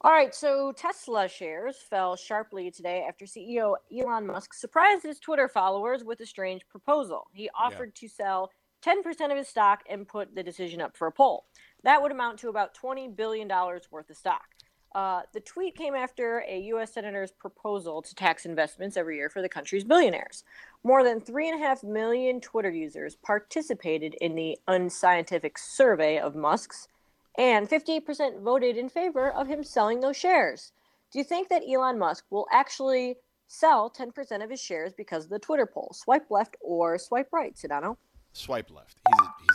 All 0.00 0.10
right, 0.10 0.34
so 0.34 0.72
Tesla 0.76 1.28
shares 1.28 1.76
fell 1.88 2.16
sharply 2.16 2.68
today 2.72 3.04
after 3.08 3.26
CEO 3.26 3.74
Elon 3.96 4.26
Musk 4.26 4.54
surprised 4.54 5.04
his 5.04 5.20
Twitter 5.20 5.46
followers 5.46 6.02
with 6.02 6.18
a 6.18 6.26
strange 6.26 6.66
proposal. 6.68 7.28
He 7.32 7.48
offered 7.56 7.94
to 7.94 8.08
sell 8.08 8.50
10% 8.84 9.30
of 9.30 9.36
his 9.36 9.46
stock 9.46 9.84
and 9.88 10.06
put 10.08 10.34
the 10.34 10.42
decision 10.42 10.80
up 10.80 10.96
for 10.96 11.06
a 11.06 11.12
poll. 11.12 11.44
That 11.84 12.02
would 12.02 12.12
amount 12.12 12.38
to 12.40 12.48
about 12.48 12.76
$20 12.76 13.14
billion 13.14 13.48
worth 13.48 14.10
of 14.10 14.16
stock. 14.16 14.46
Uh, 14.94 15.22
the 15.32 15.40
tweet 15.40 15.76
came 15.76 15.94
after 15.94 16.42
a 16.48 16.58
U.S. 16.68 16.94
Senator's 16.94 17.30
proposal 17.30 18.00
to 18.02 18.14
tax 18.14 18.46
investments 18.46 18.96
every 18.96 19.16
year 19.16 19.28
for 19.28 19.42
the 19.42 19.48
country's 19.48 19.84
billionaires. 19.84 20.44
More 20.82 21.04
than 21.04 21.20
3.5 21.20 21.84
million 21.84 22.40
Twitter 22.40 22.70
users 22.70 23.14
participated 23.16 24.14
in 24.20 24.34
the 24.34 24.58
unscientific 24.66 25.58
survey 25.58 26.18
of 26.18 26.34
Musk's, 26.34 26.88
and 27.36 27.68
58% 27.68 28.40
voted 28.40 28.76
in 28.76 28.88
favor 28.88 29.30
of 29.30 29.46
him 29.46 29.62
selling 29.62 30.00
those 30.00 30.16
shares. 30.16 30.72
Do 31.12 31.18
you 31.18 31.24
think 31.24 31.48
that 31.48 31.62
Elon 31.68 31.98
Musk 31.98 32.24
will 32.30 32.46
actually 32.50 33.16
sell 33.46 33.90
10% 33.90 34.42
of 34.42 34.50
his 34.50 34.60
shares 34.60 34.92
because 34.92 35.24
of 35.24 35.30
the 35.30 35.38
Twitter 35.38 35.66
poll? 35.66 35.92
Swipe 35.94 36.30
left 36.30 36.56
or 36.60 36.98
swipe 36.98 37.28
right, 37.32 37.54
Sedano? 37.54 37.96
Swipe 38.32 38.70
left. 38.70 38.98
He's 39.08 39.18
a. 39.20 39.47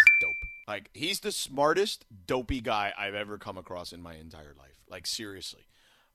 Like 0.68 0.90
he's 0.94 1.20
the 1.20 1.32
smartest 1.32 2.06
dopey 2.26 2.62
guy 2.62 2.94
I've 2.98 3.16
ever 3.16 3.38
come 3.38 3.58
across 3.58 3.92
in 3.92 4.02
my 4.02 4.16
entire 4.16 4.54
life. 4.58 4.82
Like 4.90 5.06
seriously, 5.06 5.68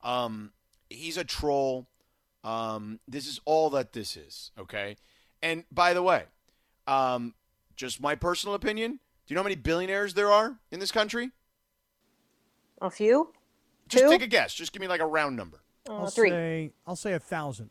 um, 0.03 0.51
he's 0.89 1.17
a 1.17 1.23
troll. 1.23 1.87
Um, 2.43 2.99
this 3.07 3.27
is 3.27 3.39
all 3.45 3.69
that 3.71 3.93
this 3.93 4.15
is. 4.15 4.51
Okay. 4.57 4.97
And 5.41 5.65
by 5.71 5.93
the 5.93 6.01
way, 6.01 6.23
um, 6.87 7.33
just 7.75 8.01
my 8.01 8.15
personal 8.15 8.55
opinion. 8.55 8.91
Do 8.91 9.33
you 9.33 9.35
know 9.35 9.41
how 9.41 9.45
many 9.45 9.55
billionaires 9.55 10.15
there 10.15 10.31
are 10.31 10.57
in 10.71 10.79
this 10.79 10.91
country? 10.91 11.31
A 12.81 12.89
few? 12.89 13.31
Just 13.87 14.05
Two? 14.05 14.09
take 14.09 14.21
a 14.21 14.27
guess. 14.27 14.53
Just 14.53 14.73
give 14.73 14.81
me 14.81 14.87
like 14.87 15.01
a 15.01 15.05
round 15.05 15.35
number. 15.35 15.61
Uh, 15.87 15.97
I'll 15.97 16.07
three. 16.07 16.29
say 16.29 16.71
I'll 16.87 16.95
say 16.95 17.13
a 17.13 17.19
thousand. 17.19 17.69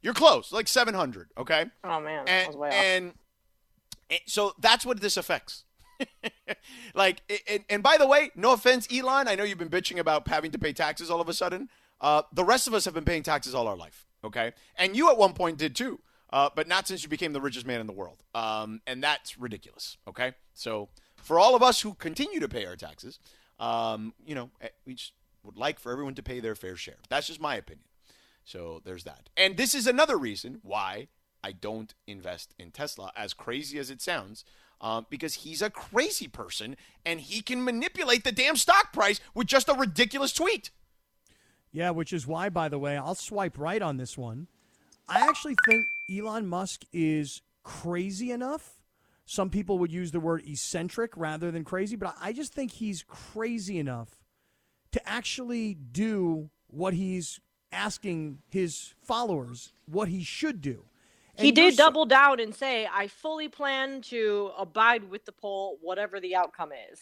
You're 0.00 0.14
close, 0.14 0.52
like 0.52 0.68
700. 0.68 1.30
Okay. 1.38 1.64
Oh, 1.82 2.00
man. 2.00 2.24
I 2.28 2.30
and, 2.30 2.48
was 2.48 2.56
way 2.56 2.68
off. 2.68 2.74
and 2.74 3.12
and 4.10 4.20
so 4.26 4.52
that's 4.58 4.84
what 4.84 5.00
this 5.00 5.16
affects. 5.16 5.64
like, 6.94 7.22
and, 7.48 7.64
and 7.68 7.82
by 7.82 7.96
the 7.98 8.06
way, 8.06 8.30
no 8.34 8.52
offense, 8.52 8.88
Elon. 8.92 9.28
I 9.28 9.34
know 9.34 9.44
you've 9.44 9.58
been 9.58 9.70
bitching 9.70 9.98
about 9.98 10.28
having 10.28 10.50
to 10.52 10.58
pay 10.58 10.72
taxes 10.72 11.10
all 11.10 11.20
of 11.20 11.28
a 11.28 11.34
sudden. 11.34 11.68
Uh, 12.00 12.22
the 12.32 12.44
rest 12.44 12.66
of 12.66 12.74
us 12.74 12.84
have 12.84 12.94
been 12.94 13.04
paying 13.04 13.22
taxes 13.22 13.54
all 13.54 13.68
our 13.68 13.76
life. 13.76 14.06
Okay, 14.22 14.52
and 14.76 14.96
you 14.96 15.10
at 15.10 15.18
one 15.18 15.34
point 15.34 15.58
did 15.58 15.76
too, 15.76 16.00
uh, 16.30 16.48
but 16.54 16.66
not 16.66 16.88
since 16.88 17.02
you 17.02 17.08
became 17.08 17.34
the 17.34 17.40
richest 17.40 17.66
man 17.66 17.80
in 17.80 17.86
the 17.86 17.92
world. 17.92 18.22
Um, 18.34 18.80
and 18.86 19.02
that's 19.02 19.38
ridiculous. 19.38 19.98
Okay, 20.08 20.32
so 20.54 20.88
for 21.16 21.38
all 21.38 21.54
of 21.54 21.62
us 21.62 21.82
who 21.82 21.94
continue 21.94 22.40
to 22.40 22.48
pay 22.48 22.64
our 22.64 22.76
taxes, 22.76 23.18
um, 23.58 24.14
you 24.26 24.34
know, 24.34 24.50
eh, 24.60 24.68
we 24.86 24.94
just 24.94 25.12
would 25.42 25.56
like 25.56 25.78
for 25.78 25.92
everyone 25.92 26.14
to 26.14 26.22
pay 26.22 26.40
their 26.40 26.54
fair 26.54 26.76
share. 26.76 26.96
That's 27.08 27.26
just 27.26 27.40
my 27.40 27.56
opinion. 27.56 27.86
So 28.44 28.80
there's 28.84 29.04
that. 29.04 29.28
And 29.36 29.56
this 29.56 29.74
is 29.74 29.86
another 29.86 30.16
reason 30.16 30.60
why 30.62 31.08
I 31.42 31.52
don't 31.52 31.94
invest 32.06 32.54
in 32.58 32.70
Tesla, 32.70 33.12
as 33.16 33.34
crazy 33.34 33.78
as 33.78 33.90
it 33.90 34.00
sounds, 34.00 34.44
um, 34.84 35.06
because 35.08 35.34
he's 35.34 35.62
a 35.62 35.70
crazy 35.70 36.28
person 36.28 36.76
and 37.06 37.18
he 37.18 37.40
can 37.40 37.64
manipulate 37.64 38.22
the 38.22 38.30
damn 38.30 38.54
stock 38.54 38.92
price 38.92 39.18
with 39.34 39.46
just 39.46 39.70
a 39.70 39.74
ridiculous 39.74 40.32
tweet. 40.32 40.70
Yeah, 41.72 41.90
which 41.90 42.12
is 42.12 42.26
why, 42.26 42.50
by 42.50 42.68
the 42.68 42.78
way, 42.78 42.96
I'll 42.96 43.14
swipe 43.14 43.58
right 43.58 43.80
on 43.80 43.96
this 43.96 44.18
one. 44.18 44.46
I 45.08 45.26
actually 45.26 45.56
think 45.66 45.86
Elon 46.14 46.46
Musk 46.46 46.82
is 46.92 47.40
crazy 47.62 48.30
enough. 48.30 48.82
Some 49.24 49.48
people 49.48 49.78
would 49.78 49.90
use 49.90 50.12
the 50.12 50.20
word 50.20 50.42
eccentric 50.46 51.16
rather 51.16 51.50
than 51.50 51.64
crazy, 51.64 51.96
but 51.96 52.14
I 52.20 52.34
just 52.34 52.52
think 52.52 52.72
he's 52.72 53.02
crazy 53.02 53.78
enough 53.78 54.22
to 54.92 55.08
actually 55.08 55.74
do 55.74 56.50
what 56.66 56.92
he's 56.92 57.40
asking 57.72 58.40
his 58.50 58.94
followers 59.02 59.72
what 59.86 60.08
he 60.08 60.22
should 60.22 60.60
do. 60.60 60.84
He 61.36 61.48
And 61.48 61.58
you're 61.58 61.70
did 61.70 61.76
double 61.76 62.06
down 62.06 62.40
and 62.40 62.54
say, 62.54 62.88
I 62.92 63.08
fully 63.08 63.48
plan 63.48 64.02
to 64.02 64.50
abide 64.58 65.10
with 65.10 65.24
the 65.24 65.32
poll, 65.32 65.78
whatever 65.80 66.20
the 66.20 66.36
outcome 66.36 66.70
is. 66.92 67.00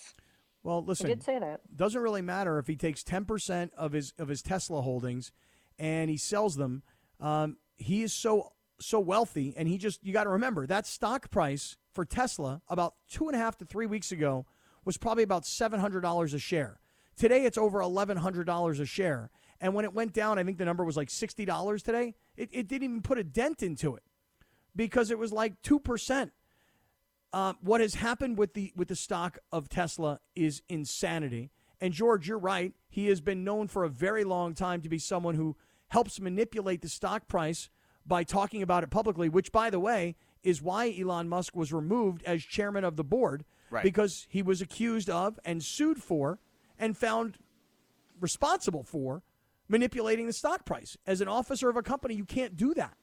Well, 0.62 0.84
listen, 0.84 1.08
He 1.08 1.14
did 1.14 1.22
say 1.24 1.38
that. 1.38 1.60
doesn't 1.76 2.00
really 2.00 2.22
matter 2.22 2.58
if 2.58 2.66
he 2.66 2.76
takes 2.76 3.02
10% 3.02 3.70
of 3.76 3.92
his 3.92 4.12
of 4.18 4.28
his 4.28 4.42
Tesla 4.42 4.80
holdings 4.82 5.32
and 5.78 6.08
he 6.08 6.16
sells 6.16 6.56
them. 6.56 6.82
Um, 7.20 7.56
he 7.76 8.02
is 8.02 8.12
so 8.12 8.52
so 8.80 8.98
wealthy, 9.00 9.54
and 9.56 9.68
he 9.68 9.78
just 9.78 10.04
you 10.04 10.12
got 10.12 10.24
to 10.24 10.30
remember 10.30 10.66
that 10.66 10.86
stock 10.86 11.30
price 11.30 11.76
for 11.92 12.04
Tesla 12.04 12.62
about 12.68 12.94
two 13.10 13.26
and 13.28 13.36
a 13.36 13.38
half 13.38 13.56
to 13.58 13.64
three 13.64 13.86
weeks 13.86 14.12
ago 14.12 14.46
was 14.84 14.96
probably 14.96 15.22
about 15.24 15.44
seven 15.46 15.80
hundred 15.80 16.00
dollars 16.02 16.32
a 16.34 16.38
share. 16.38 16.80
Today 17.16 17.44
it's 17.44 17.58
over 17.58 17.80
eleven 17.80 18.16
hundred 18.16 18.44
dollars 18.46 18.78
a 18.80 18.86
share, 18.86 19.30
and 19.60 19.74
when 19.74 19.84
it 19.84 19.92
went 19.94 20.12
down, 20.12 20.38
I 20.38 20.44
think 20.44 20.58
the 20.58 20.64
number 20.64 20.84
was 20.84 20.96
like 20.96 21.10
sixty 21.10 21.44
dollars 21.44 21.82
today. 21.82 22.14
It, 22.36 22.48
it 22.52 22.68
didn't 22.68 22.84
even 22.84 23.02
put 23.02 23.18
a 23.18 23.24
dent 23.24 23.62
into 23.62 23.94
it 23.96 24.02
because 24.74 25.10
it 25.10 25.18
was 25.18 25.32
like 25.32 25.60
two 25.62 25.78
percent. 25.80 26.32
Uh, 27.32 27.54
what 27.62 27.80
has 27.80 27.94
happened 27.94 28.36
with 28.36 28.54
the 28.54 28.72
with 28.76 28.88
the 28.88 28.96
stock 28.96 29.38
of 29.50 29.68
Tesla 29.68 30.20
is 30.34 30.62
insanity. 30.68 31.50
And 31.80 31.92
George, 31.92 32.28
you're 32.28 32.38
right. 32.38 32.74
He 32.88 33.06
has 33.08 33.20
been 33.20 33.42
known 33.42 33.66
for 33.68 33.82
a 33.84 33.88
very 33.88 34.22
long 34.22 34.54
time 34.54 34.82
to 34.82 34.88
be 34.88 34.98
someone 34.98 35.34
who 35.34 35.56
helps 35.88 36.20
manipulate 36.20 36.80
the 36.82 36.88
stock 36.88 37.26
price 37.26 37.70
by 38.06 38.22
talking 38.22 38.62
about 38.62 38.84
it 38.84 38.90
publicly. 38.90 39.28
Which, 39.28 39.50
by 39.50 39.70
the 39.70 39.80
way, 39.80 40.14
is 40.42 40.62
why 40.62 40.94
Elon 40.98 41.28
Musk 41.28 41.56
was 41.56 41.72
removed 41.72 42.22
as 42.24 42.42
chairman 42.42 42.84
of 42.84 42.96
the 42.96 43.04
board 43.04 43.44
Right. 43.70 43.82
because 43.82 44.26
he 44.28 44.42
was 44.42 44.60
accused 44.60 45.08
of 45.08 45.40
and 45.46 45.62
sued 45.62 46.02
for 46.02 46.38
and 46.78 46.94
found 46.96 47.38
responsible 48.20 48.82
for 48.84 49.22
manipulating 49.68 50.26
the 50.26 50.32
stock 50.34 50.66
price. 50.66 50.96
As 51.06 51.20
an 51.22 51.28
officer 51.28 51.70
of 51.70 51.76
a 51.76 51.82
company, 51.82 52.14
you 52.14 52.26
can't 52.26 52.54
do 52.56 52.74
that. 52.74 52.94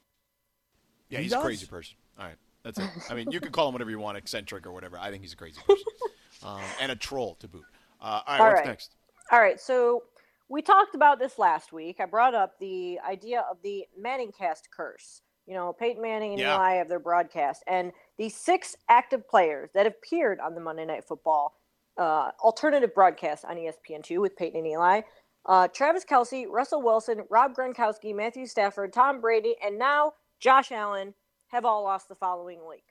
Yeah, 1.10 1.20
He 1.20 1.24
he's 1.26 1.34
a 1.34 1.40
crazy 1.42 1.66
person. 1.66 1.96
All 2.20 2.26
right. 2.26 2.36
That's 2.64 2.80
it. 2.80 2.90
I 3.10 3.14
mean, 3.14 3.32
you 3.32 3.40
can 3.40 3.52
call 3.54 3.68
him 3.68 3.74
whatever 3.74 3.90
you 3.90 4.00
want, 4.00 4.18
eccentric 4.18 4.66
or 4.68 4.72
whatever. 4.72 4.98
I 4.98 5.10
think 5.12 5.24
he's 5.24 5.34
a 5.34 5.38
crazy 5.38 5.60
person. 5.68 5.86
um, 6.44 6.62
and 6.80 6.92
a 6.92 6.96
troll 6.96 7.36
to 7.40 7.48
boot. 7.48 7.64
Uh, 8.02 8.04
all 8.04 8.22
right, 8.28 8.40
All 8.40 8.48
what's 8.48 8.60
right. 8.60 8.68
next? 8.68 8.96
All 9.32 9.40
right, 9.40 9.60
so 9.60 10.04
we 10.50 10.62
talked 10.62 10.96
about 10.96 11.20
this 11.20 11.38
last 11.38 11.72
week. 11.72 11.98
I 12.00 12.06
brought 12.06 12.34
up 12.34 12.58
the 12.60 13.00
idea 13.08 13.46
of 13.50 13.58
the 13.64 13.86
Manning 13.98 14.32
cast 14.32 14.70
curse. 14.76 15.22
You 15.46 15.56
know, 15.56 15.74
Peyton 15.74 16.02
Manning 16.02 16.34
and 16.34 16.40
Yeah. 16.40 16.56
Eli 16.56 16.74
have 16.76 16.90
their 16.90 17.00
broadcast, 17.00 17.64
and 17.68 17.92
the 18.18 18.30
six 18.30 18.76
active 18.88 19.28
players 19.28 19.70
that 19.74 19.88
appeared 19.88 20.40
on 20.40 20.54
the 20.54 20.62
Monday 20.62 20.86
Night 20.86 21.06
Football 21.06 21.56
uh, 21.98 22.32
alternative 22.44 22.94
broadcast 22.94 23.46
on 23.46 23.58
E 23.58 23.70
ESPN2 23.70 24.22
with 24.22 24.36
Peyton 24.38 24.60
and 24.60 24.68
Eli. 24.68 25.02
Uh, 25.46 25.68
Travis 25.70 26.06
Kelce, 26.06 26.46
Russell 26.50 26.82
Wilson, 26.82 27.24
Rob 27.30 27.56
Gronkowski, 27.56 28.16
Matthew 28.16 28.46
Stafford, 28.46 28.94
Tom 28.94 29.20
Brady, 29.22 29.56
and 29.66 29.78
now 29.80 30.14
Josh 30.40 30.72
Allen 30.72 31.14
have 31.48 31.66
all 31.66 31.84
lost 31.84 32.08
the 32.08 32.16
following 32.16 32.60
week. 32.68 32.86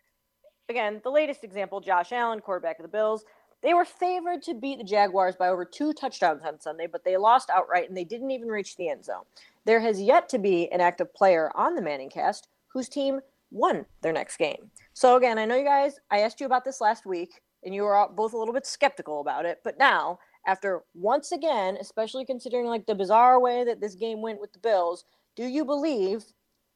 Again, 0.69 1.01
the 1.03 1.11
latest 1.11 1.45
example, 1.45 1.81
Josh 1.81 2.13
Allen, 2.13 2.41
quarterback 2.41 2.79
of 2.79 2.83
the 2.83 2.91
Bills. 2.91 3.25
They 3.63 3.75
were 3.75 3.87
favored 3.87 4.43
to 4.43 4.55
beat 4.55 4.79
the 4.79 4.85
Jaguars 4.85 5.35
by 5.35 5.49
over 5.49 5.65
two 5.65 5.93
touchdowns 5.93 6.43
on 6.45 6.61
Sunday, 6.61 6.87
but 6.87 7.05
they 7.05 7.17
lost 7.17 7.51
outright 7.51 7.89
and 7.89 7.97
they 7.97 8.05
didn't 8.05 8.31
even 8.31 8.49
reach 8.49 8.77
the 8.77 8.89
end 8.89 9.05
zone. 9.05 9.25
There 9.65 9.81
has 9.81 10.01
yet 10.01 10.29
to 10.29 10.39
be 10.39 10.71
an 10.71 10.81
active 10.81 11.13
player 11.15 11.51
on 11.57 11.75
the 11.75 11.83
Manning 11.83 12.11
cast 12.11 12.49
whose 12.69 12.89
team 12.89 13.21
won 13.51 13.87
their 14.03 14.13
next 14.13 14.37
game. 14.37 14.71
So, 14.93 15.17
again, 15.17 15.39
I 15.39 15.47
know 15.47 15.57
you 15.57 15.65
guys, 15.65 15.99
I 16.11 16.21
asked 16.21 16.41
you 16.41 16.47
about 16.47 16.65
this 16.65 16.81
last 16.81 17.07
week 17.07 17.41
and 17.65 17.75
you 17.75 17.83
were 17.83 18.07
both 18.15 18.35
a 18.35 18.39
little 18.39 18.55
bit 18.55 18.67
skeptical 18.67 19.21
about 19.21 19.47
it, 19.47 19.61
but 19.65 19.79
now, 19.79 20.19
after 20.47 20.83
once 20.95 21.33
again, 21.33 21.77
especially 21.81 22.25
considering 22.25 22.67
like 22.67 22.87
the 22.87 22.95
bizarre 22.95 23.41
way 23.41 23.65
that 23.65 23.81
this 23.81 23.95
game 23.95 24.23
went 24.23 24.41
with 24.41 24.53
the 24.53 24.59
Bills, 24.59 25.05
do 25.35 25.45
you 25.45 25.65
believe 25.65 26.25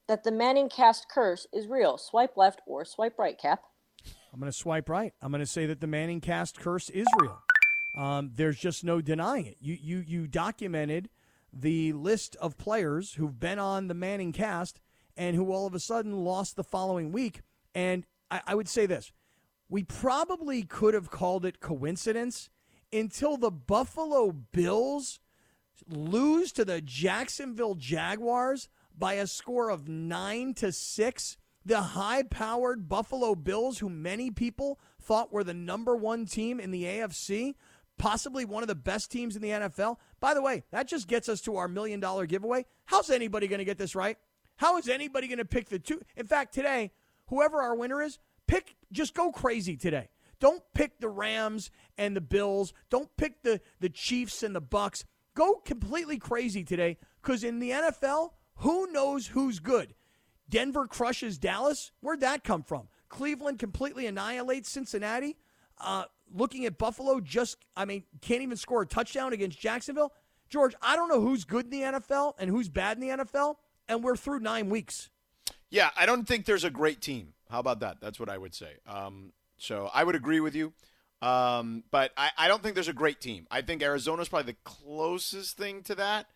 that 0.09 0.25
the 0.25 0.33
Manning 0.33 0.69
cast 0.69 1.09
curse 1.09 1.47
is 1.53 1.67
real? 1.67 1.99
Swipe 1.99 2.37
left 2.37 2.61
or 2.67 2.85
swipe 2.85 3.19
right, 3.19 3.38
Kap? 3.38 3.62
I'm 4.33 4.41
going 4.41 4.51
to 4.51 4.57
swipe 4.57 4.88
right. 4.88 5.12
I'm 5.21 5.31
going 5.31 5.41
to 5.41 5.47
say 5.47 5.67
that 5.67 5.81
the 5.81 5.87
Manning 5.87 6.21
cast 6.21 6.59
curse 6.59 6.89
is 6.91 7.07
real. 7.20 7.43
Um, 7.97 8.33
there's 8.35 8.59
just 8.59 8.85
no 8.85 9.01
denying 9.03 9.47
it. 9.47 9.57
You 9.61 9.76
you 9.81 10.05
you 10.07 10.26
documented 10.26 11.11
the 11.53 11.93
list 11.93 12.37
of 12.37 12.57
players 12.57 13.14
who've 13.14 13.39
been 13.39 13.59
on 13.59 13.89
the 13.89 13.95
Manning 13.95 14.33
cast 14.33 14.81
and 15.16 15.37
who 15.37 15.53
all 15.53 15.66
of 15.66 15.74
a 15.74 15.81
sudden 15.81 16.24
lost 16.24 16.57
the 16.57 16.64
following 16.64 17.12
week. 17.12 17.43
And 17.74 18.07
I, 18.31 18.41
I 18.47 18.55
would 18.55 18.68
say 18.68 18.87
this: 18.87 19.12
we 19.68 19.83
probably 19.83 20.62
could 20.62 20.95
have 20.95 21.11
called 21.11 21.45
it 21.45 21.61
coincidence 21.61 22.49
until 22.91 23.37
the 23.37 23.51
Buffalo 23.51 24.33
Bills 24.33 25.20
lose 25.89 26.53
to 26.53 26.64
the 26.64 26.81
Jacksonville 26.81 27.74
Jaguars 27.74 28.68
by 28.99 29.14
a 29.14 29.26
score 29.26 29.70
of 29.70 29.88
nine 29.88 30.55
to 30.55 30.72
six. 30.72 31.36
The 31.64 31.80
high 31.80 32.24
powered 32.24 32.88
Buffalo 32.88 33.34
Bills, 33.34 33.78
who 33.78 33.88
many 33.88 34.30
people 34.30 34.80
thought 35.01 35.32
were 35.32 35.45
the 35.45 35.55
number 35.55 35.97
one 35.97 36.26
team 36.26 36.59
in 36.59 36.72
the 36.72 36.84
AFC, 36.84 37.55
possibly 37.99 38.45
one 38.45 38.64
of 38.64 38.68
the 38.68 38.74
best 38.74 39.12
teams 39.12 39.36
in 39.36 39.43
the 39.43 39.51
NFL. 39.51 39.97
By 40.18 40.34
the 40.34 40.43
way, 40.43 40.64
that 40.72 40.88
just 40.88 41.07
gets 41.07 41.28
us 41.28 41.40
to 41.43 41.57
our 41.57 41.68
million 41.68 42.01
dollar 42.01 42.26
giveaway. 42.26 42.66
How's 42.86 43.11
anybody 43.11 43.47
going 43.47 43.61
to 43.61 43.64
get 43.64 43.78
this 43.78 43.95
right? 43.95 44.18
How 44.57 44.76
is 44.78 44.88
anybody 44.88 45.28
going 45.28 45.38
to 45.38 45.45
pick 45.45 45.68
the 45.68 45.78
two? 45.78 46.01
In 46.16 46.26
fact, 46.26 46.53
today, 46.53 46.93
whoever 47.26 47.62
our 47.62 47.74
winner 47.74 48.03
is, 48.03 48.18
pick 48.47 48.76
just 48.90 49.14
go 49.14 49.30
crazy 49.32 49.76
today. 49.76 50.09
Don't 50.40 50.62
pick 50.74 50.99
the 50.99 51.09
Rams 51.09 51.70
and 51.97 52.16
the 52.16 52.20
Bills. 52.20 52.72
Don't 52.90 53.16
pick 53.16 53.43
the 53.43 53.61
the 53.80 53.88
Chiefs 53.88 54.43
and 54.43 54.55
the 54.55 54.62
Bucs. 54.62 55.05
Go 55.34 55.57
completely 55.64 56.18
crazy 56.18 56.64
today 56.64 56.99
cuz 57.22 57.45
in 57.45 57.61
the 57.61 57.70
NFL, 57.70 58.30
who 58.57 58.90
knows 58.92 59.28
who's 59.28 59.59
good? 59.59 59.94
Denver 60.48 60.86
crushes 60.86 61.38
Dallas. 61.38 61.92
Where'd 62.00 62.20
that 62.20 62.44
come 62.44 62.62
from? 62.62 62.88
Cleveland 63.09 63.59
completely 63.59 64.07
annihilates 64.07 64.70
Cincinnati. 64.70 65.36
Uh, 65.78 66.05
looking 66.32 66.66
at 66.66 66.78
Buffalo, 66.78 67.20
just, 67.20 67.57
I 67.76 67.84
mean, 67.84 68.05
can't 68.20 68.42
even 68.42 68.57
score 68.57 68.82
a 68.82 68.86
touchdown 68.86 69.32
against 69.32 69.59
Jacksonville. 69.59 70.12
George, 70.48 70.74
I 70.82 70.96
don't 70.96 71.09
know 71.09 71.20
who's 71.20 71.44
good 71.44 71.64
in 71.66 71.70
the 71.70 71.80
NFL 71.80 72.34
and 72.38 72.50
who's 72.50 72.68
bad 72.68 72.98
in 72.98 73.00
the 73.00 73.24
NFL, 73.24 73.57
and 73.88 74.05
we're 74.05 74.16
through 74.16 74.40
nine 74.40 74.68
weeks. 74.68 75.11
Yeah, 75.70 75.90
I 75.96 76.05
don't 76.05 76.28
think 76.28 76.44
there's 76.44 76.64
a 76.64 76.70
great 76.70 77.00
team. 77.00 77.32
How 77.50 77.59
about 77.59 77.80
that? 77.80 78.00
That's 78.00 78.20
what 78.20 78.28
I 78.28 78.36
would 78.36 78.55
say. 78.55 78.74
Um, 78.86 79.32
so 79.57 79.90
I 79.94 80.05
would 80.05 80.14
agree 80.14 80.40
with 80.40 80.55
you. 80.55 80.74
Um, 81.22 81.84
but 81.90 82.12
I, 82.16 82.30
I, 82.36 82.48
don't 82.48 82.62
think 82.62 82.74
there's 82.74 82.88
a 82.88 82.92
great 82.92 83.20
team. 83.20 83.46
I 83.48 83.62
think 83.62 83.80
Arizona's 83.80 84.28
probably 84.28 84.53
the 84.53 84.59
closest 84.64 85.57
thing 85.57 85.82
to 85.84 85.94
that, 85.94 86.26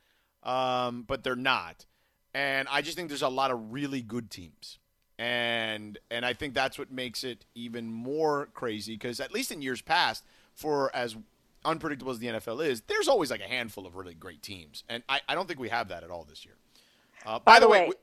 um, 0.45 1.03
but 1.03 1.25
they're 1.25 1.35
not. 1.35 1.87
And 2.37 2.69
I 2.71 2.83
just 2.83 2.97
think 2.97 3.09
there's 3.09 3.23
a 3.23 3.29
lot 3.29 3.51
of 3.51 3.73
really 3.73 4.03
good 4.03 4.31
teams 4.31 4.79
and 5.19 5.99
and 6.11 6.25
I 6.25 6.33
think 6.33 6.55
that's 6.55 6.79
what 6.79 6.91
makes 6.91 7.25
it 7.25 7.45
even 7.55 7.91
more 7.91 8.49
crazy 8.55 8.95
because 8.95 9.21
at 9.21 9.33
least 9.33 9.51
in 9.51 9.63
years 9.63 9.81
past, 9.81 10.25
for 10.55 10.95
as 10.95 11.17
unpredictable 11.65 12.13
as 12.13 12.19
the 12.19 12.27
NFL 12.27 12.65
is, 12.67 12.83
there's 12.83 13.09
always 13.09 13.31
like 13.31 13.41
a 13.41 13.49
handful 13.49 13.87
of 13.87 13.97
really 13.97 14.15
great 14.15 14.43
teams, 14.43 14.85
and 14.89 15.03
I, 15.09 15.21
I 15.29 15.35
don't 15.35 15.47
think 15.47 15.59
we 15.59 15.69
have 15.69 15.89
that 15.89 16.05
at 16.05 16.11
all 16.11 16.25
this 16.25 16.45
year. 16.45 16.55
Uh, 17.25 17.39
by, 17.39 17.55
by, 17.55 17.61
the 17.61 17.69
way, 17.69 17.81
way 17.81 17.89
we, 17.89 17.95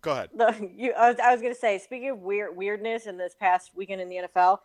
go 0.00 0.12
ahead. 0.12 0.30
The, 0.34 0.70
you, 0.74 0.92
I 0.92 1.10
was, 1.10 1.18
I 1.20 1.32
was 1.32 1.40
going 1.42 1.52
to 1.52 1.58
say, 1.58 1.78
speaking 1.78 2.10
of 2.10 2.18
weird 2.18 2.56
weirdness 2.56 3.06
in 3.06 3.18
this 3.18 3.34
past 3.38 3.72
weekend 3.76 4.00
in 4.00 4.08
the 4.08 4.16
NFL, 4.16 4.58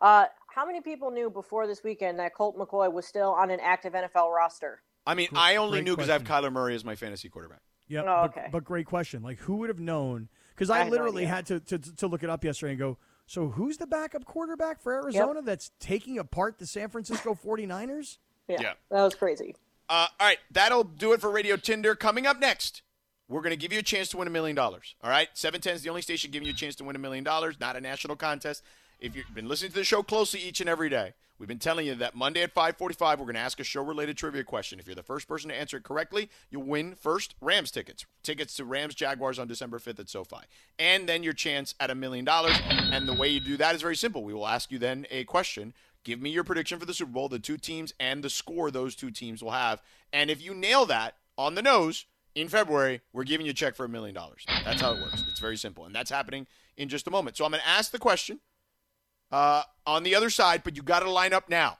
uh, 0.00 0.26
how 0.54 0.66
many 0.66 0.80
people 0.80 1.10
knew 1.10 1.30
before 1.30 1.66
this 1.66 1.82
weekend 1.82 2.18
that 2.18 2.34
Colt 2.34 2.56
McCoy 2.58 2.92
was 2.92 3.06
still 3.06 3.30
on 3.30 3.50
an 3.50 3.60
active 3.60 3.94
NFL 3.94 4.34
roster? 4.34 4.82
I 5.06 5.14
mean, 5.14 5.28
I 5.34 5.56
only 5.56 5.78
great 5.78 5.84
knew 5.84 5.96
because 5.96 6.10
I 6.10 6.12
have 6.12 6.24
Kyler 6.24 6.52
Murray 6.52 6.74
as 6.74 6.84
my 6.84 6.94
fantasy 6.94 7.28
quarterback. 7.30 7.60
Yeah, 7.90 8.02
oh, 8.06 8.24
okay. 8.26 8.42
but, 8.44 8.52
but 8.52 8.64
great 8.64 8.86
question. 8.86 9.22
Like, 9.22 9.38
who 9.38 9.56
would 9.56 9.68
have 9.68 9.80
known? 9.80 10.28
Because 10.54 10.70
I, 10.70 10.86
I 10.86 10.88
literally 10.88 11.24
no 11.24 11.30
had 11.30 11.46
to, 11.46 11.60
to, 11.60 11.78
to 11.78 12.06
look 12.06 12.22
it 12.22 12.30
up 12.30 12.44
yesterday 12.44 12.72
and 12.72 12.78
go, 12.78 12.98
so 13.26 13.48
who's 13.48 13.76
the 13.76 13.86
backup 13.86 14.24
quarterback 14.24 14.80
for 14.80 14.94
Arizona 14.94 15.36
yep. 15.36 15.44
that's 15.44 15.70
taking 15.80 16.18
apart 16.18 16.58
the 16.58 16.66
San 16.66 16.88
Francisco 16.88 17.34
49ers? 17.34 18.18
Yeah, 18.48 18.56
yeah. 18.60 18.72
that 18.90 19.02
was 19.02 19.14
crazy. 19.14 19.56
Uh, 19.88 20.06
all 20.20 20.26
right, 20.26 20.38
that'll 20.52 20.84
do 20.84 21.12
it 21.12 21.20
for 21.20 21.30
Radio 21.30 21.56
Tinder. 21.56 21.96
Coming 21.96 22.26
up 22.26 22.38
next, 22.38 22.82
we're 23.28 23.40
going 23.40 23.50
to 23.50 23.56
give 23.56 23.72
you 23.72 23.80
a 23.80 23.82
chance 23.82 24.08
to 24.10 24.16
win 24.16 24.28
a 24.28 24.30
million 24.30 24.54
dollars. 24.54 24.94
All 25.02 25.10
right, 25.10 25.28
710 25.34 25.76
is 25.76 25.82
the 25.82 25.88
only 25.88 26.02
station 26.02 26.30
giving 26.30 26.46
you 26.46 26.52
a 26.52 26.56
chance 26.56 26.76
to 26.76 26.84
win 26.84 26.94
a 26.94 26.98
million 27.00 27.24
dollars, 27.24 27.58
not 27.58 27.76
a 27.76 27.80
national 27.80 28.16
contest. 28.16 28.62
If 29.00 29.16
you've 29.16 29.32
been 29.34 29.48
listening 29.48 29.72
to 29.72 29.78
the 29.78 29.84
show 29.84 30.02
closely 30.02 30.40
each 30.40 30.60
and 30.60 30.68
every 30.68 30.88
day, 30.88 31.14
We've 31.40 31.48
been 31.48 31.58
telling 31.58 31.86
you 31.86 31.94
that 31.94 32.14
Monday 32.14 32.42
at 32.42 32.54
5:45 32.54 33.00
we're 33.18 33.24
going 33.24 33.34
to 33.34 33.40
ask 33.40 33.58
a 33.60 33.64
show-related 33.64 34.18
trivia 34.18 34.44
question. 34.44 34.78
If 34.78 34.86
you're 34.86 34.94
the 34.94 35.02
first 35.02 35.26
person 35.26 35.48
to 35.48 35.58
answer 35.58 35.78
it 35.78 35.84
correctly, 35.84 36.28
you'll 36.50 36.64
win 36.64 36.94
first 36.94 37.34
Rams 37.40 37.70
tickets. 37.70 38.04
Tickets 38.22 38.54
to 38.56 38.66
Rams 38.66 38.94
Jaguars 38.94 39.38
on 39.38 39.48
December 39.48 39.78
5th 39.78 40.00
at 40.00 40.10
SoFi. 40.10 40.44
And 40.78 41.08
then 41.08 41.22
your 41.22 41.32
chance 41.32 41.74
at 41.80 41.90
a 41.90 41.94
million 41.94 42.26
dollars. 42.26 42.58
And 42.68 43.08
the 43.08 43.14
way 43.14 43.28
you 43.28 43.40
do 43.40 43.56
that 43.56 43.74
is 43.74 43.80
very 43.80 43.96
simple. 43.96 44.22
We 44.22 44.34
will 44.34 44.46
ask 44.46 44.70
you 44.70 44.78
then 44.78 45.06
a 45.10 45.24
question. 45.24 45.72
Give 46.04 46.20
me 46.20 46.28
your 46.28 46.44
prediction 46.44 46.78
for 46.78 46.84
the 46.84 46.92
Super 46.92 47.12
Bowl, 47.12 47.30
the 47.30 47.38
two 47.38 47.56
teams 47.56 47.94
and 47.98 48.22
the 48.22 48.28
score 48.28 48.70
those 48.70 48.94
two 48.94 49.10
teams 49.10 49.42
will 49.42 49.52
have. 49.52 49.80
And 50.12 50.28
if 50.28 50.42
you 50.42 50.52
nail 50.52 50.84
that 50.86 51.16
on 51.38 51.54
the 51.54 51.62
nose, 51.62 52.04
in 52.34 52.48
February, 52.48 53.00
we're 53.12 53.24
giving 53.24 53.46
you 53.46 53.50
a 53.50 53.54
check 53.54 53.74
for 53.74 53.84
a 53.84 53.88
million 53.88 54.14
dollars. 54.14 54.44
That's 54.64 54.80
how 54.80 54.92
it 54.92 55.00
works. 55.00 55.24
It's 55.28 55.40
very 55.40 55.56
simple. 55.56 55.86
And 55.86 55.94
that's 55.94 56.10
happening 56.10 56.46
in 56.76 56.88
just 56.88 57.08
a 57.08 57.10
moment. 57.10 57.36
So 57.36 57.44
I'm 57.44 57.50
going 57.50 57.62
to 57.62 57.68
ask 57.68 57.90
the 57.90 57.98
question 57.98 58.40
uh, 59.32 59.62
on 59.86 60.02
the 60.02 60.14
other 60.14 60.30
side, 60.30 60.62
but 60.64 60.76
you 60.76 60.82
got 60.82 61.00
to 61.00 61.10
line 61.10 61.32
up 61.32 61.48
now 61.48 61.78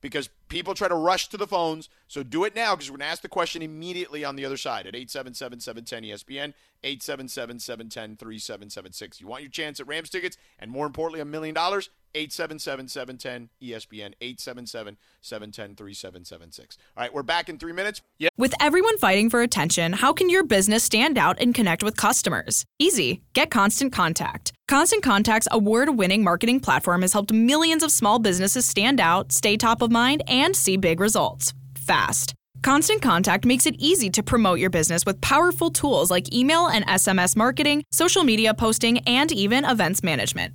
because 0.00 0.28
people 0.48 0.74
try 0.74 0.88
to 0.88 0.94
rush 0.94 1.28
to 1.28 1.36
the 1.36 1.46
phones. 1.46 1.88
So 2.06 2.22
do 2.22 2.44
it 2.44 2.54
now 2.54 2.74
because 2.74 2.90
we're 2.90 2.98
going 2.98 3.06
to 3.06 3.12
ask 3.12 3.22
the 3.22 3.28
question 3.28 3.62
immediately 3.62 4.24
on 4.24 4.36
the 4.36 4.44
other 4.44 4.56
side 4.56 4.86
at 4.86 4.94
877 4.94 5.60
710 5.60 6.02
ESPN, 6.04 6.54
877 6.84 7.58
710 7.58 8.16
3776. 8.16 9.20
You 9.20 9.26
want 9.26 9.42
your 9.42 9.50
chance 9.50 9.80
at 9.80 9.86
Rams 9.86 10.10
tickets 10.10 10.36
and 10.58 10.70
more 10.70 10.86
importantly, 10.86 11.20
a 11.20 11.24
million 11.24 11.54
dollars? 11.54 11.90
877 12.14 12.88
710 12.88 13.50
ESPN, 13.62 14.14
877 14.20 14.96
710 15.20 15.76
3776. 15.76 16.78
All 16.96 17.02
right, 17.02 17.12
we're 17.12 17.22
back 17.22 17.48
in 17.48 17.58
three 17.58 17.72
minutes. 17.72 18.02
Yeah. 18.18 18.28
With 18.36 18.54
everyone 18.60 18.98
fighting 18.98 19.30
for 19.30 19.42
attention, 19.42 19.92
how 19.92 20.12
can 20.12 20.30
your 20.30 20.44
business 20.44 20.84
stand 20.84 21.18
out 21.18 21.40
and 21.40 21.54
connect 21.54 21.82
with 21.82 21.96
customers? 21.96 22.64
Easy. 22.78 23.22
Get 23.32 23.50
Constant 23.50 23.92
Contact. 23.92 24.52
Constant 24.68 25.02
Contact's 25.02 25.48
award 25.50 25.96
winning 25.96 26.22
marketing 26.22 26.60
platform 26.60 27.02
has 27.02 27.12
helped 27.12 27.32
millions 27.32 27.82
of 27.82 27.90
small 27.90 28.18
businesses 28.18 28.66
stand 28.66 29.00
out, 29.00 29.32
stay 29.32 29.56
top 29.56 29.82
of 29.82 29.90
mind, 29.90 30.22
and 30.26 30.54
see 30.54 30.76
big 30.76 31.00
results 31.00 31.52
fast. 31.74 32.34
Constant 32.62 33.00
Contact 33.00 33.46
makes 33.46 33.66
it 33.66 33.76
easy 33.78 34.10
to 34.10 34.22
promote 34.22 34.58
your 34.58 34.70
business 34.70 35.06
with 35.06 35.20
powerful 35.20 35.70
tools 35.70 36.10
like 36.10 36.34
email 36.34 36.66
and 36.66 36.84
SMS 36.86 37.36
marketing, 37.36 37.84
social 37.92 38.24
media 38.24 38.52
posting, 38.52 38.98
and 39.00 39.30
even 39.32 39.64
events 39.64 40.02
management. 40.02 40.54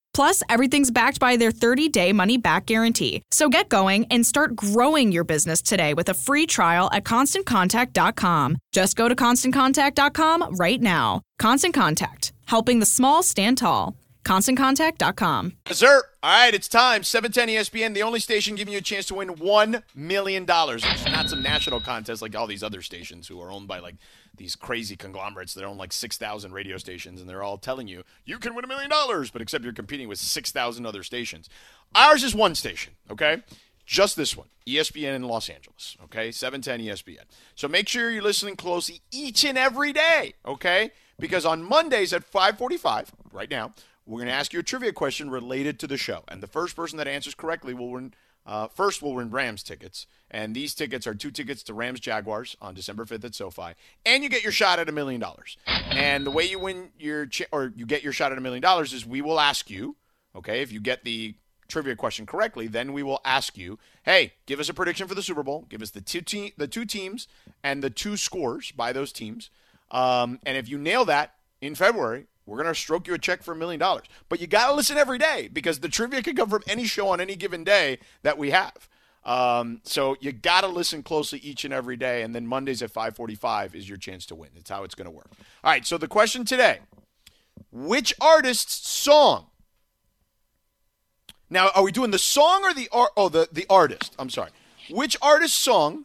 Plus, 0.13 0.43
everything's 0.49 0.91
backed 0.91 1.19
by 1.19 1.37
their 1.37 1.51
30 1.51 1.89
day 1.89 2.13
money 2.13 2.37
back 2.37 2.65
guarantee. 2.65 3.21
So 3.31 3.49
get 3.49 3.69
going 3.69 4.05
and 4.11 4.25
start 4.25 4.55
growing 4.55 5.11
your 5.11 5.23
business 5.23 5.61
today 5.61 5.93
with 5.93 6.09
a 6.09 6.13
free 6.13 6.45
trial 6.45 6.89
at 6.91 7.03
constantcontact.com. 7.03 8.57
Just 8.71 8.95
go 8.95 9.07
to 9.07 9.15
constantcontact.com 9.15 10.55
right 10.55 10.81
now. 10.81 11.21
Constant 11.39 11.73
Contact, 11.73 12.33
helping 12.45 12.79
the 12.79 12.85
small 12.85 13.23
stand 13.23 13.57
tall. 13.57 13.95
ConstantContact.com. 14.23 15.53
Yes, 15.67 15.77
sir. 15.79 16.03
All 16.23 16.31
right, 16.31 16.53
it's 16.53 16.67
time. 16.67 17.03
710 17.03 17.55
ESPN, 17.55 17.93
the 17.95 18.03
only 18.03 18.19
station 18.19 18.55
giving 18.55 18.71
you 18.71 18.77
a 18.77 18.81
chance 18.81 19.07
to 19.07 19.15
win 19.15 19.29
$1 19.29 19.83
million. 19.95 20.45
It's 20.47 21.05
not 21.05 21.29
some 21.29 21.41
national 21.41 21.79
contest 21.79 22.21
like 22.21 22.35
all 22.35 22.45
these 22.45 22.61
other 22.61 22.83
stations 22.83 23.27
who 23.27 23.41
are 23.41 23.51
owned 23.51 23.67
by 23.67 23.79
like 23.79 23.95
these 24.35 24.55
crazy 24.55 24.95
conglomerates 24.95 25.53
that 25.53 25.63
own 25.63 25.77
like 25.77 25.93
6,000 25.93 26.53
radio 26.53 26.77
stations 26.77 27.19
and 27.19 27.29
they're 27.29 27.43
all 27.43 27.57
telling 27.57 27.87
you, 27.87 28.03
you 28.25 28.39
can 28.39 28.55
win 28.55 28.65
a 28.65 28.67
million 28.67 28.89
dollars, 28.89 29.29
but 29.29 29.41
except 29.41 29.63
you're 29.63 29.73
competing 29.73 30.07
with 30.07 30.19
6,000 30.19 30.85
other 30.85 31.03
stations. 31.03 31.49
Ours 31.93 32.23
is 32.23 32.33
one 32.33 32.55
station, 32.55 32.93
okay? 33.09 33.43
Just 33.85 34.15
this 34.15 34.37
one, 34.37 34.47
ESPN 34.65 35.15
in 35.15 35.23
Los 35.23 35.49
Angeles, 35.49 35.97
okay? 36.05 36.31
710 36.31 36.87
ESPN. 36.87 37.25
So 37.55 37.67
make 37.67 37.87
sure 37.87 38.09
you're 38.09 38.23
listening 38.23 38.55
closely 38.55 39.01
each 39.11 39.43
and 39.43 39.57
every 39.57 39.91
day, 39.91 40.33
okay? 40.45 40.91
Because 41.19 41.45
on 41.45 41.61
Mondays 41.61 42.13
at 42.13 42.23
545, 42.23 43.11
right 43.33 43.49
now, 43.49 43.73
we're 44.05 44.17
going 44.17 44.27
to 44.27 44.33
ask 44.33 44.53
you 44.53 44.59
a 44.59 44.63
trivia 44.63 44.91
question 44.91 45.29
related 45.29 45.79
to 45.79 45.87
the 45.87 45.97
show. 45.97 46.23
And 46.27 46.41
the 46.41 46.47
first 46.47 46.75
person 46.75 46.97
that 46.97 47.07
answers 47.07 47.35
correctly 47.35 47.73
will 47.73 47.91
win 47.91 48.13
uh, 48.51 48.67
first, 48.67 49.01
we'll 49.01 49.13
win 49.13 49.31
Rams 49.31 49.63
tickets, 49.63 50.07
and 50.29 50.53
these 50.53 50.75
tickets 50.75 51.07
are 51.07 51.15
two 51.15 51.31
tickets 51.31 51.63
to 51.63 51.73
Rams 51.73 52.01
Jaguars 52.01 52.57
on 52.61 52.73
December 52.73 53.05
5th 53.05 53.23
at 53.23 53.33
SoFi, 53.33 53.75
and 54.05 54.23
you 54.23 54.29
get 54.29 54.43
your 54.43 54.51
shot 54.51 54.77
at 54.77 54.89
a 54.89 54.91
million 54.91 55.21
dollars. 55.21 55.55
And 55.65 56.25
the 56.25 56.31
way 56.31 56.43
you 56.43 56.59
win 56.59 56.89
your 56.99 57.27
ch- 57.27 57.47
or 57.53 57.71
you 57.77 57.85
get 57.85 58.03
your 58.03 58.11
shot 58.11 58.33
at 58.33 58.37
a 58.37 58.41
million 58.41 58.61
dollars 58.61 58.91
is 58.91 59.05
we 59.05 59.21
will 59.21 59.39
ask 59.39 59.69
you, 59.69 59.95
okay, 60.35 60.61
if 60.61 60.69
you 60.69 60.81
get 60.81 61.05
the 61.05 61.35
trivia 61.69 61.95
question 61.95 62.25
correctly, 62.25 62.67
then 62.67 62.91
we 62.91 63.03
will 63.03 63.21
ask 63.23 63.57
you, 63.57 63.79
hey, 64.03 64.33
give 64.47 64.59
us 64.59 64.67
a 64.67 64.73
prediction 64.73 65.07
for 65.07 65.15
the 65.15 65.23
Super 65.23 65.43
Bowl, 65.43 65.65
give 65.69 65.81
us 65.81 65.91
the 65.91 66.01
two 66.01 66.19
te- 66.19 66.53
the 66.57 66.67
two 66.67 66.83
teams 66.83 67.29
and 67.63 67.81
the 67.81 67.89
two 67.89 68.17
scores 68.17 68.73
by 68.73 68.91
those 68.91 69.13
teams, 69.13 69.49
um, 69.91 70.39
and 70.45 70.57
if 70.57 70.67
you 70.67 70.77
nail 70.77 71.05
that 71.05 71.35
in 71.61 71.73
February, 71.73 72.25
we're 72.51 72.61
going 72.61 72.73
to 72.73 72.79
stroke 72.79 73.07
you 73.07 73.13
a 73.13 73.17
check 73.17 73.43
for 73.43 73.53
a 73.53 73.55
million 73.55 73.79
dollars. 73.79 74.07
But 74.27 74.41
you 74.41 74.47
got 74.47 74.67
to 74.67 74.75
listen 74.75 74.97
every 74.97 75.17
day 75.17 75.49
because 75.51 75.79
the 75.79 75.87
trivia 75.87 76.21
can 76.21 76.35
come 76.35 76.49
from 76.49 76.63
any 76.67 76.83
show 76.83 77.07
on 77.07 77.21
any 77.21 77.37
given 77.37 77.63
day 77.63 77.99
that 78.23 78.37
we 78.37 78.51
have. 78.51 78.89
Um, 79.23 79.79
so 79.83 80.17
you 80.19 80.33
got 80.33 80.61
to 80.61 80.67
listen 80.67 81.01
closely 81.01 81.39
each 81.39 81.63
and 81.63 81.73
every 81.73 81.95
day. 81.95 82.23
And 82.23 82.35
then 82.35 82.45
Mondays 82.45 82.81
at 82.81 82.91
545 82.91 83.73
is 83.73 83.87
your 83.87 83.97
chance 83.97 84.25
to 84.25 84.35
win. 84.35 84.49
It's 84.57 84.69
how 84.69 84.83
it's 84.83 84.95
going 84.95 85.05
to 85.05 85.11
work. 85.11 85.29
All 85.63 85.71
right. 85.71 85.85
So 85.85 85.97
the 85.97 86.09
question 86.09 86.43
today, 86.43 86.79
which 87.71 88.13
artist's 88.19 88.85
song? 88.89 89.45
Now, 91.49 91.69
are 91.73 91.83
we 91.83 91.93
doing 91.93 92.11
the 92.11 92.19
song 92.19 92.65
or 92.65 92.73
the 92.73 92.89
art? 92.91 93.11
Oh, 93.15 93.29
the, 93.29 93.47
the 93.49 93.65
artist. 93.69 94.13
I'm 94.19 94.29
sorry. 94.29 94.51
Which 94.89 95.15
artist's 95.21 95.57
song, 95.57 96.03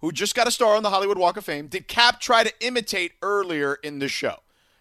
who 0.00 0.10
just 0.10 0.34
got 0.34 0.48
a 0.48 0.50
star 0.50 0.74
on 0.74 0.82
the 0.82 0.90
Hollywood 0.90 1.18
Walk 1.18 1.36
of 1.36 1.44
Fame, 1.44 1.66
did 1.66 1.86
Kap 1.86 2.18
try 2.18 2.44
to 2.44 2.52
imitate 2.60 3.12
earlier 3.20 3.74
in 3.82 3.98
the 3.98 4.08
show? 4.08 4.36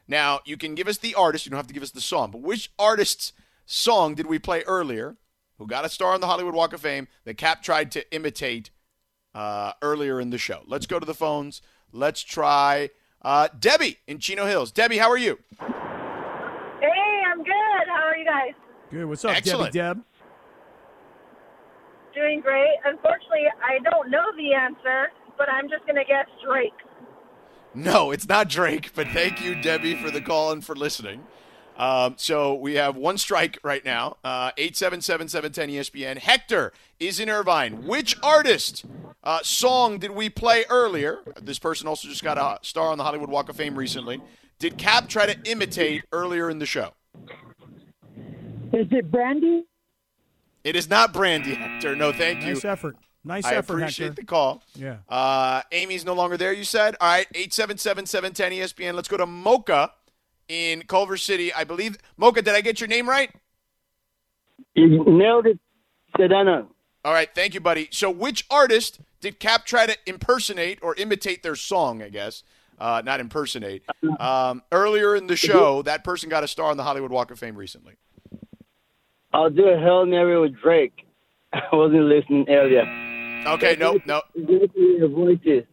Now, 0.10 0.39
you 0.43 0.57
can 0.57 0.74
give 0.74 0.88
us 0.88 0.97
the 0.97 1.14
artist, 1.14 1.45
you 1.45 1.51
don't 1.51 1.57
have 1.60 1.68
to 1.68 1.74
give 1.74 1.84
us 1.84 1.91
the 1.91 2.01
song, 2.01 2.32
but 2.32 2.41
which 2.41 2.72
artist's 2.80 3.32
song 3.68 4.16
did 4.16 4.26
we 4.26 4.39
play 4.39 4.64
earlier, 4.64 5.18
who 5.60 5.68
got 5.68 5.86
a 5.86 5.89
star 5.89 6.14
on 6.14 6.20
the 6.20 6.26
Hollywood 6.26 6.55
Walk 6.55 6.74
of 6.74 6.82
Fame, 6.82 7.07
that 7.26 7.38
Kap 7.38 7.62
tried 7.62 7.91
to 7.91 8.12
imitate 8.12 8.72
uh, 9.36 9.74
earlier 9.84 10.20
in 10.20 10.32
the 10.32 10.39
show? 10.39 10.64
Let's 10.66 10.88
go 10.88 10.99
to 10.99 11.05
the 11.05 11.14
phones. 11.14 11.62
Let's 11.93 12.24
try 12.24 12.89
uh, 13.22 13.49
Debbie 13.57 13.99
in 14.07 14.18
Chino 14.18 14.47
Hills. 14.47 14.72
Debbie, 14.72 14.97
how 14.97 15.12
are 15.12 15.18
you? 15.18 15.38
Hey, 15.60 17.24
I'm 17.32 17.43
good. 17.43 17.88
How 17.88 18.07
are 18.07 18.18
you 18.18 18.26
guys? 18.26 18.53
Good. 18.89 19.05
What's 19.05 19.24
up, 19.24 19.36
Excellent. 19.36 19.74
Debbie 19.74 19.99
Deb? 19.99 20.03
Doing 22.16 22.41
great. 22.41 22.78
Unfortunately, 22.84 23.45
I 23.64 23.78
don't 23.84 24.10
know 24.10 24.26
the 24.36 24.55
answer, 24.55 25.12
but 25.38 25.47
I'm 25.49 25.70
just 25.70 25.86
going 25.86 25.97
to 25.97 26.03
guess 26.03 26.26
Drake. 26.43 26.74
No, 27.74 28.11
it's 28.11 28.28
not 28.28 28.49
Drake, 28.49 28.91
but 28.95 29.07
thank 29.09 29.43
you, 29.43 29.55
Debbie, 29.61 29.95
for 29.95 30.09
the 30.09 30.22
call 30.22 30.51
and 30.51 30.63
for 30.63 30.76
listening. 30.76 31.22
Um, 31.78 32.15
so 32.17 32.55
we 32.55 32.74
have 32.74 32.97
one 32.97 33.17
strike 33.17 33.57
right 33.63 33.84
now. 33.86 34.17
Uh, 34.24 34.51
877 34.57 35.70
ESPN. 35.70 36.17
Hector 36.17 36.74
is 36.99 37.20
in 37.20 37.30
Irvine. 37.30 37.88
Which 37.88 38.17
artist 38.22 38.86
uh, 39.24 39.39
song 39.43 39.97
did 39.97 40.11
we 40.11 40.30
play 40.30 40.65
earlier? 40.70 41.20
This 41.41 41.57
person 41.57 41.88
also 41.88 42.09
just 42.09 42.24
got 42.24 42.38
a 42.38 42.59
star 42.65 42.89
on 42.89 42.97
the 42.97 43.05
Hollywood 43.05 43.30
Walk 43.30 43.47
of 43.47 43.55
Fame 43.55 43.76
recently. 43.76 44.22
Did 44.59 44.78
Kap 44.78 45.07
try 45.07 45.26
to 45.26 45.49
imitate 45.49 46.03
earlier 46.11 46.49
in 46.49 46.59
the 46.59 46.65
show? 46.65 46.91
Is 48.74 48.88
it 48.91 49.09
Brandy? 49.09 49.65
It 50.65 50.76
is 50.76 50.89
not 50.89 51.13
Brandy, 51.13 51.55
Hector. 51.55 51.95
No, 51.95 52.11
thank 52.11 52.41
you. 52.41 52.55
Nice 52.55 52.65
effort. 52.65 52.97
Nice 53.24 53.45
I 53.45 53.55
effort, 53.55 53.74
appreciate 53.82 54.07
Hector. 54.07 54.22
the 54.22 54.26
call. 54.26 54.63
Yeah. 54.76 54.97
Uh, 55.09 55.61
Amy's 55.72 56.05
no 56.05 56.13
longer 56.13 56.38
there, 56.38 56.53
you 56.53 56.63
said? 56.63 56.95
All 57.01 57.09
right, 57.09 57.28
877 57.36 58.05
710 58.05 58.51
ESPN. 58.53 58.93
Let's 58.95 59.07
go 59.09 59.17
to 59.17 59.26
Mocha 59.26 59.91
in 60.47 60.84
Culver 60.84 61.17
City. 61.17 61.53
I 61.53 61.63
believe. 61.63 61.97
Mocha, 62.17 62.41
did 62.41 62.55
I 62.55 62.61
get 62.61 62.80
your 62.80 62.88
name 62.88 63.09
right? 63.09 63.30
You 64.74 65.03
nailed 65.05 65.47
it, 65.47 65.59
Sedano. 66.17 66.67
All 67.03 67.13
right, 67.13 67.30
thank 67.34 67.53
you, 67.53 67.59
buddy. 67.59 67.88
So, 67.91 68.09
which 68.09 68.45
artist 68.49 68.99
did 69.22 69.39
Kap 69.39 69.65
try 69.65 69.86
to 69.86 69.97
impersonate 70.05 70.80
or 70.82 70.95
imitate 70.95 71.43
their 71.43 71.55
song, 71.55 72.01
I 72.01 72.09
guess? 72.09 72.43
Uh, 72.80 73.01
not 73.03 73.20
impersonate. 73.20 73.84
Um, 74.20 74.63
earlier 74.72 75.15
in 75.15 75.28
the 75.28 75.36
show, 75.36 75.82
that 75.82 76.03
person 76.05 76.30
got 76.30 76.45
a 76.45 76.47
star 76.47 76.72
on 76.72 76.78
the 76.78 76.84
Hollywood 76.84 77.11
Walk 77.11 77.30
of 77.32 77.38
Fame 77.39 77.55
recently. 77.57 77.95
I'll 79.34 79.49
do 79.49 79.67
a 79.67 79.78
Hail 79.78 80.05
Mary 80.05 80.39
with 80.39 80.55
Drake. 80.61 81.05
I 81.53 81.61
wasn't 81.74 82.03
listening 82.03 82.45
earlier. 82.49 82.86
Okay, 83.46 83.76
no, 83.80 84.00
no. 84.06 84.22
Your 84.36 85.08
voices. 85.10 85.64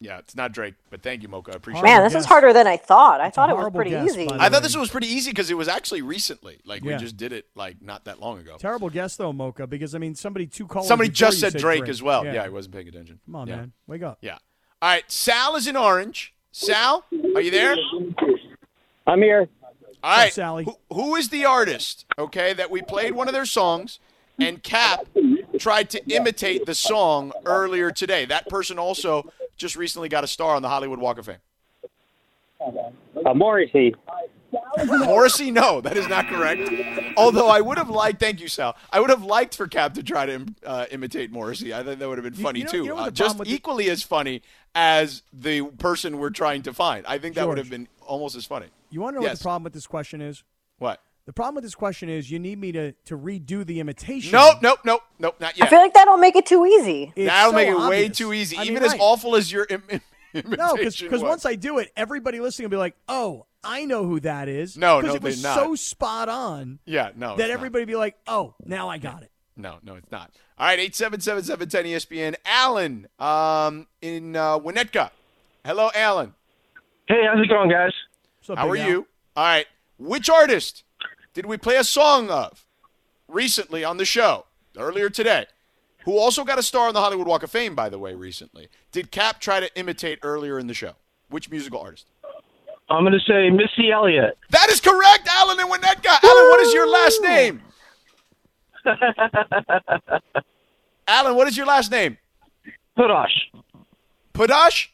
Yeah, 0.00 0.18
it's 0.18 0.36
not 0.36 0.52
Drake, 0.52 0.74
but 0.90 1.02
thank 1.02 1.22
you, 1.22 1.28
Mocha. 1.28 1.52
I 1.52 1.56
appreciate 1.56 1.80
it. 1.80 1.84
Man, 1.84 2.00
it. 2.00 2.04
this 2.04 2.12
guess. 2.12 2.20
is 2.22 2.26
harder 2.26 2.52
than 2.52 2.68
I 2.68 2.76
thought. 2.76 3.20
I 3.20 3.24
That's 3.24 3.34
a 3.34 3.40
thought 3.40 3.50
it 3.50 3.54
was 3.54 3.60
horrible 3.62 3.78
pretty 3.78 3.90
guess, 3.90 4.10
easy. 4.10 4.26
by 4.28 4.36
the 4.36 4.42
I 4.42 4.48
thought 4.48 4.60
way. 4.60 4.66
this 4.68 4.76
was 4.76 4.90
pretty 4.90 5.08
easy 5.08 5.32
because 5.32 5.50
it 5.50 5.54
was 5.56 5.66
actually 5.66 6.02
recently. 6.02 6.60
Like, 6.64 6.84
we 6.84 6.90
Yeah. 6.92 6.98
just 6.98 7.16
did 7.16 7.32
it, 7.32 7.46
like, 7.56 7.82
not 7.82 8.04
that 8.04 8.20
long 8.20 8.38
ago. 8.38 8.56
Terrible 8.60 8.90
guess 8.90 9.16
though, 9.16 9.32
Mocha, 9.32 9.66
because 9.66 9.96
I 9.96 9.98
mean 9.98 10.14
somebody 10.14 10.46
two 10.46 10.68
callers. 10.68 10.86
Somebody 10.86 11.10
before 11.10 11.16
just 11.30 11.42
you 11.42 11.50
said 11.50 11.60
Drake, 11.60 11.88
as 11.88 12.00
well. 12.00 12.24
Yeah. 12.24 12.44
I 12.44 12.48
wasn't 12.48 12.74
paying 12.76 12.86
attention. 12.86 13.18
Come 13.26 13.34
on, 13.34 13.48
Yeah. 13.48 13.56
man. 13.56 13.72
Wake 13.88 14.02
up. 14.04 14.18
Yeah. 14.20 14.38
All 14.80 14.88
right. 14.88 15.10
Sal 15.10 15.56
is 15.56 15.66
in 15.66 15.74
Orange. 15.76 16.32
Sal, 16.52 17.04
are 17.34 17.40
you 17.40 17.50
there? 17.50 17.74
I'm 19.06 19.20
here. 19.20 19.48
All 20.04 20.16
right. 20.16 20.32
Sally? 20.32 20.62
Who, 20.64 20.76
who 20.94 21.16
is 21.16 21.30
the 21.30 21.44
artist, 21.44 22.06
okay, 22.16 22.52
that 22.52 22.70
we 22.70 22.82
played 22.82 23.14
one 23.14 23.26
of 23.26 23.34
their 23.34 23.46
songs 23.46 23.98
and 24.38 24.62
Kap 24.62 25.06
tried 25.58 25.90
to 25.90 26.04
imitate 26.08 26.66
the 26.66 26.74
song 26.74 27.32
earlier 27.44 27.90
today? 27.90 28.24
That 28.24 28.48
person 28.48 28.78
also 28.78 29.32
just 29.56 29.76
recently 29.76 30.08
got 30.08 30.24
a 30.24 30.26
star 30.26 30.54
on 30.54 30.62
the 30.62 30.68
Hollywood 30.68 30.98
Walk 30.98 31.18
of 31.18 31.26
Fame. 31.26 31.36
Uh, 33.24 33.34
Morrissey. 33.34 33.94
Morrissey, 34.86 35.50
no, 35.50 35.80
that 35.82 35.96
is 35.96 36.08
not 36.08 36.26
correct. 36.28 36.62
Although 37.16 37.48
I 37.48 37.60
would 37.60 37.76
have 37.78 37.90
liked, 37.90 38.18
thank 38.20 38.40
you, 38.40 38.48
Sal. 38.48 38.76
I 38.90 39.00
would 39.00 39.10
have 39.10 39.22
liked 39.22 39.54
for 39.56 39.66
Kap 39.66 39.94
to 39.94 40.02
try 40.02 40.24
to 40.26 40.46
uh, 40.64 40.86
imitate 40.90 41.30
Morrissey. 41.30 41.74
I 41.74 41.82
think 41.82 41.98
that 41.98 42.08
would 42.08 42.18
have 42.18 42.24
been 42.24 42.42
funny 42.42 42.60
you 42.60 42.64
know- 42.64 42.70
too. 42.70 42.78
you 42.84 42.88
know 42.88 42.94
what 42.94 43.08
Uh, 43.08 43.10
just 43.10 43.18
problem 43.36 43.38
with 43.40 43.48
the- 43.48 43.54
equally 43.54 43.90
as 43.90 44.02
funny 44.02 44.42
as 44.74 45.22
the 45.32 45.62
person 45.78 46.18
we're 46.18 46.30
trying 46.30 46.62
to 46.62 46.72
find. 46.72 47.04
I 47.06 47.18
think 47.18 47.34
that 47.34 47.46
would 47.46 47.58
have 47.58 47.70
been 47.70 47.88
almost 48.06 48.36
as 48.36 48.46
funny. 48.46 48.66
You 48.90 49.00
want 49.00 49.16
to 49.16 49.20
know 49.20 49.28
what 49.28 49.38
the 49.38 49.42
problem 49.42 49.64
with 49.64 49.74
this 49.74 49.86
question 49.86 50.20
is? 50.22 50.42
What? 50.78 51.02
The 51.28 51.34
problem 51.34 51.56
with 51.56 51.64
this 51.64 51.74
question 51.74 52.08
is 52.08 52.30
you 52.30 52.38
need 52.38 52.58
me 52.58 52.72
to, 52.72 52.92
to 53.04 53.18
redo 53.18 53.62
the 53.62 53.80
imitation. 53.80 54.32
Nope, 54.32 54.62
nope, 54.62 54.78
nope, 54.82 55.02
nope, 55.18 55.36
not 55.38 55.58
yet. 55.58 55.66
I 55.66 55.68
feel 55.70 55.78
like 55.80 55.92
that'll 55.92 56.16
make 56.16 56.36
it 56.36 56.46
too 56.46 56.64
easy. 56.64 57.12
It's 57.14 57.28
That'll 57.28 57.50
so 57.50 57.56
make 57.56 57.68
it 57.68 57.76
way 57.76 58.08
too 58.08 58.32
easy. 58.32 58.56
I 58.56 58.60
mean, 58.62 58.70
Even 58.70 58.82
as 58.84 58.94
awful 58.98 59.36
as 59.36 59.52
your 59.52 59.66
Im- 59.68 59.82
im- 59.90 60.00
No, 60.56 60.70
imitation 60.70 61.06
because 61.06 61.20
once 61.22 61.44
I 61.44 61.54
do 61.54 61.80
it, 61.80 61.92
everybody 61.94 62.40
listening 62.40 62.64
will 62.64 62.70
be 62.70 62.76
like, 62.78 62.96
"Oh, 63.10 63.44
I 63.62 63.84
know 63.84 64.06
who 64.06 64.20
that 64.20 64.48
is." 64.48 64.78
No, 64.78 65.02
'Cause 65.02 65.08
no, 65.10 65.14
it 65.16 65.22
was 65.22 65.42
they're 65.42 65.54
so 65.54 65.74
spot 65.74 66.30
on 66.30 66.78
yeah, 66.86 67.10
no, 67.14 67.36
that 67.36 67.42
it's 67.42 67.48
not. 67.50 67.50
everybody 67.50 67.84
be 67.84 67.94
like, 67.96 68.16
"Oh, 68.26 68.54
now 68.64 68.88
I 68.88 68.96
got 68.96 69.22
it." 69.22 69.30
No, 69.54 69.80
no, 69.82 69.96
it's 69.96 70.10
not. 70.10 70.30
All 70.56 70.66
right, 70.66 70.78
eight 70.78 70.94
seven 70.94 71.20
seven 71.20 71.44
seven 71.44 71.68
ten 71.68 71.84
ESPN. 71.84 72.36
Alan, 72.46 73.06
um, 73.18 73.86
in 74.00 74.34
uh, 74.34 74.58
Winnetka. 74.58 75.10
Hello, 75.62 75.90
Alan. 75.94 76.32
Hey, 77.06 77.26
how's 77.30 77.44
it 77.44 77.50
going, 77.50 77.68
guys? 77.68 77.92
So 78.40 78.56
How 78.56 78.66
are 78.70 78.76
you? 78.76 79.06
All 79.36 79.44
right. 79.44 79.66
Which 79.98 80.30
artist 80.30 80.84
did 81.38 81.46
we 81.46 81.56
play 81.56 81.76
a 81.76 81.84
song 81.84 82.30
of 82.30 82.66
recently 83.28 83.84
on 83.84 83.96
the 83.96 84.04
show 84.04 84.46
earlier 84.76 85.08
today? 85.08 85.46
Who 86.04 86.18
also 86.18 86.42
got 86.42 86.58
a 86.58 86.64
star 86.64 86.88
on 86.88 86.94
the 86.94 87.00
Hollywood 87.00 87.28
Walk 87.28 87.44
of 87.44 87.50
Fame, 87.52 87.76
by 87.76 87.88
the 87.88 87.96
way, 87.96 88.12
recently? 88.12 88.66
Did 88.90 89.12
Kap 89.12 89.40
try 89.40 89.60
to 89.60 89.78
imitate 89.78 90.18
earlier 90.24 90.58
in 90.58 90.66
the 90.66 90.74
show? 90.74 90.94
Which 91.28 91.48
musical 91.48 91.78
artist? 91.78 92.06
I'm 92.90 93.04
going 93.04 93.12
to 93.12 93.20
say 93.20 93.50
Missy 93.50 93.92
Elliott. 93.92 94.36
That 94.50 94.68
is 94.68 94.80
correct, 94.80 95.28
Alan 95.28 95.60
and 95.60 95.70
Winnetka. 95.70 96.08
Alan, 96.24 96.48
what 96.48 96.60
is 96.66 96.74
your 96.74 96.88
last 96.88 97.22
name? 97.22 97.62
Alan, 101.06 101.36
what 101.36 101.46
is 101.46 101.56
your 101.56 101.66
last 101.66 101.92
name? 101.92 102.18
Pudosh. 102.98 103.28
Pudash? 104.34 104.88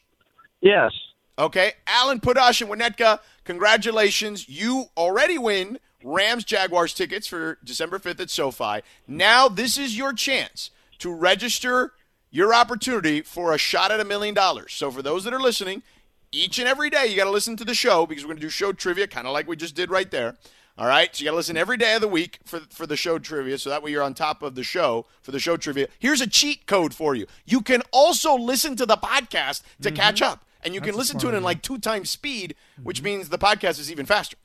Yes. 0.61 0.91
Okay. 1.39 1.73
Alan 1.87 2.19
Pudash 2.19 2.61
and 2.61 2.69
Winnetka, 2.69 3.19
congratulations. 3.45 4.47
You 4.47 4.85
already 4.95 5.39
win 5.39 5.79
Rams 6.05 6.43
Jaguars 6.43 6.93
tickets 6.93 7.25
for 7.25 7.57
December 7.63 7.97
5th 7.97 8.19
at 8.19 8.29
SoFi. 8.29 8.81
Now, 9.07 9.49
this 9.49 9.77
is 9.77 9.97
your 9.97 10.13
chance 10.13 10.69
to 10.99 11.11
register 11.11 11.93
your 12.29 12.53
opportunity 12.53 13.21
for 13.21 13.53
a 13.53 13.57
shot 13.57 13.91
at 13.91 13.99
a 13.99 14.05
million 14.05 14.35
dollars. 14.35 14.73
So, 14.73 14.91
for 14.91 15.01
those 15.01 15.23
that 15.23 15.33
are 15.33 15.39
listening, 15.39 15.81
each 16.31 16.59
and 16.59 16.67
every 16.67 16.91
day 16.91 17.07
you 17.07 17.15
got 17.15 17.23
to 17.23 17.31
listen 17.31 17.57
to 17.57 17.65
the 17.65 17.73
show 17.73 18.05
because 18.05 18.23
we're 18.23 18.29
going 18.29 18.37
to 18.37 18.41
do 18.41 18.49
show 18.49 18.71
trivia, 18.71 19.07
kind 19.07 19.25
of 19.25 19.33
like 19.33 19.47
we 19.47 19.55
just 19.55 19.75
did 19.75 19.89
right 19.89 20.11
there. 20.11 20.35
All 20.77 20.87
right, 20.87 21.15
so 21.15 21.21
you 21.21 21.25
got 21.25 21.31
to 21.31 21.37
listen 21.37 21.57
every 21.57 21.77
day 21.77 21.95
of 21.95 22.01
the 22.01 22.07
week 22.07 22.39
for 22.43 22.59
for 22.69 22.85
the 22.85 22.97
show 22.97 23.17
trivia, 23.17 23.57
so 23.57 23.69
that 23.69 23.81
way 23.81 23.91
you're 23.91 24.03
on 24.03 24.13
top 24.13 24.43
of 24.43 24.55
the 24.55 24.63
show 24.63 25.07
for 25.21 25.31
the 25.31 25.39
show 25.39 25.57
trivia. 25.57 25.87
Here's 25.97 26.21
a 26.21 26.27
cheat 26.27 26.67
code 26.67 26.93
for 26.93 27.15
you. 27.15 27.25
You 27.45 27.61
can 27.61 27.81
also 27.91 28.35
listen 28.35 28.75
to 28.75 28.85
the 28.85 28.97
podcast 28.97 29.63
to 29.81 29.89
mm-hmm. 29.89 29.95
catch 29.95 30.21
up, 30.21 30.45
and 30.63 30.75
you 30.75 30.81
can 30.81 30.89
That's 30.89 30.97
a 30.97 30.99
listen 30.99 31.19
to 31.19 31.29
it 31.29 31.33
in 31.33 31.43
like 31.43 31.63
two 31.63 31.79
times 31.79 32.09
speed, 32.09 32.55
which 32.83 33.01
means 33.01 33.29
the 33.29 33.39
podcast 33.39 33.79
is 33.79 33.89
even 33.89 34.05
faster. 34.05 34.35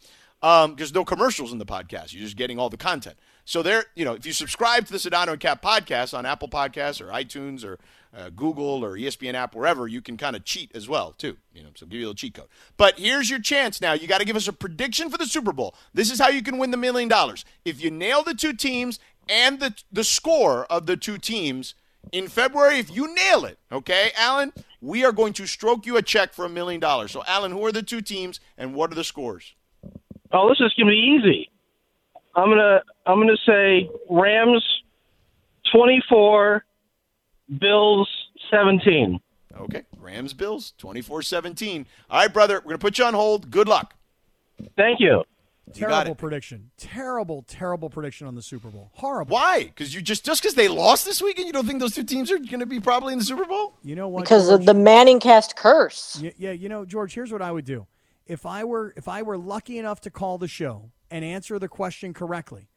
Um, 0.43 0.75
there's 0.77 0.95
no 0.95 1.05
commercials 1.05 1.53
in 1.53 1.59
the 1.59 1.67
podcast. 1.67 2.13
You're 2.13 2.23
just 2.23 2.37
getting 2.37 2.59
all 2.59 2.71
the 2.71 2.79
content. 2.79 3.17
So 3.45 3.63
there, 3.63 3.87
you 3.95 4.05
know, 4.05 4.15
if 4.15 4.25
you 4.25 4.33
subscribe 4.33 4.87
to 4.87 4.93
the 4.93 4.99
Sedano 4.99 5.33
and 5.33 5.41
Kap 5.41 5.61
podcast 5.63 6.17
on 6.17 6.25
Apple 6.25 6.49
Podcasts 6.49 7.01
or 7.01 7.07
iTunes 7.07 7.65
or 7.65 7.79
uh, 8.17 8.31
Google 8.31 8.85
or 8.85 8.97
ESPN 8.97 9.35
app, 9.35 9.55
wherever, 9.55 9.87
you 9.87 10.01
can 10.01 10.17
kind 10.17 10.37
of 10.37 10.45
cheat 10.45 10.71
as 10.75 10.89
well 10.89 11.13
too. 11.13 11.37
You 11.53 11.63
know, 11.63 11.71
so 11.75 11.85
give 11.87 11.99
you 11.99 12.07
a 12.07 12.09
little 12.09 12.15
cheat 12.15 12.35
code. 12.35 12.49
But 12.77 12.99
here's 12.99 13.29
your 13.29 13.41
chance 13.41 13.81
now. 13.81 13.93
You 13.93 14.07
got 14.07 14.19
to 14.19 14.25
give 14.25 14.37
us 14.37 14.49
a 14.49 14.53
prediction 14.53 15.11
for 15.11 15.19
the 15.19 15.27
Super 15.27 15.53
Bowl. 15.53 15.75
This 15.93 16.11
is 16.11 16.19
how 16.19 16.29
you 16.29 16.43
can 16.43 16.59
win 16.59 16.71
the 16.71 16.77
million 16.77 17.09
dollars. 17.09 17.45
If 17.65 17.83
you 17.83 17.91
nail 17.91 18.23
the 18.23 18.35
two 18.35 18.53
teams 18.53 18.99
and 19.29 19.61
the 19.61 19.75
the 19.93 20.05
score 20.05 20.65
of 20.67 20.87
the 20.87 20.97
two 20.97 21.19
teams 21.19 21.75
in 22.13 22.29
February, 22.29 22.79
if 22.79 22.95
you 22.95 23.15
nail 23.15 23.45
it, 23.45 23.59
okay, 23.71 24.11
Alan, 24.17 24.53
we 24.81 25.05
are 25.05 25.13
going 25.13 25.35
to 25.35 25.47
stroke 25.47 25.85
you 25.85 25.97
a 25.97 26.03
check 26.03 26.33
for 26.33 26.45
a 26.45 26.49
million 26.49 26.81
dollars. 26.81 27.11
So, 27.13 27.23
Alan, 27.27 27.53
who 27.53 27.65
are 27.67 27.73
the 27.73 27.83
two 27.83 28.01
teams 28.01 28.41
and 28.57 28.75
what 28.75 28.91
are 28.91 28.95
the 28.95 29.05
scores? 29.05 29.55
Oh, 30.33 30.49
this 30.49 30.61
is 30.61 30.73
going 30.75 30.87
to 30.87 30.91
be 30.93 30.97
easy. 31.19 31.51
I'm 32.37 32.49
gonna 32.49 32.81
I'm 33.07 33.19
gonna 33.19 33.37
say 33.45 33.91
Rams 34.09 34.65
24, 35.73 36.65
Bills 37.59 38.09
17. 38.51 39.21
Okay, 39.59 39.83
Rams 39.99 40.33
Bills 40.33 40.73
24-17. 40.81 41.87
All 42.09 42.21
right, 42.21 42.33
brother, 42.33 42.55
we're 42.57 42.61
going 42.63 42.75
to 42.75 42.79
put 42.79 42.99
you 42.99 43.05
on 43.05 43.15
hold. 43.15 43.51
Good 43.51 43.69
luck. 43.69 43.95
Thank 44.77 45.01
you. 45.01 45.25
You 45.75 45.81
got 45.83 45.91
Terrible 46.05 46.13
it. 46.13 46.19
prediction. 46.19 46.71
Terrible, 46.79 47.43
terrible 47.47 47.91
prediction 47.91 48.27
on 48.27 48.35
the 48.35 48.43
Super 48.43 48.69
Bowl. 48.69 48.91
Horrible. 48.95 49.33
Why? 49.35 49.65
Because 49.65 49.95
you 49.95 50.01
just 50.01 50.25
just 50.25 50.43
because 50.43 50.55
they 50.55 50.69
lost 50.69 51.05
this 51.05 51.21
weekend, 51.23 51.47
you 51.47 51.53
don't 51.53 51.67
think 51.67 51.81
those 51.81 51.95
two 51.95 52.03
teams 52.05 52.31
are 52.31 52.39
going 52.39 52.61
to 52.61 52.67
be 52.67 52.81
probably 52.81 53.13
in 53.13 53.19
the 53.19 53.25
Super 53.25 53.45
Bowl? 53.45 53.75
You 53.85 53.95
know 53.97 54.09
what? 54.09 54.23
Because 54.25 54.49
George? 54.49 54.61
of 54.61 54.67
the 54.67 54.75
Manning 54.75 55.21
cast 55.21 55.57
curse. 55.57 56.19
Yeah, 56.23 56.31
yeah, 56.39 56.51
you 56.53 56.69
know, 56.69 56.85
George. 56.85 57.15
Here's 57.15 57.31
what 57.33 57.43
I 57.43 57.53
would 57.53 57.65
do. 57.65 57.87
If 58.31 58.47
I 58.47 58.63
were 58.63 58.95
if 58.97 59.09
I 59.09 59.23
were 59.23 59.37
lucky 59.37 59.77
enough 59.77 60.01
to 60.03 60.11
call 60.11 60.39
the 60.39 60.47
show 60.47 60.93
and 61.11 61.25
answer 61.25 61.59
the 61.59 61.67
question 61.67 62.15
correctly, 62.15 62.69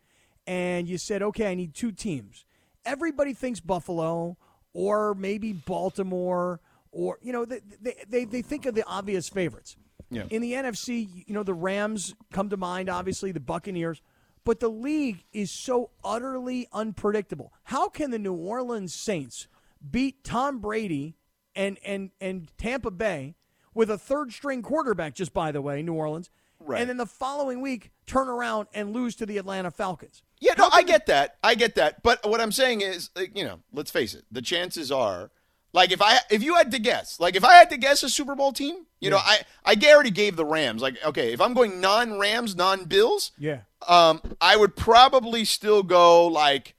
and 0.47 0.88
you 0.88 0.97
said, 0.97 1.22
"Okay, 1.22 1.51
I 1.51 1.54
need 1.54 1.76
two 1.76 1.91
teams," 1.91 2.45
everybody 2.84 3.36
thinks 3.36 3.60
Buffalo 3.60 4.36
or 4.74 5.14
maybe 5.14 5.54
Baltimore 5.54 6.60
or 6.91 7.20
you 7.22 7.32
know 7.32 7.45
they 7.45 7.60
they, 7.80 7.95
they, 8.10 8.26
they 8.26 8.41
think 8.41 8.66
of 8.66 8.74
the 8.74 8.84
obvious 8.88 9.30
favorites. 9.30 9.76
Yeah. 10.10 10.24
In 10.32 10.41
the 10.41 10.54
NFC, 10.54 11.08
you 11.28 11.36
know 11.36 11.43
the 11.43 11.54
Rams 11.54 12.16
come 12.32 12.49
to 12.49 12.58
mind, 12.58 12.89
obviously 12.89 13.32
the 13.32 13.39
Buccaneers, 13.39 14.01
but 14.43 14.60
the 14.60 14.70
league 14.70 15.24
is 15.34 15.51
so 15.51 15.91
utterly 16.04 16.68
unpredictable. 16.74 17.54
How 17.66 17.89
can 17.89 18.10
the 18.10 18.18
New 18.18 18.34
Orleans 18.34 18.95
Saints 18.95 19.47
beat 19.91 20.24
Tom 20.24 20.58
Brady 20.58 21.16
and 21.56 21.78
and 21.86 22.10
and 22.20 22.49
Tampa 22.58 22.89
Bay 22.89 23.36
with 23.74 23.90
a 23.90 23.98
third 23.98 24.32
string 24.34 24.62
quarterback 24.62 25.14
just 25.16 25.34
by 25.34 25.52
the 25.52 25.62
way, 25.62 25.82
New 25.82 25.94
Orleans, 25.94 26.30
Right. 26.60 26.80
and 26.82 26.90
then 26.90 26.98
the 26.98 27.06
following 27.06 27.62
week 27.62 27.92
turn 28.08 28.28
around 28.30 28.68
and 28.74 28.94
lose 28.94 29.16
to 29.18 29.26
the 29.26 29.38
Atlanta 29.38 29.72
Falcons? 29.72 30.24
Yeah, 30.40 30.54
no, 30.58 30.70
I 30.72 30.84
get 30.84 31.06
that. 31.08 31.38
I 31.44 31.56
get 31.56 31.76
that. 31.76 32.04
But 32.04 32.28
what 32.30 32.42
I'm 32.42 32.52
saying 32.52 32.82
is, 32.82 33.10
like, 33.16 33.38
you 33.38 33.44
know, 33.46 33.60
let's 33.74 33.92
face 33.92 34.14
it. 34.14 34.26
The 34.32 34.42
chances 34.42 34.92
are, 34.92 35.32
like, 35.72 35.92
if 35.92 36.02
I 36.02 36.20
if 36.30 36.44
you 36.44 36.56
had 36.56 36.72
to 36.72 36.80
guess, 36.80 37.20
like, 37.20 37.36
if 37.36 37.44
I 37.46 37.54
had 37.56 37.70
to 37.72 37.78
guess 37.78 38.04
a 38.04 38.10
Super 38.10 38.36
Bowl 38.36 38.52
team, 38.54 38.86
you 39.00 39.10
know, 39.10 39.18
I 39.18 39.40
I 39.66 39.76
already 39.94 40.12
gave 40.12 40.36
the 40.36 40.46
Rams. 40.46 40.82
Like, 40.82 41.04
okay, 41.06 41.32
if 41.34 41.40
I'm 41.42 41.54
going 41.54 41.80
non 41.82 42.20
Rams, 42.20 42.56
non 42.56 42.86
Bills, 42.86 43.32
Yeah. 43.38 43.62
um, 43.88 44.22
I 44.42 44.56
would 44.58 44.76
probably 44.76 45.46
still 45.46 45.82
go 45.84 46.28
like 46.28 46.76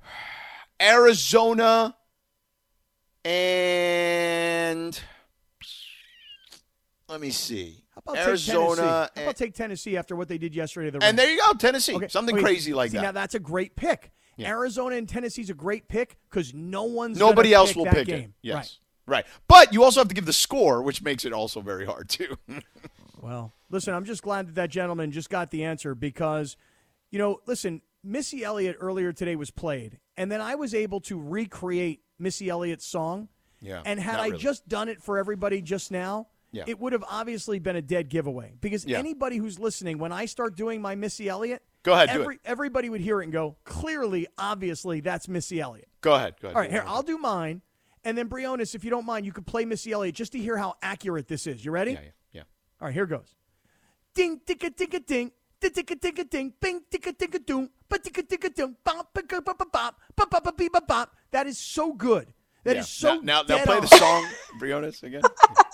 Arizona 0.80 1.96
and 3.24 3.69
let 7.10 7.20
me 7.20 7.30
see, 7.30 7.82
How 7.94 7.98
about 8.04 8.16
take 8.16 8.26
Arizona 8.26 8.76
Tennessee? 8.76 9.10
How 9.16 9.22
about 9.22 9.36
take 9.36 9.54
Tennessee 9.54 9.96
after 9.96 10.16
what 10.16 10.28
they 10.28 10.38
did 10.38 10.54
yesterday? 10.54 10.90
The 10.90 10.96
and 10.96 11.02
Rams? 11.02 11.16
there 11.16 11.30
you 11.30 11.40
go, 11.40 11.52
Tennessee, 11.54 11.94
Okay, 11.96 12.08
something 12.08 12.36
okay, 12.36 12.44
crazy 12.44 12.72
like 12.72 12.90
see, 12.90 12.96
that. 12.98 13.02
Now 13.02 13.12
that's 13.12 13.34
a 13.34 13.40
great 13.40 13.76
pick. 13.76 14.12
Yeah. 14.36 14.48
Arizona 14.48 14.96
and 14.96 15.08
Tennessee's 15.08 15.50
a 15.50 15.54
great 15.54 15.88
pick 15.88 16.16
because 16.30 16.54
no 16.54 16.84
one's 16.84 17.18
Nobody 17.18 17.52
else 17.52 17.70
pick 17.70 17.76
will 17.76 17.86
pick 17.86 18.06
game. 18.06 18.18
it. 18.20 18.30
Yes. 18.42 18.78
Right. 19.06 19.26
But 19.48 19.72
you 19.74 19.82
also 19.82 20.00
have 20.00 20.08
to 20.08 20.14
give 20.14 20.24
the 20.24 20.32
score, 20.32 20.82
which 20.82 21.02
makes 21.02 21.24
it 21.24 21.32
also 21.32 21.60
very 21.60 21.84
hard 21.84 22.08
too. 22.08 22.36
Well, 23.22 23.52
listen, 23.68 23.92
I'm 23.92 24.06
just 24.06 24.22
glad 24.22 24.48
that 24.48 24.54
that 24.54 24.70
gentleman 24.70 25.12
just 25.12 25.28
got 25.28 25.50
the 25.50 25.64
answer 25.64 25.94
because, 25.94 26.56
you 27.10 27.18
know, 27.18 27.40
listen, 27.46 27.82
Missy 28.02 28.42
Elliott 28.42 28.78
earlier 28.80 29.12
today 29.12 29.36
was 29.36 29.50
played, 29.50 29.98
and 30.16 30.32
then 30.32 30.40
I 30.40 30.54
was 30.54 30.74
able 30.74 31.00
to 31.02 31.20
recreate 31.20 32.00
Missy 32.18 32.48
Elliott's 32.48 32.86
song. 32.86 33.28
Yeah, 33.60 33.82
And 33.84 34.00
had 34.00 34.20
I 34.20 34.28
really. 34.28 34.38
just 34.38 34.66
done 34.68 34.88
it 34.88 35.02
for 35.02 35.18
everybody 35.18 35.60
just 35.60 35.90
now, 35.90 36.28
Yeah. 36.52 36.64
it 36.66 36.78
would 36.80 36.92
have 36.92 37.04
obviously 37.08 37.58
been 37.60 37.76
a 37.76 37.82
dead 37.82 38.08
giveaway 38.08 38.54
because 38.60 38.84
Yeah. 38.84 38.98
anybody 38.98 39.36
who's 39.36 39.58
listening, 39.58 39.98
when 39.98 40.12
I 40.12 40.26
start 40.26 40.56
doing 40.56 40.82
my 40.82 40.94
Missy 40.96 41.28
Elliott, 41.28 41.62
Go 41.82 41.92
ahead, 41.94 42.08
every, 42.10 42.38
everybody 42.44 42.88
would 42.90 43.00
hear 43.00 43.20
it 43.20 43.24
and 43.24 43.32
go, 43.32 43.56
clearly, 43.64 44.26
obviously, 44.36 45.00
that's 45.00 45.28
Missy 45.28 45.60
Elliott. 45.60 45.88
go 46.00 46.14
ahead. 46.14 46.34
Go 46.40 46.48
ahead. 46.48 46.56
All 46.56 46.62
right, 46.62 46.70
here, 46.70 46.84
I'll 46.86 47.02
do 47.02 47.18
mine. 47.18 47.62
And 48.04 48.16
then, 48.18 48.26
Briones, 48.28 48.74
if 48.74 48.82
you 48.84 48.90
don't 48.90 49.04
mind, 49.06 49.26
you 49.26 49.32
could 49.32 49.46
play 49.46 49.64
Missy 49.64 49.92
Elliott 49.92 50.14
just 50.14 50.32
to 50.32 50.38
hear 50.38 50.56
how 50.56 50.74
accurate 50.82 51.28
this 51.28 51.46
is. 51.46 51.64
You 51.64 51.70
ready? 51.70 51.92
Yeah, 51.92 52.00
yeah, 52.00 52.10
yeah. 52.32 52.42
All 52.80 52.86
right, 52.86 52.94
here 52.94 53.06
goes. 53.06 53.34
Ding, 54.14 54.40
ticka, 54.44 54.70
ticka, 54.70 55.00
ding. 55.00 55.32
Ticka, 55.60 55.94
ticka, 56.00 56.24
ding. 56.28 56.54
Bing, 56.60 56.80
ticka, 56.90 57.12
ticka, 57.12 57.38
doom. 57.38 57.68
Ba, 57.88 57.98
ticka, 57.98 58.22
ticka, 58.26 58.48
doom. 58.54 58.76
Bop, 58.82 59.12
ba, 59.14 59.22
ba, 59.22 59.42
ba, 59.42 59.66
bop. 59.70 60.00
Ba, 60.16 60.26
ba, 60.30 60.40
ba, 60.42 60.52
ba, 60.72 60.80
bop. 60.80 61.14
That 61.30 61.46
is 61.46 61.58
so 61.58 61.92
good. 61.92 62.32
That 62.64 62.76
is 62.78 63.02
Yeah. 63.02 63.10
so 63.14 63.20
now, 63.20 63.42
now, 63.42 63.56
now 63.58 63.64
play 63.64 63.76
on. 63.76 63.80
the 63.82 63.86
song, 63.88 64.26
Briones, 64.58 65.02
again. 65.02 65.22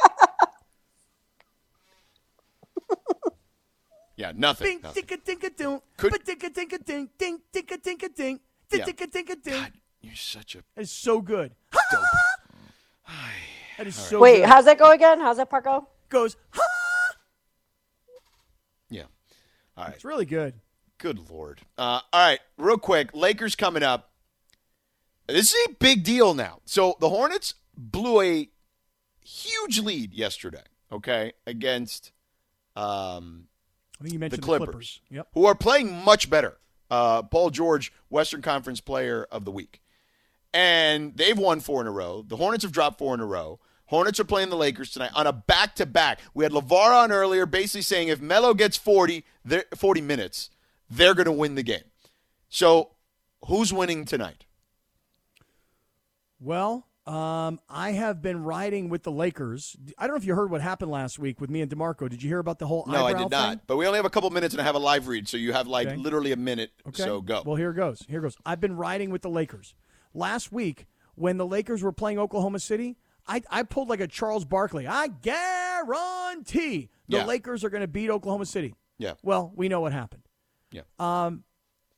yeah, 4.17 4.33
nothing. 4.35 4.67
Bing, 4.67 4.81
nothing. 4.83 5.03
ticka, 5.05 5.17
ticka, 5.25 5.51
doom. 5.51 5.81
Could- 5.97 6.13
Ba, 6.13 6.19
ticka, 6.19 6.51
ticka, 6.51 6.79
ding. 6.79 7.09
Ding, 7.19 7.41
ticka, 7.53 7.79
ticka, 7.79 8.09
ding. 8.09 8.41
Yeah. 8.73 8.85
Ticka, 8.85 9.07
ticka, 9.07 9.37
ding. 9.43 9.53
God, 9.63 9.73
you're 10.01 10.15
such 10.15 10.57
a 10.57 10.63
It's 10.77 10.91
so 10.91 11.21
good. 11.21 11.55
dope. 11.93 12.01
That 13.79 13.87
is 13.87 13.95
so 13.95 14.19
Wait, 14.21 14.39
good. 14.41 14.49
how's 14.49 14.65
that 14.65 14.79
go 14.79 14.91
again? 14.91 15.21
How's 15.21 15.37
that 15.37 15.51
part 15.51 15.65
go? 15.65 15.87
goes, 16.09 16.37
ha! 16.51 16.63
Yeah. 18.89 19.03
All 19.77 19.85
right. 19.85 19.95
It's 19.95 20.05
really 20.05 20.25
good. 20.25 20.55
Good 20.99 21.31
lord. 21.31 21.61
Uh, 21.77 22.01
all 22.13 22.29
right, 22.31 22.41
real 22.57 22.79
quick. 22.79 23.11
Lakers 23.15 23.55
coming 23.55 23.83
up. 23.83 24.11
This 25.29 25.53
is 25.53 25.67
a 25.69 25.73
big 25.75 26.05
deal 26.05 26.33
now. 26.35 26.61
So 26.65 26.97
the 27.01 27.09
Hornets 27.11 27.55
blew 27.77 28.21
a 28.23 28.49
huge 29.25 29.81
lead 29.81 30.15
yesterday. 30.15 30.63
Okay, 30.91 31.33
against 31.47 32.13
um, 32.77 33.49
I 34.01 34.03
think 34.03 34.13
you 34.13 34.19
the 34.19 34.21
mentioned 34.21 34.43
the 34.43 34.47
Clippers, 34.47 34.67
Clippers. 34.67 35.01
Yep. 35.11 35.29
who 35.35 35.47
are 35.47 35.55
playing 35.55 35.93
much 36.05 36.29
better. 36.29 36.59
Uh, 36.91 37.23
Paul 37.23 37.51
George, 37.51 37.93
Western 38.11 38.43
Conference 38.43 38.81
Player 38.81 39.27
of 39.31 39.45
the 39.45 39.51
Week, 39.51 39.83
and 40.55 41.17
they've 41.17 41.39
won 41.39 41.61
four 41.61 41.81
in 41.81 41.87
a 41.87 41.91
row. 41.91 42.23
The 42.27 42.37
Hornets 42.37 42.63
have 42.63 42.73
dropped 42.73 42.99
four 42.99 43.15
in 43.15 43.21
a 43.21 43.27
row. 43.27 43.59
Hornets 43.87 44.19
are 44.21 44.25
playing 44.25 44.51
the 44.51 44.57
Lakers 44.57 44.91
tonight 44.91 45.11
on 45.15 45.27
a 45.27 45.33
back-to-back. 45.33 46.21
We 46.35 46.45
had 46.45 46.53
LaVar 46.53 47.05
on 47.05 47.13
earlier, 47.13 47.47
basically 47.47 47.83
saying 47.83 48.09
if 48.09 48.21
Melo 48.21 48.53
gets 48.53 48.77
40, 48.77 49.25
40 49.77 50.01
minutes, 50.01 50.51
they're 50.91 51.15
going 51.15 51.27
to 51.27 51.33
win 51.33 51.55
the 51.55 51.63
game. 51.63 51.85
So, 52.49 52.91
who's 53.47 53.73
winning 53.73 54.05
tonight? 54.05 54.45
Well, 56.41 56.86
um, 57.07 57.61
I 57.69 57.93
have 57.93 58.21
been 58.21 58.43
riding 58.43 58.89
with 58.89 59.03
the 59.05 59.13
Lakers. 59.13 59.77
I 59.97 60.07
don't 60.07 60.15
know 60.15 60.19
if 60.19 60.25
you 60.25 60.35
heard 60.35 60.51
what 60.51 60.61
happened 60.61 60.91
last 60.91 61.19
week 61.19 61.41
with 61.41 61.51
me 61.51 61.61
and 61.61 61.71
Demarco. 61.71 62.09
Did 62.11 62.23
you 62.23 62.29
hear 62.29 62.39
about 62.41 62.59
the 62.59 62.67
whole 62.67 62.85
No, 62.89 63.07
I 63.07 63.13
did 63.15 63.31
not. 63.31 63.51
thing? 63.51 63.61
But 63.67 63.77
we 63.77 63.87
only 63.87 63.99
have 63.99 64.05
a 64.07 64.11
couple 64.11 64.29
minutes, 64.31 64.55
and 64.55 64.61
I 64.61 64.65
have 64.65 64.75
a 64.75 64.79
live 64.81 65.07
read, 65.07 65.29
so 65.29 65.37
you 65.37 65.53
have 65.53 65.67
like 65.69 65.87
Okay. 65.89 65.97
literally 65.97 66.33
a 66.33 66.37
minute. 66.37 66.73
Okay. 66.89 67.03
So 67.05 67.21
go. 67.21 67.43
Well, 67.47 67.57
here 67.57 67.73
goes. 67.73 68.03
Here 68.09 68.21
goes. 68.21 68.37
I've 68.45 68.61
been 68.61 68.77
riding 68.77 69.11
with 69.11 69.23
the 69.23 69.31
Lakers. 69.31 69.75
Last 70.15 70.51
week, 70.51 70.87
when 71.15 71.37
the 71.37 71.47
Lakers 71.47 71.83
were 71.83 71.93
playing 71.93 72.19
Oklahoma 72.19 72.59
City, 72.59 72.97
I, 73.29 73.43
I 73.51 73.63
pulled 73.63 73.89
like 73.89 74.01
a 74.01 74.07
Charles 74.09 74.45
Barkley. 74.45 74.87
I 74.87 75.09
guarantee 75.09 76.89
the 77.09 77.19
Yeah. 77.19 77.25
Lakers 77.25 77.65
are 77.65 77.71
going 77.71 77.81
to 77.83 77.89
beat 77.89 78.11
Oklahoma 78.11 78.47
City. 78.47 78.75
yeah. 78.99 79.15
Well, 79.23 79.53
we 79.55 79.69
know 79.69 79.81
what 79.81 79.93
happened. 79.93 80.23
Yeah. 80.73 80.83
Um, 80.99 81.45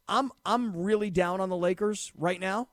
I'm 0.08 0.30
I'm 0.44 0.74
really 0.76 1.10
down 1.10 1.40
on 1.40 1.48
the 1.48 1.56
Lakers 1.56 2.12
right 2.16 2.40
now, 2.40 2.68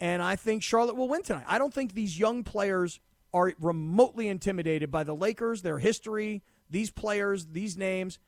and 0.00 0.22
I 0.22 0.36
think 0.36 0.62
Charlotte 0.62 0.96
will 0.96 1.08
win 1.08 1.22
tonight. 1.22 1.44
I 1.46 1.58
don't 1.58 1.72
think 1.72 1.94
these 1.94 2.18
young 2.18 2.44
players 2.44 3.00
are 3.32 3.52
remotely 3.60 4.28
intimidated 4.28 4.90
by 4.90 5.04
the 5.04 5.14
Lakers, 5.14 5.62
their 5.62 5.78
history, 5.78 6.42
these 6.70 6.90
players, 6.90 7.46
these 7.46 7.76
names. 7.76 8.18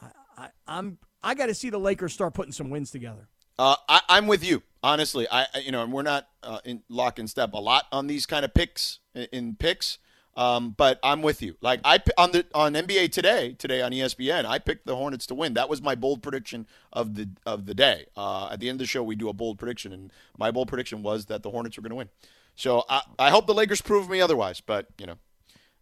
I, 0.00 0.08
I, 0.36 0.48
I'm 0.66 0.98
I 1.22 1.34
got 1.34 1.46
to 1.46 1.54
see 1.54 1.70
the 1.70 1.78
Lakers 1.78 2.12
start 2.12 2.34
putting 2.34 2.52
some 2.52 2.70
wins 2.70 2.90
together. 2.90 3.28
Uh, 3.58 3.76
I, 3.88 4.00
I'm 4.08 4.26
with 4.26 4.44
you. 4.44 4.62
Honestly, 4.82 5.26
I, 5.30 5.46
I 5.54 5.58
you 5.60 5.70
know, 5.70 5.82
and 5.82 5.92
we're 5.92 6.02
not 6.02 6.28
uh, 6.42 6.58
in 6.64 6.82
lock 6.88 7.18
and 7.18 7.30
step 7.30 7.52
a 7.52 7.58
lot 7.58 7.86
on 7.92 8.06
these 8.06 8.26
kind 8.26 8.44
of 8.44 8.52
picks 8.52 8.98
in, 9.14 9.28
in 9.32 9.56
picks. 9.56 9.98
Um, 10.34 10.70
but 10.70 10.98
I'm 11.02 11.20
with 11.20 11.42
you. 11.42 11.56
Like 11.60 11.80
I 11.84 12.00
on 12.16 12.32
the 12.32 12.46
on 12.54 12.72
NBA 12.72 13.12
today, 13.12 13.52
today 13.58 13.82
on 13.82 13.92
ESPN, 13.92 14.46
I 14.46 14.58
picked 14.58 14.86
the 14.86 14.96
Hornets 14.96 15.26
to 15.26 15.34
win. 15.34 15.54
That 15.54 15.68
was 15.68 15.82
my 15.82 15.94
bold 15.94 16.22
prediction 16.22 16.66
of 16.92 17.14
the 17.16 17.28
of 17.44 17.66
the 17.66 17.74
day. 17.74 18.06
Uh, 18.16 18.48
at 18.50 18.58
the 18.60 18.68
end 18.70 18.76
of 18.76 18.78
the 18.80 18.86
show, 18.86 19.02
we 19.02 19.14
do 19.14 19.28
a 19.28 19.34
bold 19.34 19.58
prediction, 19.58 19.92
and 19.92 20.10
my 20.38 20.50
bold 20.50 20.68
prediction 20.68 21.02
was 21.02 21.26
that 21.26 21.42
the 21.42 21.50
Hornets 21.50 21.76
were 21.76 21.82
going 21.82 21.90
to 21.90 21.96
win. 21.96 22.08
So 22.54 22.84
I, 22.88 23.02
I 23.18 23.30
hope 23.30 23.46
the 23.46 23.54
Lakers 23.54 23.82
prove 23.82 24.08
me 24.08 24.20
otherwise. 24.22 24.62
But 24.62 24.86
you 24.96 25.04
know, 25.04 25.16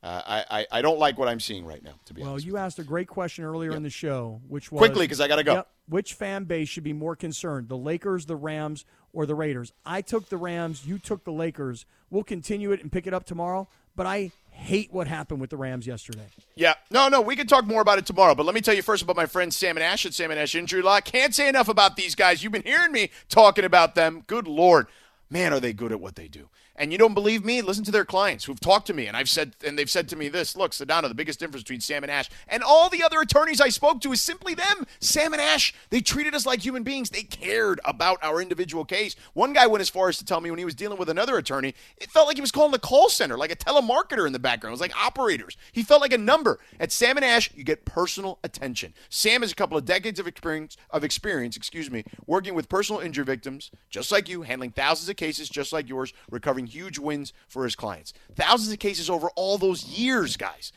uh, 0.03 0.23
I, 0.27 0.45
I 0.61 0.67
I 0.79 0.83
don't 0.83 0.99
like 0.99 1.17
what 1.17 1.29
I'm 1.29 1.41
seeing 1.41 1.65
right 1.65 1.83
now. 1.83 1.95
To 2.07 2.15
be 2.15 2.23
Well, 2.23 2.33
honest, 2.33 2.47
you 2.47 2.57
asked 2.57 2.81
a 2.81 2.85
great 2.85 3.07
question 3.07 3.45
earlier 3.45 3.71
in 3.73 3.85
the 3.85 3.91
show, 3.91 4.41
which 4.49 4.73
was 4.73 4.81
Quickly, 4.81 5.07
'cause 5.07 5.21
I 5.21 5.29
gotta 5.29 5.45
go. 5.45 5.55
Yep, 5.55 5.69
which 5.89 6.15
fan 6.15 6.43
base 6.45 6.69
should 6.69 6.85
be 6.85 6.93
more 6.93 7.15
concerned, 7.15 7.69
the 7.69 7.77
Lakers, 7.77 8.27
the 8.27 8.37
Rams, 8.37 8.85
or 9.13 9.27
the 9.27 9.35
Raiders? 9.37 9.73
I 9.87 10.03
took 10.03 10.29
the 10.29 10.37
Rams. 10.37 10.85
You 10.87 10.99
took 10.99 11.23
the 11.23 11.33
Lakers. 11.33 11.87
We'll 12.11 12.25
continue 12.25 12.73
it 12.73 12.81
and 12.83 12.91
pick 12.91 13.07
it 13.07 13.15
up 13.15 13.25
tomorrow. 13.27 13.69
But 13.97 14.07
I 14.07 14.31
hate 14.51 14.93
what 14.93 15.07
happened 15.09 15.41
with 15.41 15.51
the 15.51 15.57
Rams 15.57 15.87
yesterday. 15.87 16.27
Yeah. 16.55 16.75
No, 16.91 17.09
no, 17.09 17.21
we 17.21 17.37
can 17.37 17.47
talk 17.47 17.67
more 17.67 17.81
about 17.81 17.99
it 17.99 18.07
tomorrow. 18.07 18.35
But 18.35 18.47
let 18.47 18.55
me 18.55 18.61
tell 18.61 18.75
you 18.75 18.83
first 18.83 19.03
about 19.03 19.17
my 19.17 19.27
friend 19.27 19.53
Sam 19.53 19.77
and 19.77 19.85
Ash 19.85 20.05
at 20.07 20.15
Sam 20.15 20.31
and 20.31 20.39
Ash 20.39 20.55
Injury 20.55 20.83
Law. 20.83 21.01
Can't 21.01 21.35
say 21.35 21.49
enough 21.49 21.69
about 21.69 21.97
these 21.97 22.15
guys. 22.15 22.43
You've 22.43 22.53
been 22.53 22.63
hearing 22.63 22.93
me 22.93 23.11
talking 23.29 23.65
about 23.65 23.95
them. 23.95 24.25
Good 24.27 24.47
Lord. 24.47 24.87
Man, 25.31 25.53
are 25.53 25.61
they 25.61 25.73
good 25.73 25.93
at 25.93 26.01
what 26.01 26.17
they 26.17 26.29
do. 26.29 26.49
And 26.81 26.93
you 26.93 26.97
don't 26.97 27.13
believe 27.13 27.45
me? 27.45 27.61
Listen 27.61 27.85
to 27.85 27.91
their 27.91 28.07
clients 28.07 28.47
who've 28.47 28.59
talked 28.59 28.87
to 28.87 28.95
me, 28.95 29.07
and 29.07 29.15
I've 29.15 29.29
said, 29.29 29.55
and 29.67 29.79
they've 29.79 29.91
said 29.91 30.09
to 30.09 30.17
me 30.17 30.31
this: 30.31 30.57
Look, 30.57 30.73
Sedano, 30.73 31.09
the 31.09 31.15
biggest 31.15 31.39
difference 31.39 31.63
between 31.63 31.83
Sam 31.83 32.03
and 32.03 32.11
Ash 32.11 32.31
and 32.49 32.63
all 32.63 32.89
the 32.89 33.03
other 33.03 33.21
attorneys 33.21 33.61
I 33.61 33.69
spoke 33.69 34.01
to 34.01 34.13
is 34.13 34.23
simply 34.23 34.55
them. 34.55 34.87
Sam 34.99 35.35
and 35.35 35.43
Ash, 35.43 35.75
they 35.91 36.01
treated 36.01 36.35
us 36.35 36.47
like 36.47 36.65
human 36.65 36.83
beings. 36.83 37.11
They 37.11 37.23
cared 37.23 37.81
about 37.85 38.19
our 38.23 38.41
individual 38.41 38.87
case. 38.87 39.15
One 39.35 39.53
guy 39.53 39.67
went 39.67 39.83
as 39.83 39.91
far 39.91 40.09
as 40.09 40.17
to 40.19 40.25
tell 40.25 40.41
me 40.41 40.49
when 40.51 40.59
he 40.59 40.65
was 40.65 40.75
dealing 40.75 40.99
with 40.99 41.11
another 41.11 41.37
attorney, 41.37 41.75
it 41.99 42.11
felt 42.11 42.27
like 42.27 42.39
he 42.39 42.41
was 42.41 42.51
calling 42.51 42.73
the 42.73 42.79
call 42.79 43.11
center, 43.11 43.37
like 43.37 43.53
a 43.53 43.57
telemarketer 43.57 44.27
in 44.27 44.33
the 44.33 44.39
background. 44.39 44.71
It 44.71 44.81
was 44.81 44.81
like 44.81 44.97
operators. 44.97 45.59
He 45.73 45.83
felt 45.83 46.01
like 46.01 46.15
a 46.15 46.19
number. 46.19 46.61
At 46.81 46.93
Sam 46.93 47.19
and 47.19 47.27
Ash, 47.27 47.51
you 47.55 47.63
get 47.63 47.85
personal 47.85 48.39
attention. 48.43 48.95
Sam 49.11 49.43
has 49.43 49.53
a 49.53 49.55
couple 49.55 49.77
of 49.77 49.85
decades 49.85 50.19
of 50.19 50.27
experience, 50.27 50.79
of 50.89 51.05
experience, 51.05 51.59
excuse 51.59 51.91
me, 51.91 52.05
working 52.27 52.55
with 52.55 52.71
personal 52.71 53.03
injury 53.03 53.27
victims, 53.27 53.71
just 53.91 54.11
like 54.11 54.31
you, 54.31 54.41
handling 54.43 54.71
thousands 54.71 55.11
of 55.11 55.17
cases, 55.17 55.51
just 55.51 55.75
like 55.75 55.87
yours, 55.87 56.15
recovering 56.31 56.70
huge 56.71 56.99
wins 56.99 57.33
for 57.49 57.65
his 57.65 57.77
clients. 57.77 58.13
Thousands 58.35 58.73
of 58.73 58.79
cases 58.79 59.11
over 59.11 59.31
all 59.37 59.59
those 59.59 59.85
years, 59.85 60.37
guys. 60.37 60.73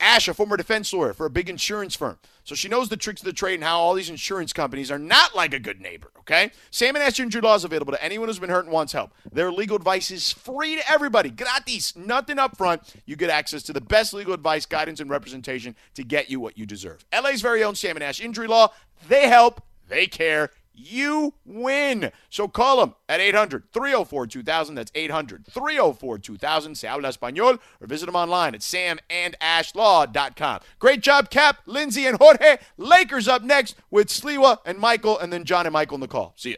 Ash, 0.00 0.28
a 0.28 0.34
former 0.34 0.56
defense 0.56 0.92
lawyer 0.92 1.12
for 1.12 1.26
a 1.26 1.30
big 1.30 1.50
insurance 1.50 1.96
firm. 1.96 2.18
So 2.44 2.54
she 2.54 2.68
knows 2.68 2.88
the 2.88 2.96
tricks 2.96 3.20
of 3.20 3.26
the 3.26 3.32
trade 3.32 3.54
and 3.54 3.64
how 3.64 3.78
all 3.80 3.94
these 3.94 4.08
insurance 4.08 4.52
companies 4.52 4.90
are 4.90 4.98
not 4.98 5.34
like 5.34 5.52
a 5.52 5.58
good 5.58 5.80
neighbor, 5.80 6.10
okay? 6.20 6.52
Sam 6.70 6.94
and 6.94 7.02
Ash 7.02 7.18
Injury 7.18 7.42
Law 7.42 7.56
is 7.56 7.64
available 7.64 7.92
to 7.92 8.02
anyone 8.02 8.28
who's 8.28 8.38
been 8.38 8.48
hurt 8.48 8.64
and 8.64 8.72
wants 8.72 8.92
help. 8.92 9.10
Their 9.30 9.50
legal 9.50 9.76
advice 9.76 10.10
is 10.10 10.32
free 10.32 10.76
to 10.76 10.90
everybody. 10.90 11.30
Gratis. 11.30 11.96
Nothing 11.96 12.38
up 12.38 12.56
front. 12.56 12.82
You 13.06 13.16
get 13.16 13.28
access 13.28 13.62
to 13.64 13.72
the 13.72 13.80
best 13.80 14.14
legal 14.14 14.32
advice, 14.32 14.66
guidance, 14.66 15.00
and 15.00 15.10
representation 15.10 15.74
to 15.94 16.04
get 16.04 16.30
you 16.30 16.38
what 16.38 16.56
you 16.56 16.64
deserve. 16.64 17.04
LA's 17.12 17.42
very 17.42 17.64
own 17.64 17.74
Sam 17.74 17.96
and 17.96 18.04
Ash 18.04 18.20
Injury 18.20 18.46
Law. 18.46 18.72
They 19.08 19.28
help. 19.28 19.62
They 19.88 20.06
care 20.06 20.50
you 20.78 21.34
win. 21.44 22.12
So 22.30 22.48
call 22.48 22.80
them 22.80 22.94
at 23.08 23.20
800 23.20 23.72
304 23.72 24.26
2000. 24.26 24.74
That's 24.74 24.92
800 24.94 25.46
304 25.46 26.18
2000. 26.18 26.74
Se 26.74 26.86
habla 26.86 27.08
español 27.08 27.58
or 27.80 27.86
visit 27.86 28.06
them 28.06 28.16
online 28.16 28.54
at 28.54 28.60
samandashlaw.com. 28.60 30.60
Great 30.78 31.00
job, 31.00 31.30
Kap, 31.30 31.58
Lindsay, 31.66 32.06
and 32.06 32.18
Jorge. 32.18 32.58
Lakers 32.76 33.28
up 33.28 33.42
next 33.42 33.76
with 33.90 34.08
Sliwa 34.08 34.58
and 34.64 34.78
Michael, 34.78 35.18
and 35.18 35.32
then 35.32 35.44
John 35.44 35.66
and 35.66 35.72
Michael 35.72 35.96
in 35.96 36.00
the 36.00 36.08
call. 36.08 36.34
See 36.36 36.50
you. 36.50 36.56